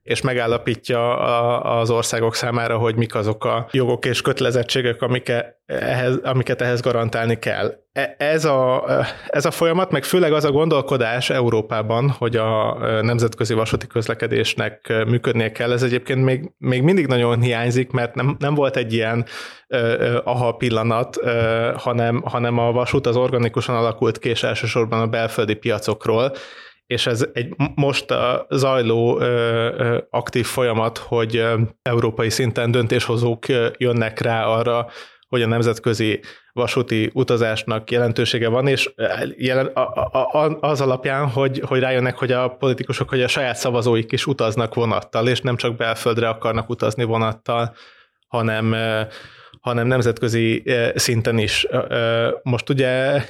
és 0.05 0.21
megállapítja 0.21 1.19
az 1.59 1.89
országok 1.89 2.35
számára, 2.35 2.77
hogy 2.77 2.95
mik 2.95 3.15
azok 3.15 3.45
a 3.45 3.67
jogok 3.71 4.05
és 4.05 4.21
kötelezettségek, 4.21 5.01
amiket 5.01 5.55
ehhez, 5.65 6.19
amiket 6.23 6.61
ehhez 6.61 6.81
garantálni 6.81 7.39
kell. 7.39 7.73
E, 7.91 8.15
ez 8.17 8.45
a, 8.45 8.85
ez 9.27 9.45
a 9.45 9.51
folyamat, 9.51 9.91
meg 9.91 10.03
főleg 10.03 10.33
az 10.33 10.43
a 10.43 10.51
gondolkodás 10.51 11.29
Európában, 11.29 12.09
hogy 12.09 12.35
a 12.35 12.77
nemzetközi 13.01 13.53
vasúti 13.53 13.87
közlekedésnek 13.87 15.03
működnie 15.07 15.51
kell, 15.51 15.71
ez 15.71 15.83
egyébként 15.83 16.23
még, 16.23 16.51
még 16.57 16.81
mindig 16.81 17.07
nagyon 17.07 17.41
hiányzik, 17.41 17.91
mert 17.91 18.15
nem, 18.15 18.35
nem 18.39 18.53
volt 18.53 18.77
egy 18.77 18.93
ilyen 18.93 19.25
aha 20.23 20.51
pillanat, 20.51 21.19
hanem, 21.75 22.21
hanem 22.25 22.57
a 22.57 22.71
vasút 22.71 23.07
az 23.07 23.15
organikusan 23.15 23.75
alakult 23.75 24.19
ki, 24.19 24.29
és 24.29 24.43
elsősorban 24.43 25.01
a 25.01 25.07
belföldi 25.07 25.55
piacokról, 25.55 26.31
és 26.87 27.07
ez 27.07 27.25
egy 27.33 27.55
most 27.75 28.11
a 28.11 28.45
zajló 28.49 29.21
aktív 30.09 30.45
folyamat, 30.45 30.97
hogy 30.97 31.43
európai 31.81 32.29
szinten 32.29 32.71
döntéshozók 32.71 33.45
jönnek 33.77 34.19
rá 34.19 34.45
arra, 34.45 34.87
hogy 35.27 35.41
a 35.41 35.47
nemzetközi 35.47 36.19
vasúti 36.53 37.09
utazásnak 37.13 37.91
jelentősége 37.91 38.47
van, 38.47 38.67
és 38.67 38.93
jelen, 39.37 39.65
a, 39.65 39.81
a, 39.81 40.57
az 40.59 40.81
alapján, 40.81 41.29
hogy, 41.29 41.61
hogy 41.65 41.79
rájönnek, 41.79 42.17
hogy 42.17 42.31
a 42.31 42.47
politikusok, 42.47 43.09
hogy 43.09 43.21
a 43.21 43.27
saját 43.27 43.55
szavazóik 43.55 44.11
is 44.11 44.25
utaznak 44.25 44.73
vonattal, 44.73 45.27
és 45.27 45.41
nem 45.41 45.55
csak 45.55 45.75
belföldre 45.75 46.27
akarnak 46.27 46.69
utazni 46.69 47.03
vonattal, 47.03 47.75
hanem, 48.27 48.75
hanem 49.59 49.87
nemzetközi 49.87 50.63
szinten 50.95 51.37
is. 51.37 51.67
Most 52.43 52.69
ugye 52.69 53.21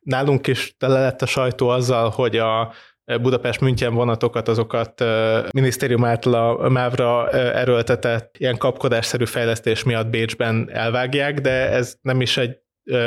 Nálunk 0.00 0.46
is 0.46 0.74
tele 0.78 1.00
lett 1.00 1.22
a 1.22 1.26
sajtó 1.26 1.68
azzal, 1.68 2.10
hogy 2.10 2.36
a 2.36 2.72
Budapest 3.20 3.60
München 3.60 3.94
vonatokat, 3.94 4.48
azokat 4.48 5.04
minisztérium 5.52 6.04
által 6.04 6.56
a 6.56 6.68
MÁV-ra 6.68 7.30
erőltetett 7.30 8.36
ilyen 8.38 8.56
kapkodásszerű 8.56 9.24
fejlesztés 9.24 9.82
miatt 9.82 10.06
Bécsben 10.08 10.70
elvágják, 10.72 11.40
de 11.40 11.70
ez 11.70 11.96
nem 12.02 12.20
is 12.20 12.36
egy 12.36 12.58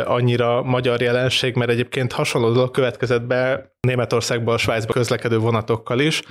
annyira 0.05 0.63
magyar 0.63 1.01
jelenség, 1.01 1.55
mert 1.55 1.71
egyébként 1.71 2.11
hasonló 2.11 2.51
dolog 2.51 2.71
következett 2.71 3.23
be 3.23 3.71
Németországban, 3.87 4.53
a 4.53 4.57
Svájcba 4.57 4.93
közlekedő 4.93 5.37
vonatokkal 5.37 5.99
is, 5.99 6.21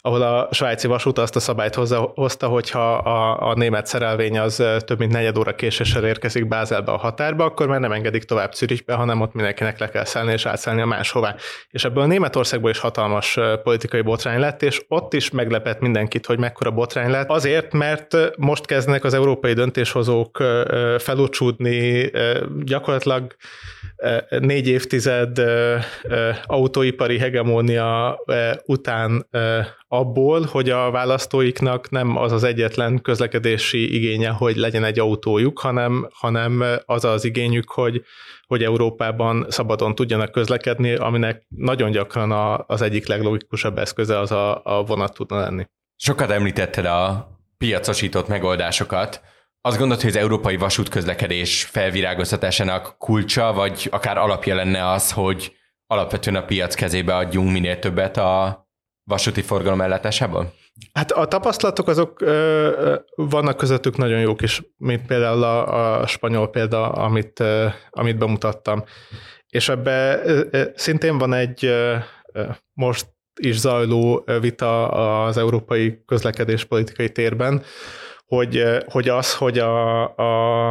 ahol 0.00 0.22
a 0.22 0.48
svájci 0.50 0.86
vasút 0.86 1.18
azt 1.18 1.36
a 1.36 1.40
szabályt 1.40 1.74
hozta, 2.14 2.46
hogyha 2.46 2.94
a, 2.94 3.48
a 3.50 3.54
német 3.54 3.86
szerelvény 3.86 4.38
az 4.38 4.62
több 4.78 4.98
mint 4.98 5.12
negyed 5.12 5.38
óra 5.38 5.54
késéssel 5.54 6.04
érkezik 6.04 6.48
Bázelbe 6.48 6.92
a 6.92 6.96
határba, 6.96 7.44
akkor 7.44 7.66
már 7.66 7.80
nem 7.80 7.92
engedik 7.92 8.24
tovább 8.24 8.54
Zürichbe, 8.54 8.94
hanem 8.94 9.20
ott 9.20 9.32
mindenkinek 9.32 9.78
le 9.78 9.88
kell 9.88 10.04
szállni 10.04 10.32
és 10.32 10.46
átszállni 10.46 10.80
a 10.80 10.86
máshová. 10.86 11.34
És 11.70 11.84
ebből 11.84 12.06
Németországból 12.06 12.70
is 12.70 12.78
hatalmas 12.78 13.38
politikai 13.62 14.00
botrány 14.00 14.40
lett, 14.40 14.62
és 14.62 14.82
ott 14.88 15.12
is 15.12 15.30
meglepett 15.30 15.80
mindenkit, 15.80 16.26
hogy 16.26 16.38
mekkora 16.38 16.70
botrány 16.70 17.10
lett. 17.10 17.30
Azért, 17.30 17.72
mert 17.72 18.16
most 18.36 18.66
kezdnek 18.66 19.04
az 19.04 19.14
európai 19.14 19.52
döntéshozók 19.52 20.42
felúcsúdni 20.98 22.10
gyakorlatilag 22.64 23.36
négy 24.28 24.68
évtized 24.68 25.42
autóipari 26.94 27.18
hegemónia 27.18 28.18
után 28.66 29.26
abból, 29.88 30.42
hogy 30.42 30.70
a 30.70 30.90
választóiknak 30.90 31.90
nem 31.90 32.16
az 32.16 32.32
az 32.32 32.44
egyetlen 32.44 33.00
közlekedési 33.02 33.94
igénye, 33.94 34.28
hogy 34.28 34.56
legyen 34.56 34.84
egy 34.84 34.98
autójuk, 34.98 35.58
hanem, 35.58 36.08
hanem 36.12 36.64
az 36.84 37.04
az 37.04 37.24
igényük, 37.24 37.70
hogy, 37.70 38.02
hogy 38.46 38.62
Európában 38.62 39.46
szabadon 39.48 39.94
tudjanak 39.94 40.32
közlekedni, 40.32 40.94
aminek 40.94 41.46
nagyon 41.48 41.90
gyakran 41.90 42.30
a, 42.30 42.64
az 42.66 42.82
egyik 42.82 43.06
leglogikusabb 43.06 43.78
eszköze 43.78 44.18
az 44.18 44.32
a, 44.32 44.60
a 44.64 44.82
vonat 44.82 45.14
tudna 45.14 45.40
lenni. 45.40 45.64
Sokat 45.96 46.30
említetted 46.30 46.84
a 46.84 47.28
piacosított 47.58 48.28
megoldásokat. 48.28 49.20
Azt 49.60 49.78
gondolod, 49.78 50.02
hogy 50.02 50.10
az 50.10 50.16
európai 50.16 50.56
vasútközlekedés 50.56 51.64
felvirágoztatásának 51.64 52.98
kulcsa, 52.98 53.52
vagy 53.52 53.88
akár 53.90 54.18
alapja 54.18 54.54
lenne 54.54 54.90
az, 54.90 55.12
hogy 55.12 55.52
alapvetően 55.86 56.36
a 56.36 56.44
piac 56.44 56.74
kezébe 56.74 57.16
adjunk 57.16 57.50
minél 57.50 57.78
többet 57.78 58.16
a 58.16 58.62
vasúti 59.04 59.42
forgalom 59.42 59.80
ellátásában? 59.80 60.52
Hát 60.92 61.12
a 61.12 61.26
tapasztalatok 61.26 61.88
azok 61.88 62.20
ö, 62.20 62.96
vannak 63.14 63.56
közöttük 63.56 63.96
nagyon 63.96 64.20
jók 64.20 64.42
is, 64.42 64.62
mint 64.76 65.06
például 65.06 65.42
a, 65.42 66.00
a 66.00 66.06
spanyol 66.06 66.50
példa, 66.50 66.92
amit, 66.92 67.40
ö, 67.40 67.66
amit 67.90 68.18
bemutattam. 68.18 68.84
És 69.48 69.68
ebbe 69.68 70.20
ö, 70.24 70.62
szintén 70.74 71.18
van 71.18 71.32
egy 71.32 71.64
ö, 71.64 71.96
most 72.72 73.06
is 73.40 73.58
zajló 73.58 74.24
vita 74.40 74.88
az 75.24 75.36
európai 75.36 76.02
közlekedéspolitikai 76.06 77.12
térben, 77.12 77.62
hogy, 78.26 78.64
hogy 78.86 79.08
az, 79.08 79.34
hogy 79.34 79.58
a, 79.58 80.02
a, 80.16 80.70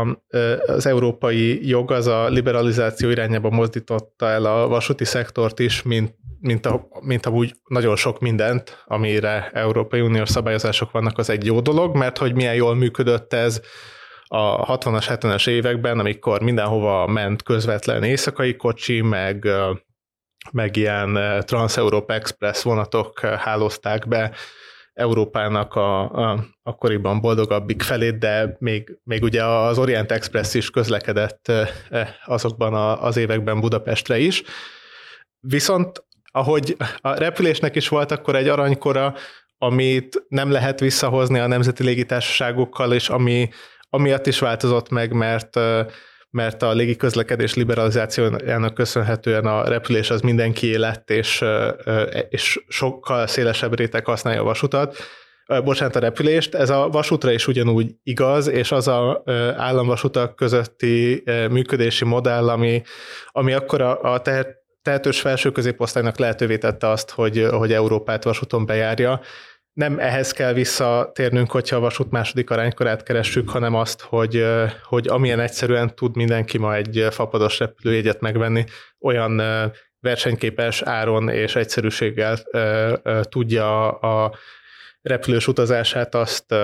az 0.66 0.86
európai 0.86 1.68
jog 1.68 1.92
az 1.92 2.08
a 2.08 2.28
liberalizáció 2.28 3.10
irányába 3.10 3.50
mozdította 3.50 4.26
el 4.26 4.46
a 4.46 4.68
vasúti 4.68 5.06
szektort 5.06 5.60
is, 5.60 5.82
mint, 5.82 6.16
mint, 6.40 6.66
a, 6.66 6.88
mint 7.02 7.26
amúgy 7.26 7.54
nagyon 7.68 7.96
sok 7.96 8.20
mindent, 8.20 8.84
amire 8.86 9.50
Európai 9.54 10.02
Uniós 10.02 10.30
szabályozások 10.30 10.92
vannak, 10.92 11.18
az 11.18 11.30
egy 11.30 11.46
jó 11.46 11.60
dolog, 11.60 11.96
mert 11.96 12.18
hogy 12.18 12.36
milyen 12.36 12.56
jól 12.56 12.76
működött 12.76 13.34
ez 13.34 13.62
a 14.28 14.78
60-as, 14.78 15.06
70-es 15.08 15.50
években, 15.50 16.00
amikor 16.00 16.42
mindenhova 16.42 17.08
ment 17.08 17.44
közvetlen 17.44 18.04
éjszakai 18.04 18.56
kocsi, 18.56 19.02
meg 19.02 19.48
meg 20.52 20.76
ilyen 20.76 21.20
Trans-Európa 21.46 22.14
Express 22.14 22.64
vonatok 22.64 23.20
hálózták 23.20 24.08
be 24.08 24.32
Európának 24.94 25.76
a, 25.76 26.02
a 26.32 26.46
akkoriban 26.64 27.22
boldogabbik 27.22 27.82
felét, 27.82 28.18
de 28.18 28.56
még, 28.60 29.00
még 29.04 29.24
ugye 29.24 29.44
az 29.46 29.78
Orient 29.78 30.12
Express 30.12 30.54
is 30.54 30.70
közlekedett 30.70 31.52
azokban 32.26 32.98
az 33.00 33.18
években 33.18 33.60
Budapestre 33.60 34.18
is. 34.18 34.44
Viszont 35.40 36.04
ahogy 36.32 36.76
a 37.02 37.14
repülésnek 37.14 37.76
is 37.76 37.88
volt 37.88 38.12
akkor 38.12 38.36
egy 38.36 38.48
aranykora, 38.48 39.16
amit 39.58 40.26
nem 40.28 40.52
lehet 40.52 40.80
visszahozni 40.80 41.40
a 41.40 41.48
nemzeti 41.48 41.84
légitársaságokkal, 41.84 42.94
és 42.94 43.10
ami 43.10 43.50
amiatt 43.90 44.28
is 44.28 44.40
változott 44.40 44.90
meg, 44.90 45.12
mert 45.12 45.60
mert 46.34 46.64
a 46.64 46.72
légiközlekedés 46.72 47.54
liberalizációjának 47.54 48.74
köszönhetően 48.74 49.46
a 49.46 49.68
repülés 49.68 50.10
az 50.10 50.22
mindenki 50.22 50.78
lett, 50.78 51.10
és, 51.10 51.44
és 52.30 52.64
sokkal 52.68 53.28
szélesebb 53.28 53.78
réteg 53.78 54.06
használja 54.06 54.42
a 54.42 54.44
vasutat, 54.44 54.98
bocsánat, 55.64 55.96
a 55.96 56.00
repülést. 56.00 56.56
Ez 56.56 56.70
a 56.70 56.90
vasútra 56.90 57.32
is 57.32 57.48
ugyanúgy 57.48 57.96
igaz, 58.04 58.48
és 58.48 58.72
az 58.72 58.88
a 58.88 59.24
államvasutak 59.58 60.36
közötti 60.36 61.24
működési 61.50 62.06
modell, 62.06 62.50
ami, 62.50 62.82
ami 63.28 63.54
akkor 63.54 63.82
a, 63.82 64.14
a 64.14 64.22
tehetős 64.82 65.22
felső 65.22 65.52
középosztálynak 65.52 66.18
lehetővé 66.18 66.58
tette 66.58 66.88
azt, 66.90 67.10
hogy, 67.10 67.48
hogy 67.52 67.74
Európát 67.74 68.24
vasúton 68.24 68.66
bejárja, 68.66 69.22
nem 69.74 70.00
ehhez 70.00 70.32
kell 70.32 70.54
visszatérnünk, 70.54 71.52
hogyha 71.52 71.76
a 71.76 71.80
vasút 71.80 72.12
második 72.12 72.50
aránykorát 72.50 73.04
keressük, 73.04 73.50
hanem 73.50 73.76
azt, 73.76 74.02
hogy, 74.02 74.46
hogy 74.84 75.08
amilyen 75.08 75.40
egyszerűen 75.40 75.96
tud 75.96 76.16
mindenki 76.16 76.58
ma 76.58 76.76
egy 76.76 77.08
fapados 77.10 77.60
repülőjegyet 77.60 78.20
megvenni, 78.20 78.64
olyan 79.00 79.42
versenyképes 80.00 80.82
áron 80.82 81.30
és 81.30 81.56
egyszerűséggel 81.56 82.38
tudja 83.22 83.90
a 83.92 84.36
repülős 85.02 85.48
utazását 85.48 86.16
azt 86.16 86.56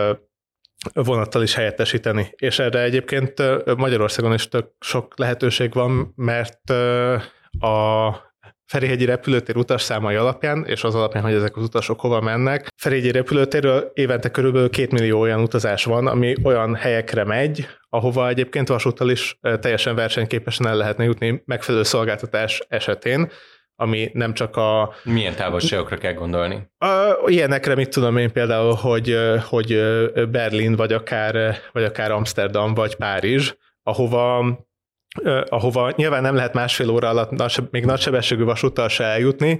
vonattal 0.93 1.43
is 1.43 1.55
helyettesíteni. 1.55 2.33
És 2.35 2.59
erre 2.59 2.81
egyébként 2.81 3.33
Magyarországon 3.77 4.33
is 4.33 4.47
tök 4.47 4.71
sok 4.79 5.19
lehetőség 5.19 5.73
van, 5.73 6.13
mert 6.15 6.69
a 7.59 8.09
Ferihegyi 8.69 9.05
repülőtér 9.05 9.57
utasszámai 9.57 10.15
alapján, 10.15 10.65
és 10.65 10.83
az 10.83 10.95
alapján, 10.95 11.23
hogy 11.23 11.33
ezek 11.33 11.57
az 11.57 11.63
utasok 11.63 11.99
hova 11.99 12.21
mennek. 12.21 12.67
Ferihegyi 12.75 13.11
repülőtérről 13.11 13.91
évente 13.93 14.29
körülbelül 14.29 14.69
két 14.69 14.91
millió 14.91 15.19
olyan 15.19 15.41
utazás 15.41 15.83
van, 15.83 16.07
ami 16.07 16.35
olyan 16.43 16.75
helyekre 16.75 17.23
megy, 17.23 17.67
ahova 17.89 18.27
egyébként 18.27 18.67
vasúttal 18.67 19.09
is 19.09 19.39
teljesen 19.59 19.95
versenyképesen 19.95 20.67
el 20.67 20.75
lehetne 20.75 21.03
jutni 21.03 21.41
megfelelő 21.45 21.83
szolgáltatás 21.83 22.61
esetén 22.67 23.31
ami 23.81 24.09
nem 24.13 24.33
csak 24.33 24.55
a... 24.55 24.93
Milyen 25.03 25.35
távolságokra 25.35 25.97
kell 25.97 26.13
gondolni? 26.13 26.67
A, 26.77 27.15
ilyenekre, 27.25 27.75
mit 27.75 27.89
tudom 27.89 28.17
én 28.17 28.31
például, 28.31 28.73
hogy, 28.73 29.17
hogy 29.49 29.81
Berlin, 30.29 30.75
vagy 30.75 30.93
akár, 30.93 31.57
vagy 31.71 31.83
akár 31.83 32.11
Amsterdam, 32.11 32.73
vagy 32.73 32.95
Párizs, 32.95 33.53
ahova 33.83 34.57
ahova 35.49 35.93
nyilván 35.95 36.21
nem 36.21 36.35
lehet 36.35 36.53
másfél 36.53 36.89
óra 36.89 37.09
alatt 37.09 37.71
még 37.71 37.85
nagysebességű 37.85 38.43
vasúttal 38.43 38.87
se 38.89 39.03
eljutni, 39.03 39.59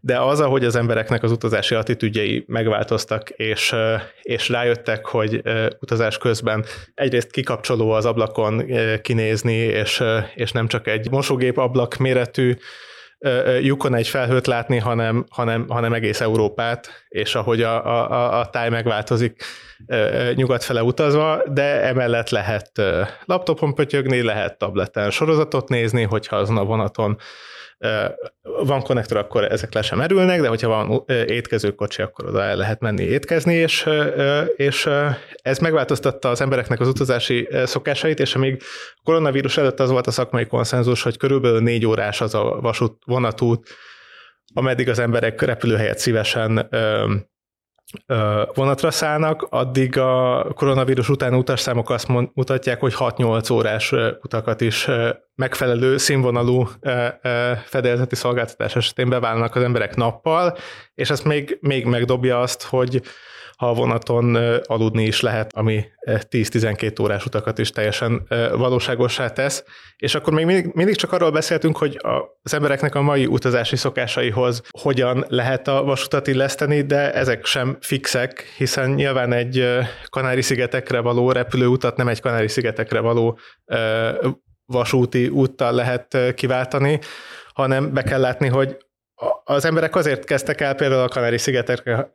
de 0.00 0.18
az, 0.18 0.40
ahogy 0.40 0.64
az 0.64 0.76
embereknek 0.76 1.22
az 1.22 1.30
utazási 1.30 1.74
attitűdjei 1.74 2.44
megváltoztak, 2.46 3.30
és, 3.30 3.74
és 4.22 4.48
rájöttek, 4.48 5.06
hogy 5.06 5.42
utazás 5.80 6.18
közben 6.18 6.64
egyrészt 6.94 7.30
kikapcsoló 7.30 7.90
az 7.90 8.06
ablakon 8.06 8.64
kinézni, 9.02 9.56
és, 9.56 10.02
és 10.34 10.52
nem 10.52 10.66
csak 10.66 10.86
egy 10.86 11.10
mosógép 11.10 11.56
ablak 11.56 11.96
méretű 11.96 12.56
lyukon 13.60 13.94
egy 13.94 14.08
felhőt 14.08 14.46
látni, 14.46 14.78
hanem, 14.78 15.24
hanem, 15.30 15.66
hanem 15.68 15.92
egész 15.92 16.20
Európát, 16.20 17.04
és 17.08 17.34
ahogy 17.34 17.62
a, 17.62 17.86
a, 17.86 18.40
a 18.40 18.50
táj 18.50 18.68
megváltozik 18.68 19.42
nyugat 20.34 20.64
fele 20.64 20.82
utazva, 20.82 21.42
de 21.46 21.82
emellett 21.82 22.28
lehet 22.30 22.70
laptopon 23.24 23.74
pötyögni, 23.74 24.22
lehet 24.22 24.58
tableten 24.58 25.10
sorozatot 25.10 25.68
nézni, 25.68 26.02
hogyha 26.02 26.36
azon 26.36 26.56
a 26.56 26.64
vonaton 26.64 27.18
van 28.42 28.82
konnektor, 28.82 29.16
akkor 29.16 29.44
ezek 29.44 29.74
le 29.74 29.82
sem 29.82 29.98
merülnek, 29.98 30.40
de 30.40 30.48
hogyha 30.48 30.68
van 30.68 31.04
étkezőkocsi, 31.06 32.02
akkor 32.02 32.28
oda 32.28 32.42
el 32.42 32.56
lehet 32.56 32.80
menni 32.80 33.02
étkezni, 33.02 33.54
és, 33.54 33.88
és 34.56 34.88
ez 35.42 35.58
megváltoztatta 35.58 36.28
az 36.28 36.40
embereknek 36.40 36.80
az 36.80 36.88
utazási 36.88 37.48
szokásait, 37.64 38.20
és 38.20 38.34
amíg 38.34 38.62
koronavírus 39.02 39.56
előtt 39.56 39.80
az 39.80 39.90
volt 39.90 40.06
a 40.06 40.10
szakmai 40.10 40.46
konszenzus, 40.46 41.02
hogy 41.02 41.16
körülbelül 41.16 41.60
négy 41.60 41.86
órás 41.86 42.20
az 42.20 42.34
a 42.34 42.58
vasút 42.60 43.02
vonatút, 43.06 43.68
ameddig 44.54 44.88
az 44.88 44.98
emberek 44.98 45.40
repülőhelyet 45.40 45.98
szívesen 45.98 46.68
vonatra 48.54 48.90
szállnak, 48.90 49.46
addig 49.50 49.98
a 49.98 50.46
koronavírus 50.54 51.08
után 51.08 51.34
utasszámok 51.34 51.90
azt 51.90 52.08
mutatják, 52.34 52.80
hogy 52.80 52.94
6-8 52.98 53.52
órás 53.52 53.92
utakat 54.22 54.60
is 54.60 54.88
megfelelő 55.34 55.96
színvonalú 55.96 56.68
fedélzeti 57.64 58.14
szolgáltatás 58.14 58.76
esetén 58.76 59.08
beválnak 59.08 59.56
az 59.56 59.62
emberek 59.62 59.96
nappal, 59.96 60.56
és 60.94 61.10
ezt 61.10 61.24
még, 61.24 61.58
még 61.60 61.84
megdobja 61.84 62.40
azt, 62.40 62.62
hogy 62.62 63.02
ha 63.56 63.68
a 63.68 63.74
vonaton 63.74 64.34
aludni 64.66 65.04
is 65.04 65.20
lehet, 65.20 65.52
ami 65.54 65.84
10-12 66.06 67.02
órás 67.02 67.26
utakat 67.26 67.58
is 67.58 67.70
teljesen 67.70 68.26
valóságosá 68.52 69.28
tesz. 69.28 69.64
És 69.96 70.14
akkor 70.14 70.32
még 70.32 70.44
mindig, 70.44 70.70
mindig 70.74 70.96
csak 70.96 71.12
arról 71.12 71.30
beszéltünk, 71.30 71.76
hogy 71.76 72.00
az 72.42 72.54
embereknek 72.54 72.94
a 72.94 73.02
mai 73.02 73.26
utazási 73.26 73.76
szokásaihoz 73.76 74.62
hogyan 74.80 75.24
lehet 75.28 75.68
a 75.68 75.82
vasutat 75.82 76.26
illeszteni, 76.26 76.82
de 76.82 77.12
ezek 77.12 77.44
sem 77.44 77.76
fixek, 77.80 78.54
hiszen 78.56 78.90
nyilván 78.90 79.32
egy 79.32 79.68
Kanári-szigetekre 80.10 81.00
való 81.00 81.32
repülőutat 81.32 81.96
nem 81.96 82.08
egy 82.08 82.20
Kanári-szigetekre 82.20 83.00
való 83.00 83.38
vasúti 84.66 85.28
úttal 85.28 85.72
lehet 85.72 86.34
kiváltani, 86.34 86.98
hanem 87.54 87.92
be 87.92 88.02
kell 88.02 88.20
látni, 88.20 88.48
hogy 88.48 88.76
az 89.44 89.64
emberek 89.64 89.96
azért 89.96 90.24
kezdtek 90.24 90.60
el 90.60 90.74
például 90.74 91.02
a 91.02 91.08
Kanári-szigetekre 91.08 92.12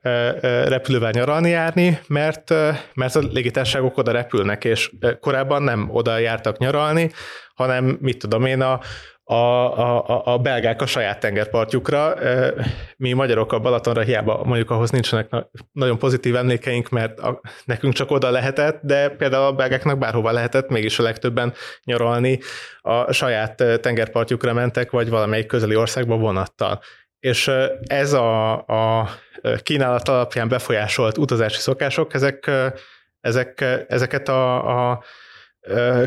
repülővel 0.68 1.12
nyaralni 1.12 1.50
járni, 1.50 2.00
mert, 2.08 2.50
mert 2.94 3.16
a 3.16 3.20
légitárságok 3.20 3.98
oda 3.98 4.12
repülnek, 4.12 4.64
és 4.64 4.92
korábban 5.20 5.64
nem 5.64 5.90
oda 5.92 6.18
jártak 6.18 6.58
nyaralni, 6.58 7.12
hanem 7.56 7.98
mit 8.02 8.18
tudom 8.18 8.46
én, 8.46 8.62
a, 8.62 8.80
a, 9.32 10.00
a, 10.08 10.22
a 10.26 10.38
belgák 10.38 10.82
a 10.82 10.86
saját 10.86 11.20
tengerpartjukra. 11.20 12.16
Mi 12.98 13.14
magyarok 13.14 13.54
a 13.54 13.60
Balatonra 13.60 14.02
hiába 14.02 14.44
mondjuk 14.44 14.70
ahhoz 14.70 14.90
nincsenek 14.90 15.30
nagyon 15.72 15.98
pozitív 15.98 16.36
emlékeink, 16.36 16.90
mert 16.90 17.20
a, 17.20 17.42
nekünk 17.66 17.94
csak 17.94 18.12
oda 18.12 18.30
lehetett, 18.30 18.80
de 18.82 19.10
például 19.10 19.46
a 19.46 19.54
belgáknak 19.54 19.98
bárhova 19.98 20.32
lehetett, 20.32 20.70
mégis 20.70 21.00
a 21.00 21.04
legtöbben 21.04 21.54
nyaralni 21.84 22.40
a 22.82 23.12
saját 23.12 23.64
tengerpartjukra 23.82 24.54
mentek, 24.54 24.92
vagy 24.92 25.10
valamelyik 25.10 25.46
közeli 25.46 25.76
országba 25.76 26.18
vonattal. 26.18 26.80
És 27.20 27.52
ez 27.88 28.14
a, 28.14 28.54
a 28.54 29.10
kínálat 29.64 30.10
alapján 30.10 30.48
befolyásolt 30.48 31.18
utazási 31.18 31.60
szokások, 31.60 32.14
ezek, 32.14 32.52
ezek, 33.22 33.86
ezeket 33.88 34.28
a, 34.28 34.90
a 34.90 35.04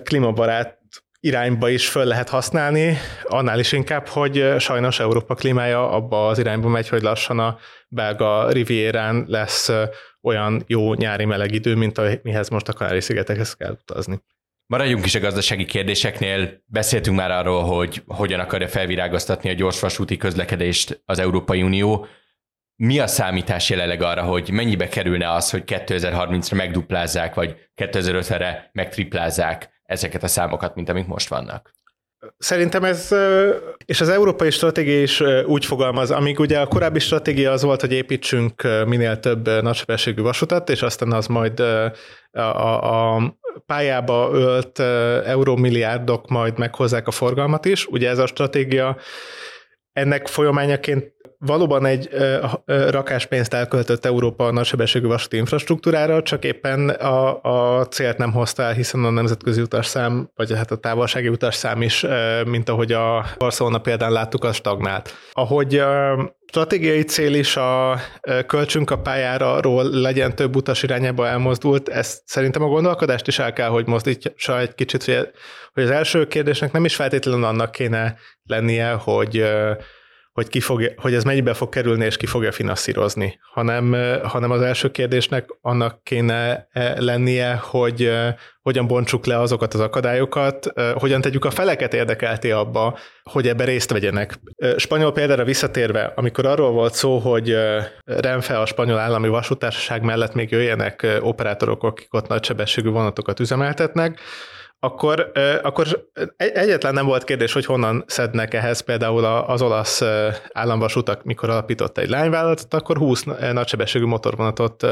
klímabarát 0.03 0.82
irányba 1.25 1.69
is 1.69 1.89
föl 1.89 2.05
lehet 2.05 2.29
használni, 2.29 2.97
annál 3.25 3.59
is 3.59 3.73
inkább, 3.73 4.07
hogy 4.07 4.55
sajnos 4.59 5.01
Európa 5.01 5.35
klímája 5.35 5.91
abba 5.91 6.27
az 6.27 6.39
irányba 6.39 6.69
megy, 6.69 6.89
hogy 6.89 7.03
lassan 7.03 7.39
a 7.39 7.59
belga 7.89 8.51
rivierán 8.51 9.25
lesz 9.29 9.71
olyan 10.23 10.63
jó 10.67 10.95
nyári 10.95 11.25
meleg 11.25 11.53
idő, 11.53 11.75
mint 11.75 12.23
mihez 12.23 12.49
most 12.49 12.69
a 12.69 12.73
Kanári-szigetekhez 12.73 13.55
kell 13.55 13.73
utazni. 13.73 14.23
Maradjunk 14.67 15.05
is 15.05 15.15
a 15.15 15.21
gazdasági 15.21 15.65
kérdéseknél. 15.65 16.63
Beszéltünk 16.67 17.17
már 17.17 17.31
arról, 17.31 17.63
hogy 17.63 18.03
hogyan 18.07 18.41
akarja 18.41 18.69
felvirágoztatni 18.69 19.51
a 19.51 19.55
gyorsvasúti 19.55 20.17
közlekedést 20.17 21.03
az 21.05 21.19
Európai 21.19 21.63
Unió. 21.63 22.07
mi 22.77 22.99
a 22.99 23.07
számítás 23.07 23.71
jelenleg 23.71 24.03
arra, 24.03 24.23
hogy 24.23 24.51
mennyibe 24.51 24.89
kerülne 24.89 25.33
az, 25.33 25.51
hogy 25.51 25.63
2030-ra 25.67 26.57
megduplázzák, 26.57 27.35
vagy 27.35 27.57
2050-re 27.77 28.71
megtriplázzák 28.73 29.72
ezeket 29.93 30.23
a 30.23 30.29
számokat, 30.29 30.75
mint 30.75 30.89
amik 30.89 31.07
most 31.07 31.29
vannak? 31.29 31.71
Szerintem 32.39 32.85
ez, 32.85 33.15
és 33.85 34.01
az 34.01 34.09
európai 34.09 34.51
stratégia 34.51 35.03
is 35.03 35.23
úgy 35.47 35.65
fogalmaz, 35.65 36.11
amíg 36.11 36.39
ugye 36.39 36.61
a 36.61 36.67
korábbi 36.67 36.99
stratégia 36.99 37.51
az 37.51 37.63
volt, 37.63 37.81
hogy 37.81 37.93
építsünk 37.93 38.63
minél 38.87 39.21
több 39.21 39.63
nagysebességű 39.63 40.23
vasutat, 40.23 40.71
és 40.71 40.83
aztán 40.83 41.13
az 41.13 41.27
majd 41.27 41.61
a, 41.61 41.93
a, 42.41 43.15
a 43.15 43.37
pályába 43.67 44.31
ölt 44.33 44.79
eurómilliárdok 45.27 46.29
majd 46.29 46.59
meghozzák 46.59 47.07
a 47.07 47.11
forgalmat 47.11 47.65
is. 47.65 47.87
Ugye 47.87 48.09
ez 48.09 48.19
a 48.19 48.27
stratégia 48.27 48.97
ennek 49.93 50.27
folyamányaként 50.27 51.13
valóban 51.47 51.87
egy 51.87 52.09
rakáspénzt 52.67 53.55
elköltött 53.55 54.05
Európa 54.05 54.47
a 54.47 54.53
nagysebességű 54.53 55.07
vasúti 55.07 55.37
infrastruktúrára, 55.37 56.23
csak 56.23 56.45
éppen 56.45 56.89
a, 56.89 57.43
a 57.43 57.87
célt 57.87 58.19
nem 58.19 58.33
hozta 58.33 58.63
el, 58.63 58.73
hiszen 58.73 59.05
a 59.05 59.11
nemzetközi 59.11 59.61
utasszám, 59.61 60.31
vagy 60.35 60.53
hát 60.57 60.71
a 60.71 60.77
távolsági 60.77 61.29
utasszám 61.29 61.83
is, 61.83 62.07
mint 62.47 62.69
ahogy 62.69 62.93
a 62.93 63.25
Barcelona 63.39 63.79
példán 63.79 64.13
láttuk, 64.13 64.45
az 64.45 64.55
stagnált. 64.55 65.15
Ahogy 65.33 65.79
a 65.79 66.17
stratégiai 66.47 67.03
cél 67.03 67.35
is 67.35 67.57
a 67.57 67.99
költsünk 68.47 68.91
a 68.91 68.99
pályáról 68.99 69.85
legyen 69.85 70.35
több 70.35 70.57
utas 70.57 70.83
irányába 70.83 71.27
elmozdult, 71.27 71.89
ezt 71.89 72.23
szerintem 72.25 72.63
a 72.63 72.69
gondolkodást 72.69 73.27
is 73.27 73.39
el 73.39 73.53
kell, 73.53 73.69
hogy 73.69 73.87
mozdítsa 73.87 74.61
egy 74.61 74.75
kicsit, 74.75 75.05
hogy 75.73 75.83
az 75.83 75.91
első 75.91 76.27
kérdésnek 76.27 76.73
nem 76.73 76.85
is 76.85 76.95
feltétlenül 76.95 77.45
annak 77.45 77.73
kéne 77.73 78.17
lennie, 78.45 78.91
hogy 78.93 79.45
hogy, 80.33 80.49
ki 80.49 80.61
fogja, 80.61 80.91
hogy 80.97 81.15
ez 81.15 81.25
mennyibe 81.25 81.55
fog 81.55 81.69
kerülni, 81.69 82.05
és 82.05 82.17
ki 82.17 82.27
fogja 82.27 82.53
finanszírozni, 82.53 83.39
hanem, 83.53 83.97
hanem 84.23 84.51
az 84.51 84.61
első 84.61 84.91
kérdésnek 84.91 85.49
annak 85.61 86.03
kéne 86.03 86.69
lennie, 86.97 87.55
hogy 87.63 88.13
hogyan 88.63 88.87
bontsuk 88.87 89.27
le 89.27 89.41
azokat 89.41 89.75
az 89.75 89.81
akadályokat, 89.81 90.73
hogyan 90.95 91.21
tegyük 91.21 91.45
a 91.45 91.51
feleket 91.51 91.95
érdekelté 91.95 92.51
abba, 92.51 92.99
hogy 93.23 93.49
ebbe 93.49 93.65
részt 93.65 93.91
vegyenek. 93.91 94.39
Spanyol 94.77 95.13
példára 95.13 95.45
visszatérve, 95.45 96.13
amikor 96.17 96.47
arról 96.47 96.71
volt 96.71 96.95
szó, 96.95 97.19
hogy 97.19 97.57
Renfe 98.05 98.59
a 98.59 98.67
spanyol 98.67 98.99
állami 98.99 99.29
vasútársaság 99.29 100.03
mellett 100.03 100.35
még 100.35 100.51
jöjjenek 100.51 101.07
operátorok, 101.21 101.83
akik 101.83 102.15
ott 102.15 102.29
nagysebességű 102.29 102.89
vonatokat 102.89 103.41
üzemeltetnek, 103.41 104.21
akkor, 104.85 105.33
akkor 105.63 106.07
egyetlen 106.37 106.95
nem 106.95 107.07
volt 107.07 107.25
kérdés, 107.25 107.53
hogy 107.53 107.65
honnan 107.65 108.05
szednek 108.07 108.55
ehhez. 108.55 108.81
Például 108.81 109.25
az 109.25 109.63
olasz 109.63 110.03
államvasutak, 110.53 111.25
mikor 111.25 111.51
alapított 111.51 111.99
egy 111.99 112.09
lányvállalatot, 112.09 112.75
akkor 112.75 112.97
20 112.97 113.25
nagysebességű 113.53 114.05
motorvonatot 114.05 114.87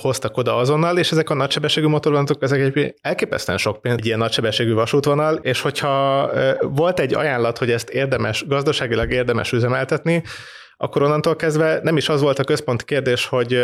hoztak 0.00 0.36
oda 0.36 0.56
azonnal, 0.56 0.98
és 0.98 1.12
ezek 1.12 1.30
a 1.30 1.34
nagysebességű 1.34 1.86
motorvonatok, 1.86 2.42
ezek 2.42 2.60
egy 2.60 2.94
elképesztően 3.00 3.58
sok 3.58 3.80
pénz, 3.80 3.96
egy 3.98 4.06
ilyen 4.06 4.18
nagysebességű 4.18 4.72
vasútvonal, 4.72 5.34
és 5.34 5.60
hogyha 5.60 6.30
volt 6.60 7.00
egy 7.00 7.14
ajánlat, 7.14 7.58
hogy 7.58 7.70
ezt 7.70 7.90
érdemes, 7.90 8.46
gazdaságilag 8.46 9.12
érdemes 9.12 9.52
üzemeltetni, 9.52 10.22
akkor 10.80 11.02
onnantól 11.02 11.36
kezdve 11.36 11.80
nem 11.82 11.96
is 11.96 12.08
az 12.08 12.20
volt 12.20 12.38
a 12.38 12.44
központi 12.44 12.84
kérdés, 12.84 13.26
hogy, 13.26 13.62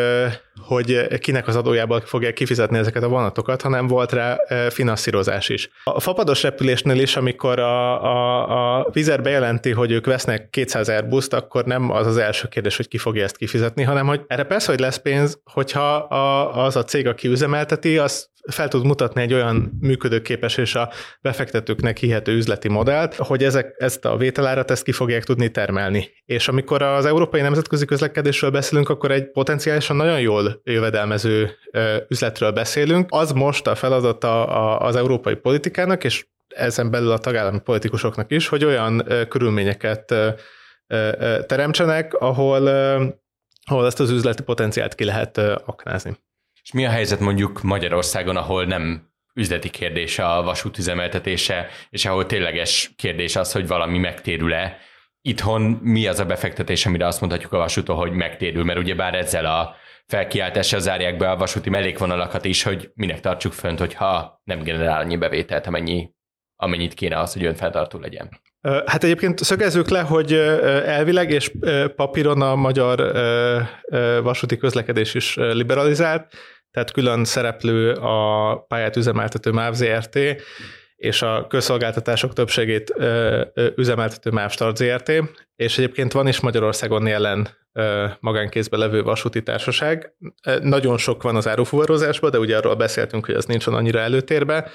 hogy 0.66 1.18
kinek 1.18 1.46
az 1.46 1.56
adójából 1.56 2.00
fogják 2.00 2.32
kifizetni 2.32 2.78
ezeket 2.78 3.02
a 3.02 3.08
vonatokat, 3.08 3.62
hanem 3.62 3.86
volt 3.86 4.12
rá 4.12 4.38
finanszírozás 4.68 5.48
is. 5.48 5.70
A 5.84 6.00
fapados 6.00 6.42
repülésnél 6.42 7.00
is, 7.00 7.16
amikor 7.16 7.58
a, 7.58 8.02
a, 8.02 8.78
a 8.78 8.88
Vizer 8.92 9.22
bejelenti, 9.22 9.70
hogy 9.70 9.90
ők 9.90 10.06
vesznek 10.06 10.50
200 10.50 10.88
Airbus-t, 10.88 11.32
akkor 11.32 11.64
nem 11.64 11.90
az 11.90 12.06
az 12.06 12.16
első 12.16 12.48
kérdés, 12.48 12.76
hogy 12.76 12.88
ki 12.88 12.98
fogja 12.98 13.24
ezt 13.24 13.36
kifizetni, 13.36 13.82
hanem 13.82 14.06
hogy 14.06 14.20
erre 14.26 14.44
persze, 14.44 14.70
hogy 14.70 14.80
lesz 14.80 14.96
pénz, 14.96 15.40
hogyha 15.44 15.94
a, 15.94 16.64
az 16.64 16.76
a 16.76 16.84
cég, 16.84 17.06
aki 17.06 17.28
üzemelteti, 17.28 17.98
az 17.98 18.32
fel 18.50 18.68
tud 18.68 18.84
mutatni 18.84 19.22
egy 19.22 19.34
olyan 19.34 19.78
működőképes 19.80 20.56
és 20.56 20.74
a 20.74 20.92
befektetőknek 21.20 21.98
hihető 21.98 22.32
üzleti 22.32 22.68
modellt, 22.68 23.14
hogy 23.14 23.44
ezek, 23.44 23.74
ezt 23.78 24.04
a 24.04 24.16
vételárat 24.16 24.70
ezt 24.70 24.84
ki 24.84 24.92
fogják 24.92 25.24
tudni 25.24 25.50
termelni. 25.50 26.10
És 26.24 26.48
amikor 26.48 26.82
az 26.82 27.06
európai 27.06 27.40
nemzetközi 27.40 27.84
közlekedésről 27.84 28.50
beszélünk, 28.50 28.88
akkor 28.88 29.10
egy 29.10 29.30
potenciálisan 29.30 29.96
nagyon 29.96 30.20
jól 30.20 30.60
jövedelmező 30.64 31.50
üzletről 32.08 32.52
beszélünk. 32.52 33.08
Az 33.10 33.32
most 33.32 33.66
a 33.66 33.74
feladata 33.74 34.46
az 34.76 34.96
európai 34.96 35.34
politikának, 35.34 36.04
és 36.04 36.26
ezen 36.48 36.90
belül 36.90 37.10
a 37.10 37.18
tagállami 37.18 37.60
politikusoknak 37.60 38.30
is, 38.30 38.48
hogy 38.48 38.64
olyan 38.64 39.08
körülményeket 39.28 40.14
teremtsenek, 41.46 42.14
ahol, 42.14 42.66
ahol 43.64 43.86
ezt 43.86 44.00
az 44.00 44.10
üzleti 44.10 44.42
potenciált 44.42 44.94
ki 44.94 45.04
lehet 45.04 45.38
aknázni. 45.64 46.16
És 46.64 46.72
mi 46.72 46.84
a 46.86 46.90
helyzet 46.90 47.20
mondjuk 47.20 47.62
Magyarországon, 47.62 48.36
ahol 48.36 48.64
nem 48.64 49.12
üzleti 49.34 49.70
kérdés 49.70 50.18
a 50.18 50.42
vasút 50.42 50.78
üzemeltetése, 50.78 51.66
és 51.90 52.04
ahol 52.04 52.26
tényleges 52.26 52.92
kérdés 52.96 53.36
az, 53.36 53.52
hogy 53.52 53.66
valami 53.66 53.98
megtérül-e. 53.98 54.76
Itthon 55.20 55.62
mi 55.62 56.06
az 56.06 56.20
a 56.20 56.24
befektetés, 56.24 56.86
amire 56.86 57.06
azt 57.06 57.20
mondhatjuk 57.20 57.52
a 57.52 57.58
vasúton, 57.58 57.96
hogy 57.96 58.12
megtérül, 58.12 58.64
mert 58.64 58.78
ugye 58.78 58.94
bár 58.94 59.14
ezzel 59.14 59.44
a 59.44 59.74
felkiáltással 60.06 60.80
zárják 60.80 61.16
be 61.16 61.30
a 61.30 61.36
vasúti 61.36 61.70
mellékvonalakat 61.70 62.44
is, 62.44 62.62
hogy 62.62 62.90
minek 62.94 63.20
tartsuk 63.20 63.52
fönt, 63.52 63.78
hogyha 63.78 64.40
nem 64.44 64.62
generál 64.62 65.00
annyi 65.00 65.16
bevételt, 65.16 65.66
amennyi, 65.66 66.10
amennyit 66.56 66.94
kéne 66.94 67.18
az, 67.18 67.32
hogy 67.32 67.44
önfenntartó 67.44 67.98
legyen. 67.98 68.40
Hát 68.86 69.04
egyébként 69.04 69.38
szögezzük 69.38 69.88
le, 69.88 70.00
hogy 70.00 70.32
elvileg 70.84 71.30
és 71.30 71.52
papíron 71.96 72.42
a 72.42 72.54
magyar 72.54 73.12
vasúti 74.22 74.56
közlekedés 74.56 75.14
is 75.14 75.36
liberalizált, 75.36 76.34
tehát 76.74 76.92
külön 76.92 77.24
szereplő 77.24 77.92
a 77.92 78.56
pályát 78.68 78.96
üzemeltető 78.96 79.50
MÁV 79.50 79.72
ZRT, 79.74 80.18
és 80.96 81.22
a 81.22 81.46
közszolgáltatások 81.46 82.32
többségét 82.32 82.94
üzemeltető 83.74 84.30
MÁV 84.30 84.50
Start 84.50 84.76
ZRT, 84.76 85.12
és 85.56 85.78
egyébként 85.78 86.12
van 86.12 86.26
is 86.26 86.40
Magyarországon 86.40 87.06
jelen 87.06 87.48
magánkézbe 88.20 88.76
levő 88.76 89.02
vasúti 89.02 89.42
társaság. 89.42 90.14
Nagyon 90.60 90.98
sok 90.98 91.22
van 91.22 91.36
az 91.36 91.48
árufuvarozásban, 91.48 92.30
de 92.30 92.38
ugye 92.38 92.56
arról 92.56 92.74
beszéltünk, 92.74 93.26
hogy 93.26 93.34
ez 93.34 93.44
nincs 93.44 93.66
annyira 93.66 93.98
előtérbe, 93.98 94.70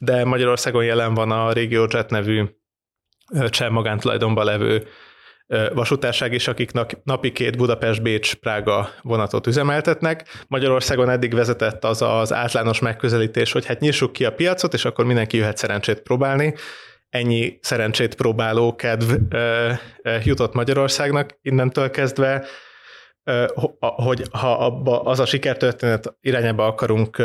de 0.00 0.24
Magyarországon 0.24 0.84
jelen 0.84 1.14
van 1.14 1.30
a 1.30 1.52
RegioJet 1.52 2.10
nevű 2.10 2.44
cseh 3.48 3.70
magántulajdonban 3.70 4.44
levő 4.44 4.86
vasútárság 5.74 6.32
is, 6.32 6.48
akik 6.48 6.70
napi 7.04 7.32
két 7.32 7.56
Budapest-Bécs-Prága 7.56 8.88
vonatot 9.02 9.46
üzemeltetnek. 9.46 10.44
Magyarországon 10.48 11.10
eddig 11.10 11.34
vezetett 11.34 11.84
az 11.84 12.02
az 12.02 12.32
általános 12.32 12.78
megközelítés, 12.78 13.52
hogy 13.52 13.66
hát 13.66 13.80
nyissuk 13.80 14.12
ki 14.12 14.24
a 14.24 14.32
piacot, 14.32 14.74
és 14.74 14.84
akkor 14.84 15.04
mindenki 15.04 15.36
jöhet 15.36 15.56
szerencsét 15.56 16.00
próbálni. 16.00 16.54
Ennyi 17.08 17.58
szerencsét 17.60 18.14
próbáló 18.14 18.74
kedv 18.74 19.12
jutott 20.24 20.54
Magyarországnak 20.54 21.38
innentől 21.42 21.90
kezdve 21.90 22.46
hogy 23.78 24.22
ha 24.30 24.52
abba 24.52 25.00
az 25.00 25.20
a 25.20 25.26
sikertörténet 25.26 26.16
irányába 26.20 26.66
akarunk 26.66 27.22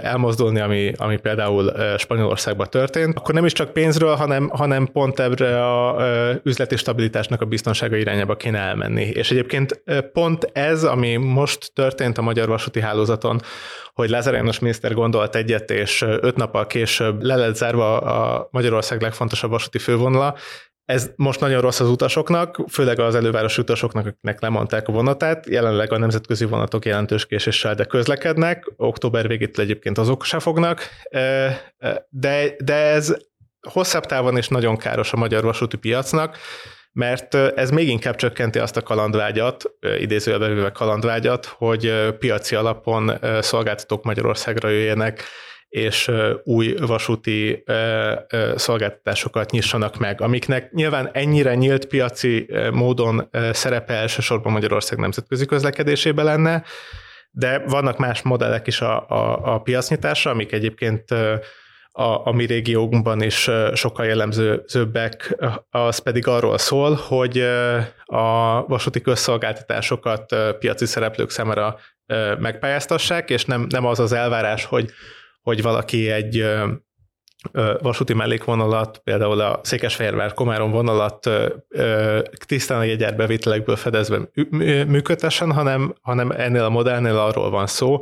elmozdulni, 0.00 0.60
ami, 0.60 0.92
ami 0.96 1.16
például 1.16 1.72
Spanyolországban 1.98 2.66
történt, 2.70 3.18
akkor 3.18 3.34
nem 3.34 3.44
is 3.44 3.52
csak 3.52 3.72
pénzről, 3.72 4.14
hanem, 4.14 4.48
hanem 4.48 4.86
pont 4.86 5.20
ebbre 5.20 5.66
a 5.66 5.96
üzleti 6.42 6.76
stabilitásnak 6.76 7.40
a 7.40 7.44
biztonsága 7.44 7.96
irányába 7.96 8.36
kéne 8.36 8.58
elmenni. 8.58 9.04
És 9.04 9.30
egyébként 9.30 9.82
pont 10.12 10.50
ez, 10.52 10.84
ami 10.84 11.16
most 11.16 11.70
történt 11.74 12.18
a 12.18 12.22
magyar 12.22 12.48
vasúti 12.48 12.80
hálózaton, 12.80 13.40
hogy 13.94 14.10
Lázár 14.10 14.34
János 14.34 14.58
miniszter 14.58 14.92
gondolt 14.92 15.34
egyet, 15.34 15.70
és 15.70 16.02
öt 16.02 16.36
nappal 16.36 16.66
később 16.66 17.22
le 17.22 17.36
lett 17.36 17.54
zárva 17.54 17.98
a 17.98 18.48
Magyarország 18.50 19.02
legfontosabb 19.02 19.50
vasúti 19.50 19.78
fővonala, 19.78 20.34
ez 20.86 21.10
most 21.16 21.40
nagyon 21.40 21.60
rossz 21.60 21.80
az 21.80 21.88
utasoknak, 21.88 22.58
főleg 22.68 22.98
az 22.98 23.14
elővárosi 23.14 23.60
utasoknak, 23.60 24.06
akiknek 24.06 24.40
lemondták 24.40 24.88
a 24.88 24.92
vonatát. 24.92 25.46
Jelenleg 25.46 25.92
a 25.92 25.98
nemzetközi 25.98 26.44
vonatok 26.44 26.84
jelentős 26.84 27.26
késéssel, 27.26 27.74
de 27.74 27.84
közlekednek. 27.84 28.72
Október 28.76 29.28
végét 29.28 29.58
egyébként 29.58 29.98
azok 29.98 30.24
se 30.24 30.38
fognak. 30.38 30.88
De, 32.08 32.54
de 32.64 32.74
ez 32.74 33.16
hosszabb 33.68 34.04
távon 34.04 34.36
is 34.36 34.48
nagyon 34.48 34.76
káros 34.76 35.12
a 35.12 35.16
magyar 35.16 35.42
vasúti 35.42 35.76
piacnak, 35.76 36.38
mert 36.92 37.34
ez 37.34 37.70
még 37.70 37.88
inkább 37.88 38.16
csökkenti 38.16 38.58
azt 38.58 38.76
a 38.76 38.82
kalandvágyat, 38.82 39.64
idézőjelben 39.98 40.72
kalandvágyat, 40.72 41.46
hogy 41.46 42.14
piaci 42.18 42.54
alapon 42.54 43.12
szolgáltatók 43.40 44.04
Magyarországra 44.04 44.68
jöjjenek, 44.68 45.24
és 45.76 46.10
új 46.44 46.74
vasúti 46.74 47.64
szolgáltatásokat 48.54 49.50
nyissanak 49.50 49.98
meg, 49.98 50.20
amiknek 50.20 50.72
nyilván 50.72 51.10
ennyire 51.12 51.54
nyílt 51.54 51.86
piaci 51.86 52.48
módon 52.72 53.28
szerepe 53.50 53.94
elsősorban 53.94 54.52
Magyarország 54.52 54.98
nemzetközi 54.98 55.46
közlekedésében 55.46 56.24
lenne, 56.24 56.62
de 57.30 57.58
vannak 57.66 57.98
más 57.98 58.22
modellek 58.22 58.66
is 58.66 58.80
a, 58.80 59.08
a, 59.08 59.54
a 59.54 59.60
piacnyitásra, 59.60 60.30
amik 60.30 60.52
egyébként 60.52 61.10
a, 61.90 62.26
a 62.26 62.32
mi 62.32 62.44
régiónkban 62.44 63.22
is 63.22 63.50
sokkal 63.74 64.06
jellemzőbbek, 64.06 65.36
az 65.70 65.98
pedig 65.98 66.26
arról 66.26 66.58
szól, 66.58 66.94
hogy 66.94 67.38
a 68.04 68.62
vasúti 68.66 69.00
közszolgáltatásokat 69.00 70.36
piaci 70.58 70.86
szereplők 70.86 71.30
számára 71.30 71.78
megpályáztassák, 72.38 73.30
és 73.30 73.44
nem, 73.44 73.66
nem 73.68 73.86
az 73.86 74.00
az 74.00 74.12
elvárás, 74.12 74.64
hogy, 74.64 74.90
hogy 75.46 75.62
valaki 75.62 76.10
egy 76.10 76.46
vasúti 77.78 78.14
mellékvonalat, 78.14 78.98
például 78.98 79.40
a 79.40 79.60
Székesfehérvár-Komárom 79.62 80.70
vonalat 80.70 81.30
tisztán 82.46 82.78
a 82.78 82.82
jegyárbevételekből 82.82 83.76
fedezve 83.76 84.18
működtessen, 84.86 85.52
hanem, 85.52 85.94
hanem 86.00 86.30
ennél 86.30 86.62
a 86.64 86.68
modellnél 86.68 87.16
arról 87.16 87.50
van 87.50 87.66
szó, 87.66 88.00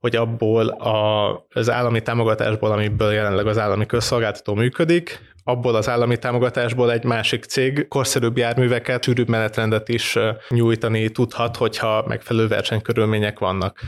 hogy 0.00 0.16
abból 0.16 0.68
a, 0.68 1.32
az 1.48 1.70
állami 1.70 2.02
támogatásból, 2.02 2.70
amiből 2.70 3.12
jelenleg 3.12 3.46
az 3.46 3.58
állami 3.58 3.86
közszolgáltató 3.86 4.54
működik, 4.54 5.20
abból 5.44 5.74
az 5.74 5.88
állami 5.88 6.18
támogatásból 6.18 6.92
egy 6.92 7.04
másik 7.04 7.44
cég 7.44 7.88
korszerűbb 7.88 8.36
járműveket, 8.36 9.04
sűrűbb 9.04 9.28
menetrendet 9.28 9.88
is 9.88 10.18
nyújtani 10.48 11.10
tudhat, 11.10 11.56
hogyha 11.56 12.04
megfelelő 12.06 12.48
versenykörülmények 12.48 13.38
vannak. 13.38 13.80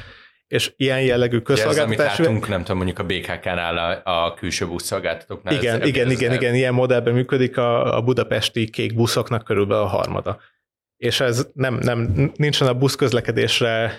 És 0.48 0.72
ilyen 0.76 1.02
jellegű 1.02 1.38
közszolgáltatás... 1.38 1.98
Ez, 1.98 2.18
amit 2.18 2.26
látunk, 2.26 2.48
nem 2.48 2.60
tudom, 2.60 2.76
mondjuk 2.76 2.98
a 2.98 3.04
BKK-nál 3.04 4.02
a, 4.04 4.24
a 4.24 4.34
külső 4.34 4.66
buszszolgáltatóknál. 4.66 5.54
Igen, 5.54 5.80
ez, 5.80 5.88
igen, 5.88 6.06
ez 6.06 6.12
igen, 6.12 6.32
igen, 6.32 6.54
ilyen 6.54 6.74
modellben 6.74 7.14
működik 7.14 7.56
a, 7.56 7.96
a 7.96 8.02
budapesti 8.02 8.70
kék 8.70 8.94
buszoknak 8.94 9.44
körülbelül 9.44 9.82
a 9.82 9.86
harmada 9.86 10.40
és 10.96 11.20
ez 11.20 11.46
nem, 11.52 11.74
nem 11.74 12.30
nincsen 12.36 12.68
a 12.68 12.74
buszközlekedésre 12.74 13.92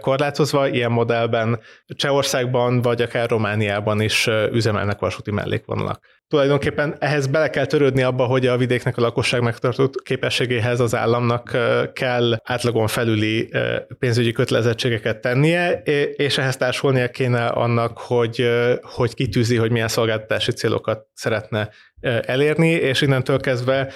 korlátozva, 0.00 0.68
ilyen 0.68 0.92
modellben 0.92 1.60
Csehországban 1.86 2.82
vagy 2.82 3.02
akár 3.02 3.28
Romániában 3.28 4.00
is 4.00 4.26
üzemelnek 4.52 4.98
vasúti 4.98 5.30
mellékvonalak. 5.30 6.04
Tulajdonképpen 6.28 6.96
ehhez 6.98 7.26
bele 7.26 7.50
kell 7.50 7.66
törődni 7.66 8.02
abba, 8.02 8.24
hogy 8.24 8.46
a 8.46 8.56
vidéknek 8.56 8.96
a 8.96 9.00
lakosság 9.00 9.42
megtartott 9.42 10.02
képességéhez 10.02 10.80
az 10.80 10.94
államnak 10.94 11.56
kell 11.92 12.36
átlagon 12.42 12.86
felüli 12.86 13.50
pénzügyi 13.98 14.32
kötelezettségeket 14.32 15.20
tennie, 15.20 15.82
és 16.16 16.38
ehhez 16.38 16.56
társulnia 16.56 17.08
kéne 17.08 17.46
annak, 17.46 17.98
hogy, 17.98 18.48
hogy 18.82 19.14
kitűzi, 19.14 19.56
hogy 19.56 19.70
milyen 19.70 19.88
szolgáltatási 19.88 20.52
célokat 20.52 21.06
szeretne 21.14 21.70
elérni, 22.26 22.70
és 22.70 23.00
innentől 23.00 23.40
kezdve 23.40 23.92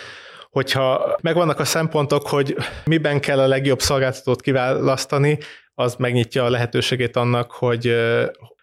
hogyha 0.50 1.16
megvannak 1.22 1.58
a 1.58 1.64
szempontok, 1.64 2.28
hogy 2.28 2.56
miben 2.84 3.20
kell 3.20 3.38
a 3.38 3.46
legjobb 3.46 3.80
szolgáltatót 3.80 4.40
kiválasztani, 4.40 5.38
az 5.74 5.94
megnyitja 5.94 6.44
a 6.44 6.50
lehetőségét 6.50 7.16
annak, 7.16 7.52
hogy, 7.52 7.96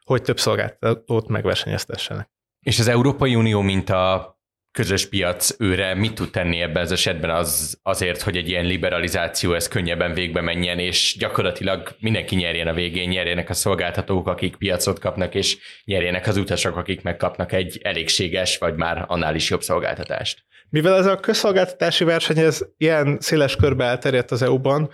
hogy 0.04 0.22
több 0.22 0.40
szolgáltatót 0.40 1.28
megversenyeztessenek. 1.28 2.30
És 2.60 2.80
az 2.80 2.88
Európai 2.88 3.36
Unió, 3.36 3.62
mint 3.62 3.90
a 3.90 4.38
közös 4.72 5.10
piac 5.10 5.56
őre 5.60 5.94
mit 5.94 6.14
tud 6.14 6.32
tenni 6.32 6.62
ebben 6.62 6.84
az 6.84 6.92
esetben 6.92 7.30
az, 7.30 7.80
azért, 7.84 8.22
hogy 8.22 8.38
egy 8.38 8.50
ilyen 8.50 8.66
liberalizáció 8.66 9.54
ez 9.54 9.68
könnyebben 9.68 10.14
végbe 10.14 10.42
menjen, 10.42 10.80
és 10.80 11.16
gyakorlatilag 11.20 11.96
mindenki 12.00 12.36
nyerjen 12.36 12.68
a 12.68 12.74
végén, 12.74 13.10
nyerjenek 13.10 13.50
a 13.50 13.54
szolgáltatók, 13.54 14.28
akik 14.28 14.56
piacot 14.56 15.00
kapnak, 15.00 15.36
és 15.36 15.58
nyerjenek 15.86 16.28
az 16.28 16.38
utasok, 16.38 16.76
akik 16.76 17.02
megkapnak 17.02 17.52
egy 17.52 17.80
elégséges, 17.84 18.58
vagy 18.58 18.76
már 18.76 19.06
annál 19.08 19.36
is 19.36 19.50
jobb 19.50 19.62
szolgáltatást. 19.62 20.44
Mivel 20.70 20.96
ez 20.96 21.06
a 21.06 21.20
közszolgáltatási 21.20 22.04
verseny 22.04 22.38
ez 22.38 22.62
ilyen 22.78 23.18
széles 23.20 23.56
körbe 23.56 23.86
elterjedt 23.86 24.32
az 24.32 24.42
EU-ban, 24.42 24.90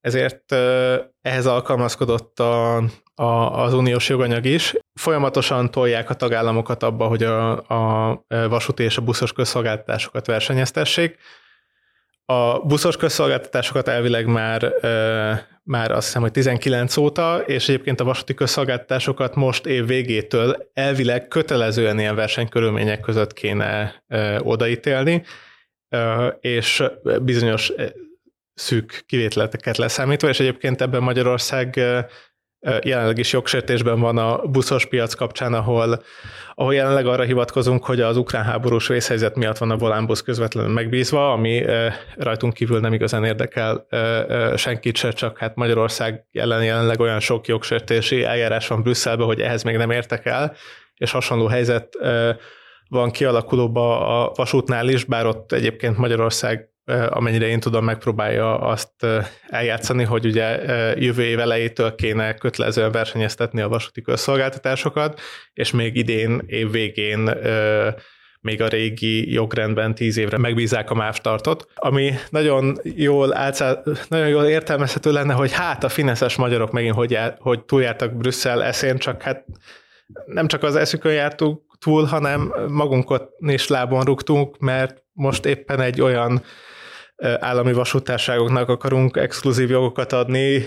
ezért 0.00 0.52
ehhez 1.22 1.46
alkalmazkodott 1.46 2.38
a, 2.38 2.76
a, 3.14 3.62
az 3.62 3.74
uniós 3.74 4.08
joganyag 4.08 4.44
is. 4.44 4.74
Folyamatosan 5.00 5.70
tolják 5.70 6.10
a 6.10 6.14
tagállamokat 6.14 6.82
abba, 6.82 7.06
hogy 7.06 7.22
a, 7.22 7.50
a 7.50 8.24
vasúti 8.28 8.82
és 8.82 8.96
a 8.96 9.02
buszos 9.02 9.32
közszolgáltatásokat 9.32 10.26
versenyeztessék. 10.26 11.16
A 12.24 12.58
buszos 12.58 12.96
közszolgáltatásokat 12.96 13.88
elvileg 13.88 14.26
már, 14.26 14.72
már 15.62 15.90
azt 15.90 16.06
hiszem, 16.06 16.22
hogy 16.22 16.30
19 16.30 16.96
óta, 16.96 17.42
és 17.46 17.68
egyébként 17.68 18.00
a 18.00 18.04
vasúti 18.04 18.34
közszolgáltatásokat 18.34 19.34
most 19.34 19.66
év 19.66 19.86
végétől 19.86 20.70
elvileg 20.74 21.28
kötelezően 21.28 21.98
ilyen 21.98 22.14
versenykörülmények 22.14 23.00
között 23.00 23.32
kéne 23.32 24.02
odaítélni, 24.38 25.22
és 26.40 26.84
bizonyos 27.22 27.72
szűk 28.54 29.02
kivételeket 29.06 29.76
leszámítva, 29.76 30.28
és 30.28 30.40
egyébként 30.40 30.80
ebben 30.80 31.02
Magyarország 31.02 31.80
jelenleg 32.82 33.18
is 33.18 33.32
jogsértésben 33.32 34.00
van 34.00 34.18
a 34.18 34.46
buszos 34.46 34.86
piac 34.86 35.14
kapcsán, 35.14 35.54
ahol, 35.54 36.02
ahol 36.54 36.74
jelenleg 36.74 37.06
arra 37.06 37.22
hivatkozunk, 37.22 37.84
hogy 37.84 38.00
az 38.00 38.16
ukrán 38.16 38.44
háborús 38.44 38.86
vészhelyzet 38.86 39.36
miatt 39.36 39.58
van 39.58 39.70
a 39.70 39.76
volánbusz 39.76 40.22
közvetlenül 40.22 40.72
megbízva, 40.72 41.32
ami 41.32 41.64
rajtunk 42.16 42.52
kívül 42.52 42.80
nem 42.80 42.92
igazán 42.92 43.24
érdekel 43.24 43.86
senkit 44.56 44.96
se, 44.96 45.10
csak 45.10 45.38
hát 45.38 45.54
Magyarország 45.54 46.24
jelen 46.30 46.64
jelenleg 46.64 47.00
olyan 47.00 47.20
sok 47.20 47.46
jogsértési 47.46 48.24
eljárás 48.24 48.68
van 48.68 48.82
Brüsszelben, 48.82 49.26
hogy 49.26 49.40
ehhez 49.40 49.62
még 49.62 49.76
nem 49.76 49.90
értek 49.90 50.26
el, 50.26 50.54
és 50.96 51.10
hasonló 51.10 51.46
helyzet 51.46 51.88
van 52.88 53.10
kialakulóba 53.10 54.06
a 54.22 54.32
vasútnál 54.34 54.88
is, 54.88 55.04
bár 55.04 55.26
ott 55.26 55.52
egyébként 55.52 55.96
Magyarország 55.96 56.68
amennyire 57.08 57.46
én 57.46 57.60
tudom, 57.60 57.84
megpróbálja 57.84 58.58
azt 58.58 59.06
eljátszani, 59.48 60.04
hogy 60.04 60.26
ugye 60.26 60.58
jövő 60.94 61.22
év 61.22 61.38
elejétől 61.38 61.94
kéne 61.94 62.34
kötelezően 62.34 62.92
versenyeztetni 62.92 63.60
a 63.60 63.68
vasúti 63.68 64.02
közszolgáltatásokat, 64.02 65.20
és 65.52 65.70
még 65.70 65.96
idén 65.96 66.42
év 66.46 66.70
végén 66.70 67.30
még 68.40 68.62
a 68.62 68.68
régi 68.68 69.32
jogrendben 69.32 69.94
tíz 69.94 70.16
évre 70.16 70.38
megbízák 70.38 70.90
a 70.90 70.94
MÁV 70.94 71.14
startot, 71.14 71.66
ami 71.74 72.12
nagyon 72.30 72.78
jól, 72.82 73.36
álcá, 73.36 73.82
nagyon 74.08 74.28
jól 74.28 74.44
értelmezhető 74.44 75.12
lenne, 75.12 75.32
hogy 75.32 75.52
hát 75.52 75.84
a 75.84 75.88
fineszes 75.88 76.36
magyarok 76.36 76.72
megint 76.72 76.94
hogy, 76.94 77.10
jár, 77.10 77.36
hogy 77.38 77.64
túljártak 77.64 78.12
Brüsszel 78.12 78.64
eszén, 78.64 78.98
csak 78.98 79.22
hát 79.22 79.44
nem 80.26 80.46
csak 80.46 80.62
az 80.62 80.76
eszükön 80.76 81.12
jártunk 81.12 81.62
túl, 81.78 82.04
hanem 82.04 82.54
magunkat 82.68 83.28
is 83.38 83.68
lábon 83.68 84.04
rúgtunk, 84.04 84.58
mert 84.58 85.02
most 85.12 85.46
éppen 85.46 85.80
egy 85.80 86.00
olyan 86.00 86.42
állami 87.20 87.72
vasútárságoknak 87.72 88.68
akarunk 88.68 89.16
exkluzív 89.16 89.70
jogokat 89.70 90.12
adni 90.12 90.62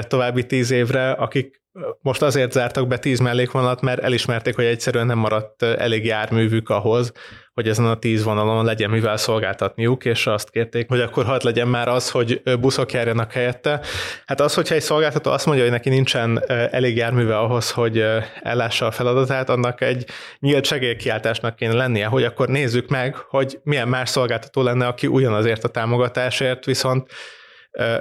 további 0.00 0.46
tíz 0.46 0.70
évre, 0.70 1.10
akik 1.10 1.62
most 2.00 2.22
azért 2.22 2.52
zártak 2.52 2.86
be 2.86 2.98
tíz 2.98 3.18
mellékvonalat, 3.18 3.80
mert 3.80 4.02
elismerték, 4.02 4.54
hogy 4.54 4.64
egyszerűen 4.64 5.06
nem 5.06 5.18
maradt 5.18 5.62
elég 5.62 6.04
járművük 6.04 6.68
ahhoz, 6.68 7.12
hogy 7.58 7.68
ezen 7.68 7.86
a 7.86 7.98
tíz 7.98 8.22
vonalon 8.22 8.64
legyen 8.64 8.90
mivel 8.90 9.16
szolgáltatniuk, 9.16 10.04
és 10.04 10.26
azt 10.26 10.50
kérték, 10.50 10.88
hogy 10.88 11.00
akkor 11.00 11.24
hadd 11.24 11.40
legyen 11.44 11.68
már 11.68 11.88
az, 11.88 12.10
hogy 12.10 12.42
buszok 12.60 12.92
járjanak 12.92 13.32
helyette. 13.32 13.80
Hát 14.26 14.40
az, 14.40 14.54
hogyha 14.54 14.74
egy 14.74 14.80
szolgáltató 14.80 15.30
azt 15.30 15.46
mondja, 15.46 15.64
hogy 15.64 15.72
neki 15.72 15.88
nincsen 15.88 16.42
elég 16.48 16.96
járműve 16.96 17.38
ahhoz, 17.38 17.70
hogy 17.70 18.04
ellássa 18.42 18.86
a 18.86 18.90
feladatát, 18.90 19.48
annak 19.48 19.80
egy 19.80 20.06
nyílt 20.38 20.64
segélykiáltásnak 20.64 21.56
kéne 21.56 21.72
lennie, 21.72 22.06
hogy 22.06 22.24
akkor 22.24 22.48
nézzük 22.48 22.88
meg, 22.88 23.16
hogy 23.16 23.58
milyen 23.62 23.88
más 23.88 24.08
szolgáltató 24.08 24.62
lenne, 24.62 24.86
aki 24.86 25.06
ugyanazért 25.06 25.64
a 25.64 25.68
támogatásért, 25.68 26.64
viszont 26.64 27.10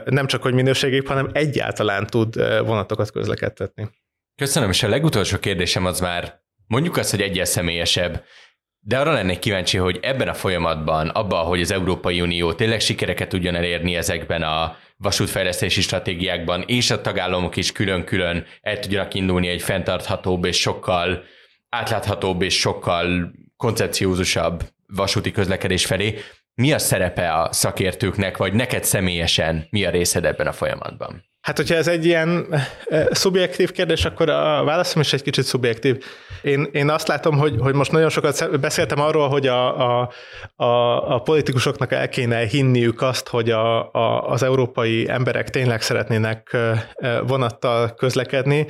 nem 0.05 0.28
csak 0.28 0.41
hogy 0.41 0.53
minőségig, 0.53 1.08
hanem 1.08 1.30
egyáltalán 1.34 2.08
tud 2.08 2.36
vonatokat 2.66 3.12
közlekedtetni. 3.12 3.89
Köszönöm, 4.36 4.70
és 4.70 4.84
a 4.84 4.89
legutolsó 4.89 5.38
kérdésem 5.38 5.86
az 5.86 5.99
már 5.99 6.39
mondjuk 6.68 6.97
azt, 6.97 7.12
hogy 7.12 7.22
egyel 7.22 7.45
személyesebb. 7.45 8.24
De 8.88 8.97
arra 8.97 9.13
lennék 9.13 9.39
kíváncsi, 9.39 9.77
hogy 9.77 9.99
ebben 10.01 10.27
a 10.27 10.33
folyamatban, 10.33 11.09
abban, 11.09 11.45
hogy 11.45 11.61
az 11.61 11.71
Európai 11.71 12.21
Unió 12.21 12.53
tényleg 12.53 12.79
sikereket 12.79 13.29
tudjon 13.29 13.55
elérni 13.55 13.95
ezekben 13.95 14.41
a 14.41 14.75
vasútfejlesztési 14.97 15.81
stratégiákban, 15.81 16.63
és 16.67 16.91
a 16.91 17.01
tagállamok 17.01 17.55
is 17.55 17.71
külön-külön 17.71 18.45
el 18.61 18.79
tudjanak 18.79 19.13
indulni 19.13 19.47
egy 19.47 19.61
fenntarthatóbb 19.61 20.45
és 20.45 20.59
sokkal 20.59 21.23
átláthatóbb 21.69 22.41
és 22.41 22.59
sokkal 22.59 23.31
koncepciózusabb 23.57 24.63
vasúti 24.85 25.31
közlekedés 25.31 25.85
felé. 25.85 26.19
Mi 26.53 26.73
a 26.73 26.79
szerepe 26.79 27.33
a 27.33 27.53
szakértőknek, 27.53 28.38
vagy 28.38 28.53
neked 28.53 28.83
személyesen 28.83 29.67
mi 29.69 29.85
a 29.85 29.89
részed 29.89 30.25
ebben 30.25 30.47
a 30.47 30.53
folyamatban? 30.53 31.23
Hát, 31.41 31.57
hogyha 31.57 31.75
ez 31.75 31.88
egy 31.88 32.05
ilyen 32.05 32.55
szubjektív 33.11 33.71
kérdés, 33.71 34.05
akkor 34.05 34.29
a 34.29 34.63
válaszom 34.63 35.01
is 35.01 35.13
egy 35.13 35.21
kicsit 35.21 35.43
szubjektív. 35.43 36.03
Én, 36.41 36.67
én 36.71 36.89
azt 36.89 37.07
látom, 37.07 37.38
hogy, 37.38 37.55
hogy 37.59 37.73
most 37.73 37.91
nagyon 37.91 38.09
sokat 38.09 38.59
beszéltem 38.59 38.99
arról, 38.99 39.29
hogy 39.29 39.47
a, 39.47 39.79
a, 40.01 40.09
a, 40.55 40.65
a 41.15 41.19
politikusoknak 41.19 41.91
el 41.91 42.09
kéne 42.09 42.45
hinniük 42.45 43.01
azt, 43.01 43.27
hogy 43.27 43.51
a, 43.51 43.93
a, 43.93 44.29
az 44.29 44.43
európai 44.43 45.09
emberek 45.09 45.49
tényleg 45.49 45.81
szeretnének 45.81 46.57
vonattal 47.27 47.93
közlekedni, 47.93 48.65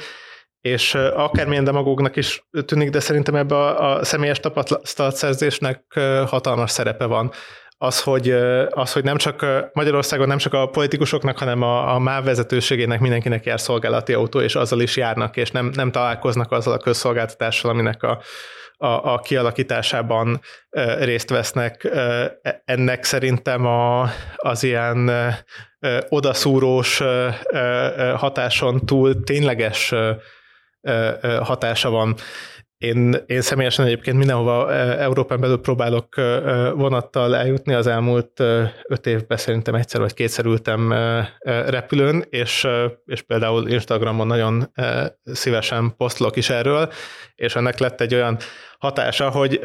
és 0.61 0.95
akármilyen 0.95 1.63
demagógnak 1.63 2.15
is 2.15 2.47
tűnik, 2.65 2.89
de 2.89 2.99
szerintem 2.99 3.35
ebbe 3.35 3.55
a, 3.55 3.95
a 3.95 4.03
személyes 4.03 4.39
tapasztalatszerzésnek 4.39 5.99
hatalmas 6.25 6.71
szerepe 6.71 7.05
van 7.05 7.31
az, 7.77 8.01
hogy, 8.01 8.31
az, 8.69 8.93
hogy 8.93 9.03
nem 9.03 9.17
csak 9.17 9.45
Magyarországon 9.73 10.27
nem 10.27 10.37
csak 10.37 10.53
a 10.53 10.67
politikusoknak, 10.67 11.37
hanem 11.37 11.61
a, 11.61 11.93
a 11.95 11.99
MÁV 11.99 12.23
vezetőségének 12.23 12.99
mindenkinek 12.99 13.45
jár 13.45 13.59
szolgálati 13.59 14.13
autó, 14.13 14.39
és 14.39 14.55
azzal 14.55 14.81
is 14.81 14.97
járnak, 14.97 15.37
és 15.37 15.51
nem, 15.51 15.71
nem 15.73 15.91
találkoznak 15.91 16.51
azzal 16.51 16.73
a 16.73 16.77
közszolgáltatással, 16.77 17.71
aminek 17.71 18.03
a, 18.03 18.21
a, 18.77 19.13
a 19.13 19.19
kialakításában 19.19 20.41
részt 20.99 21.29
vesznek. 21.29 21.83
E, 21.83 22.61
ennek 22.65 23.03
szerintem 23.03 23.65
a, 23.65 24.09
az 24.35 24.63
ilyen 24.63 25.11
odaszúrós 26.09 27.01
hatáson 28.15 28.85
túl 28.85 29.23
tényleges 29.23 29.93
hatása 31.41 31.89
van. 31.89 32.15
Én, 32.77 33.15
én 33.25 33.41
személyesen 33.41 33.85
egyébként 33.85 34.17
mindenhova 34.17 34.73
Európán 34.73 35.39
belül 35.39 35.57
próbálok 35.57 36.15
vonattal 36.73 37.35
eljutni. 37.35 37.73
Az 37.73 37.87
elmúlt 37.87 38.39
öt 38.87 39.05
évben 39.05 39.37
szerintem 39.37 39.75
egyszer 39.75 40.01
vagy 40.01 40.13
kétszer 40.13 40.45
ültem 40.45 40.93
repülőn, 41.43 42.25
és, 42.29 42.67
és 43.05 43.21
például 43.21 43.67
Instagramon 43.67 44.27
nagyon 44.27 44.71
szívesen 45.23 45.95
posztolok 45.97 46.35
is 46.35 46.49
erről, 46.49 46.91
és 47.35 47.55
ennek 47.55 47.77
lett 47.79 48.01
egy 48.01 48.13
olyan 48.13 48.37
hatása, 48.79 49.29
hogy 49.29 49.59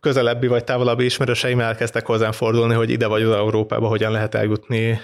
közelebbi 0.00 0.46
vagy 0.46 0.64
távolabbi 0.64 1.04
ismerőseim 1.04 1.60
elkezdtek 1.60 2.06
hozzám 2.06 2.32
fordulni, 2.32 2.74
hogy 2.74 2.90
ide 2.90 3.06
vagy 3.06 3.24
oda 3.24 3.36
Európába 3.36 3.86
hogyan 3.86 4.12
lehet 4.12 4.34
eljutni, 4.34 5.00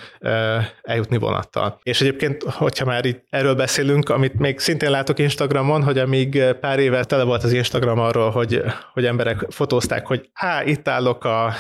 eljutni 0.82 1.16
vonattal. 1.18 1.78
És 1.82 2.00
egyébként, 2.00 2.42
hogyha 2.42 2.84
már 2.84 3.04
itt 3.04 3.24
erről 3.30 3.54
beszélünk, 3.54 4.08
amit 4.08 4.38
még 4.38 4.58
szintén 4.58 4.90
látok 4.90 5.18
Instagramon, 5.18 5.82
hogy 5.82 5.98
amíg 5.98 6.42
pár 6.60 6.78
éve 6.78 7.04
tele 7.04 7.22
volt 7.22 7.44
az 7.44 7.52
Instagram 7.52 7.98
arról, 7.98 8.30
hogy, 8.30 8.62
hogy 8.92 9.04
emberek 9.04 9.46
fotózták, 9.48 10.06
hogy 10.06 10.30
há, 10.32 10.64
itt 10.64 10.88
állok 10.88 11.24
a, 11.24 11.52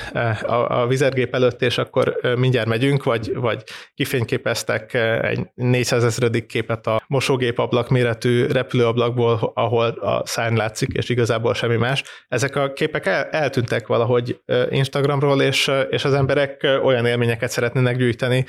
a, 0.42 0.80
a 0.80 0.86
vizergép 0.86 1.34
előtt, 1.34 1.62
és 1.62 1.78
akkor 1.78 2.18
mindjárt 2.36 2.68
megyünk, 2.68 3.04
vagy, 3.04 3.34
vagy 3.34 3.62
kifényképeztek 3.94 4.94
egy 5.22 5.40
400 5.54 6.04
ezredik 6.04 6.46
képet 6.46 6.86
a 6.86 7.02
mosógép 7.06 7.58
ablak 7.58 7.88
méretű 7.88 8.46
repülőablakból, 8.46 9.52
ahol 9.54 9.88
a 9.88 10.26
szárny 10.26 10.56
látszik, 10.56 10.92
és 10.92 11.08
igazából 11.08 11.54
semmi 11.54 11.76
más. 11.86 12.02
Ezek 12.28 12.56
a 12.56 12.72
képek 12.72 13.06
el, 13.06 13.24
eltűntek 13.24 13.86
valahogy 13.86 14.40
Instagramról, 14.70 15.42
és, 15.42 15.70
és 15.90 16.04
az 16.04 16.14
emberek 16.14 16.66
olyan 16.82 17.06
élményeket 17.06 17.50
szeretnének 17.50 17.96
gyűjteni, 17.96 18.44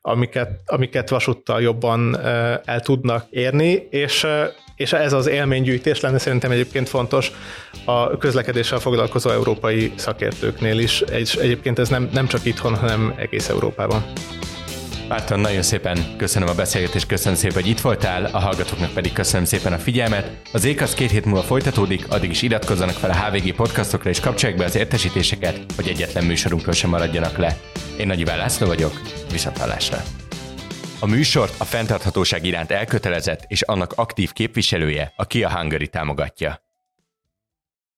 amiket, 0.00 0.50
amiket 0.66 1.08
vasúttal 1.08 1.62
jobban 1.62 2.18
el 2.64 2.80
tudnak 2.80 3.26
érni, 3.30 3.86
és, 3.90 4.26
és 4.76 4.92
ez 4.92 5.12
az 5.12 5.26
élménygyűjtés 5.26 6.00
lenne 6.00 6.18
szerintem 6.18 6.50
egyébként 6.50 6.88
fontos 6.88 7.32
a 7.84 8.16
közlekedéssel 8.16 8.78
foglalkozó 8.78 9.30
európai 9.30 9.92
szakértőknél 9.96 10.78
is, 10.78 11.00
és 11.00 11.34
egyébként 11.34 11.78
ez 11.78 11.88
nem, 11.88 12.08
nem 12.12 12.26
csak 12.26 12.44
itthon, 12.44 12.74
hanem 12.74 13.14
egész 13.16 13.48
Európában. 13.48 14.04
Márton, 15.08 15.40
nagyon 15.40 15.62
szépen 15.62 16.16
köszönöm 16.16 16.48
a 16.48 16.54
beszélgetést, 16.54 17.06
köszönöm 17.06 17.38
szépen, 17.38 17.62
hogy 17.62 17.70
itt 17.70 17.80
voltál, 17.80 18.24
a 18.24 18.38
hallgatóknak 18.38 18.92
pedig 18.92 19.12
köszönöm 19.12 19.44
szépen 19.44 19.72
a 19.72 19.78
figyelmet. 19.78 20.30
Az 20.52 20.64
Ékasz 20.64 20.94
két 20.94 21.10
hét 21.10 21.24
múlva 21.24 21.42
folytatódik, 21.42 22.10
addig 22.10 22.30
is 22.30 22.42
iratkozzanak 22.42 22.94
fel 22.94 23.10
a 23.10 23.14
HVG 23.14 23.54
podcastokra 23.54 24.10
és 24.10 24.20
kapcsolják 24.20 24.58
be 24.58 24.64
az 24.64 24.76
értesítéseket, 24.76 25.60
hogy 25.76 25.88
egyetlen 25.88 26.24
műsorunkról 26.24 26.74
sem 26.74 26.90
maradjanak 26.90 27.36
le. 27.36 27.56
Én 27.98 28.06
Nagy 28.06 28.20
Iván 28.20 28.38
László 28.38 28.66
vagyok, 28.66 29.00
viszontlátásra. 29.30 30.02
A 31.00 31.06
műsort 31.06 31.60
a 31.60 31.64
fenntarthatóság 31.64 32.44
iránt 32.44 32.70
elkötelezett 32.70 33.44
és 33.46 33.62
annak 33.62 33.92
aktív 33.96 34.32
képviselője 34.32 35.12
a 35.16 35.26
Kia 35.26 35.50
Hungary 35.58 35.88
támogatja. 35.88 36.67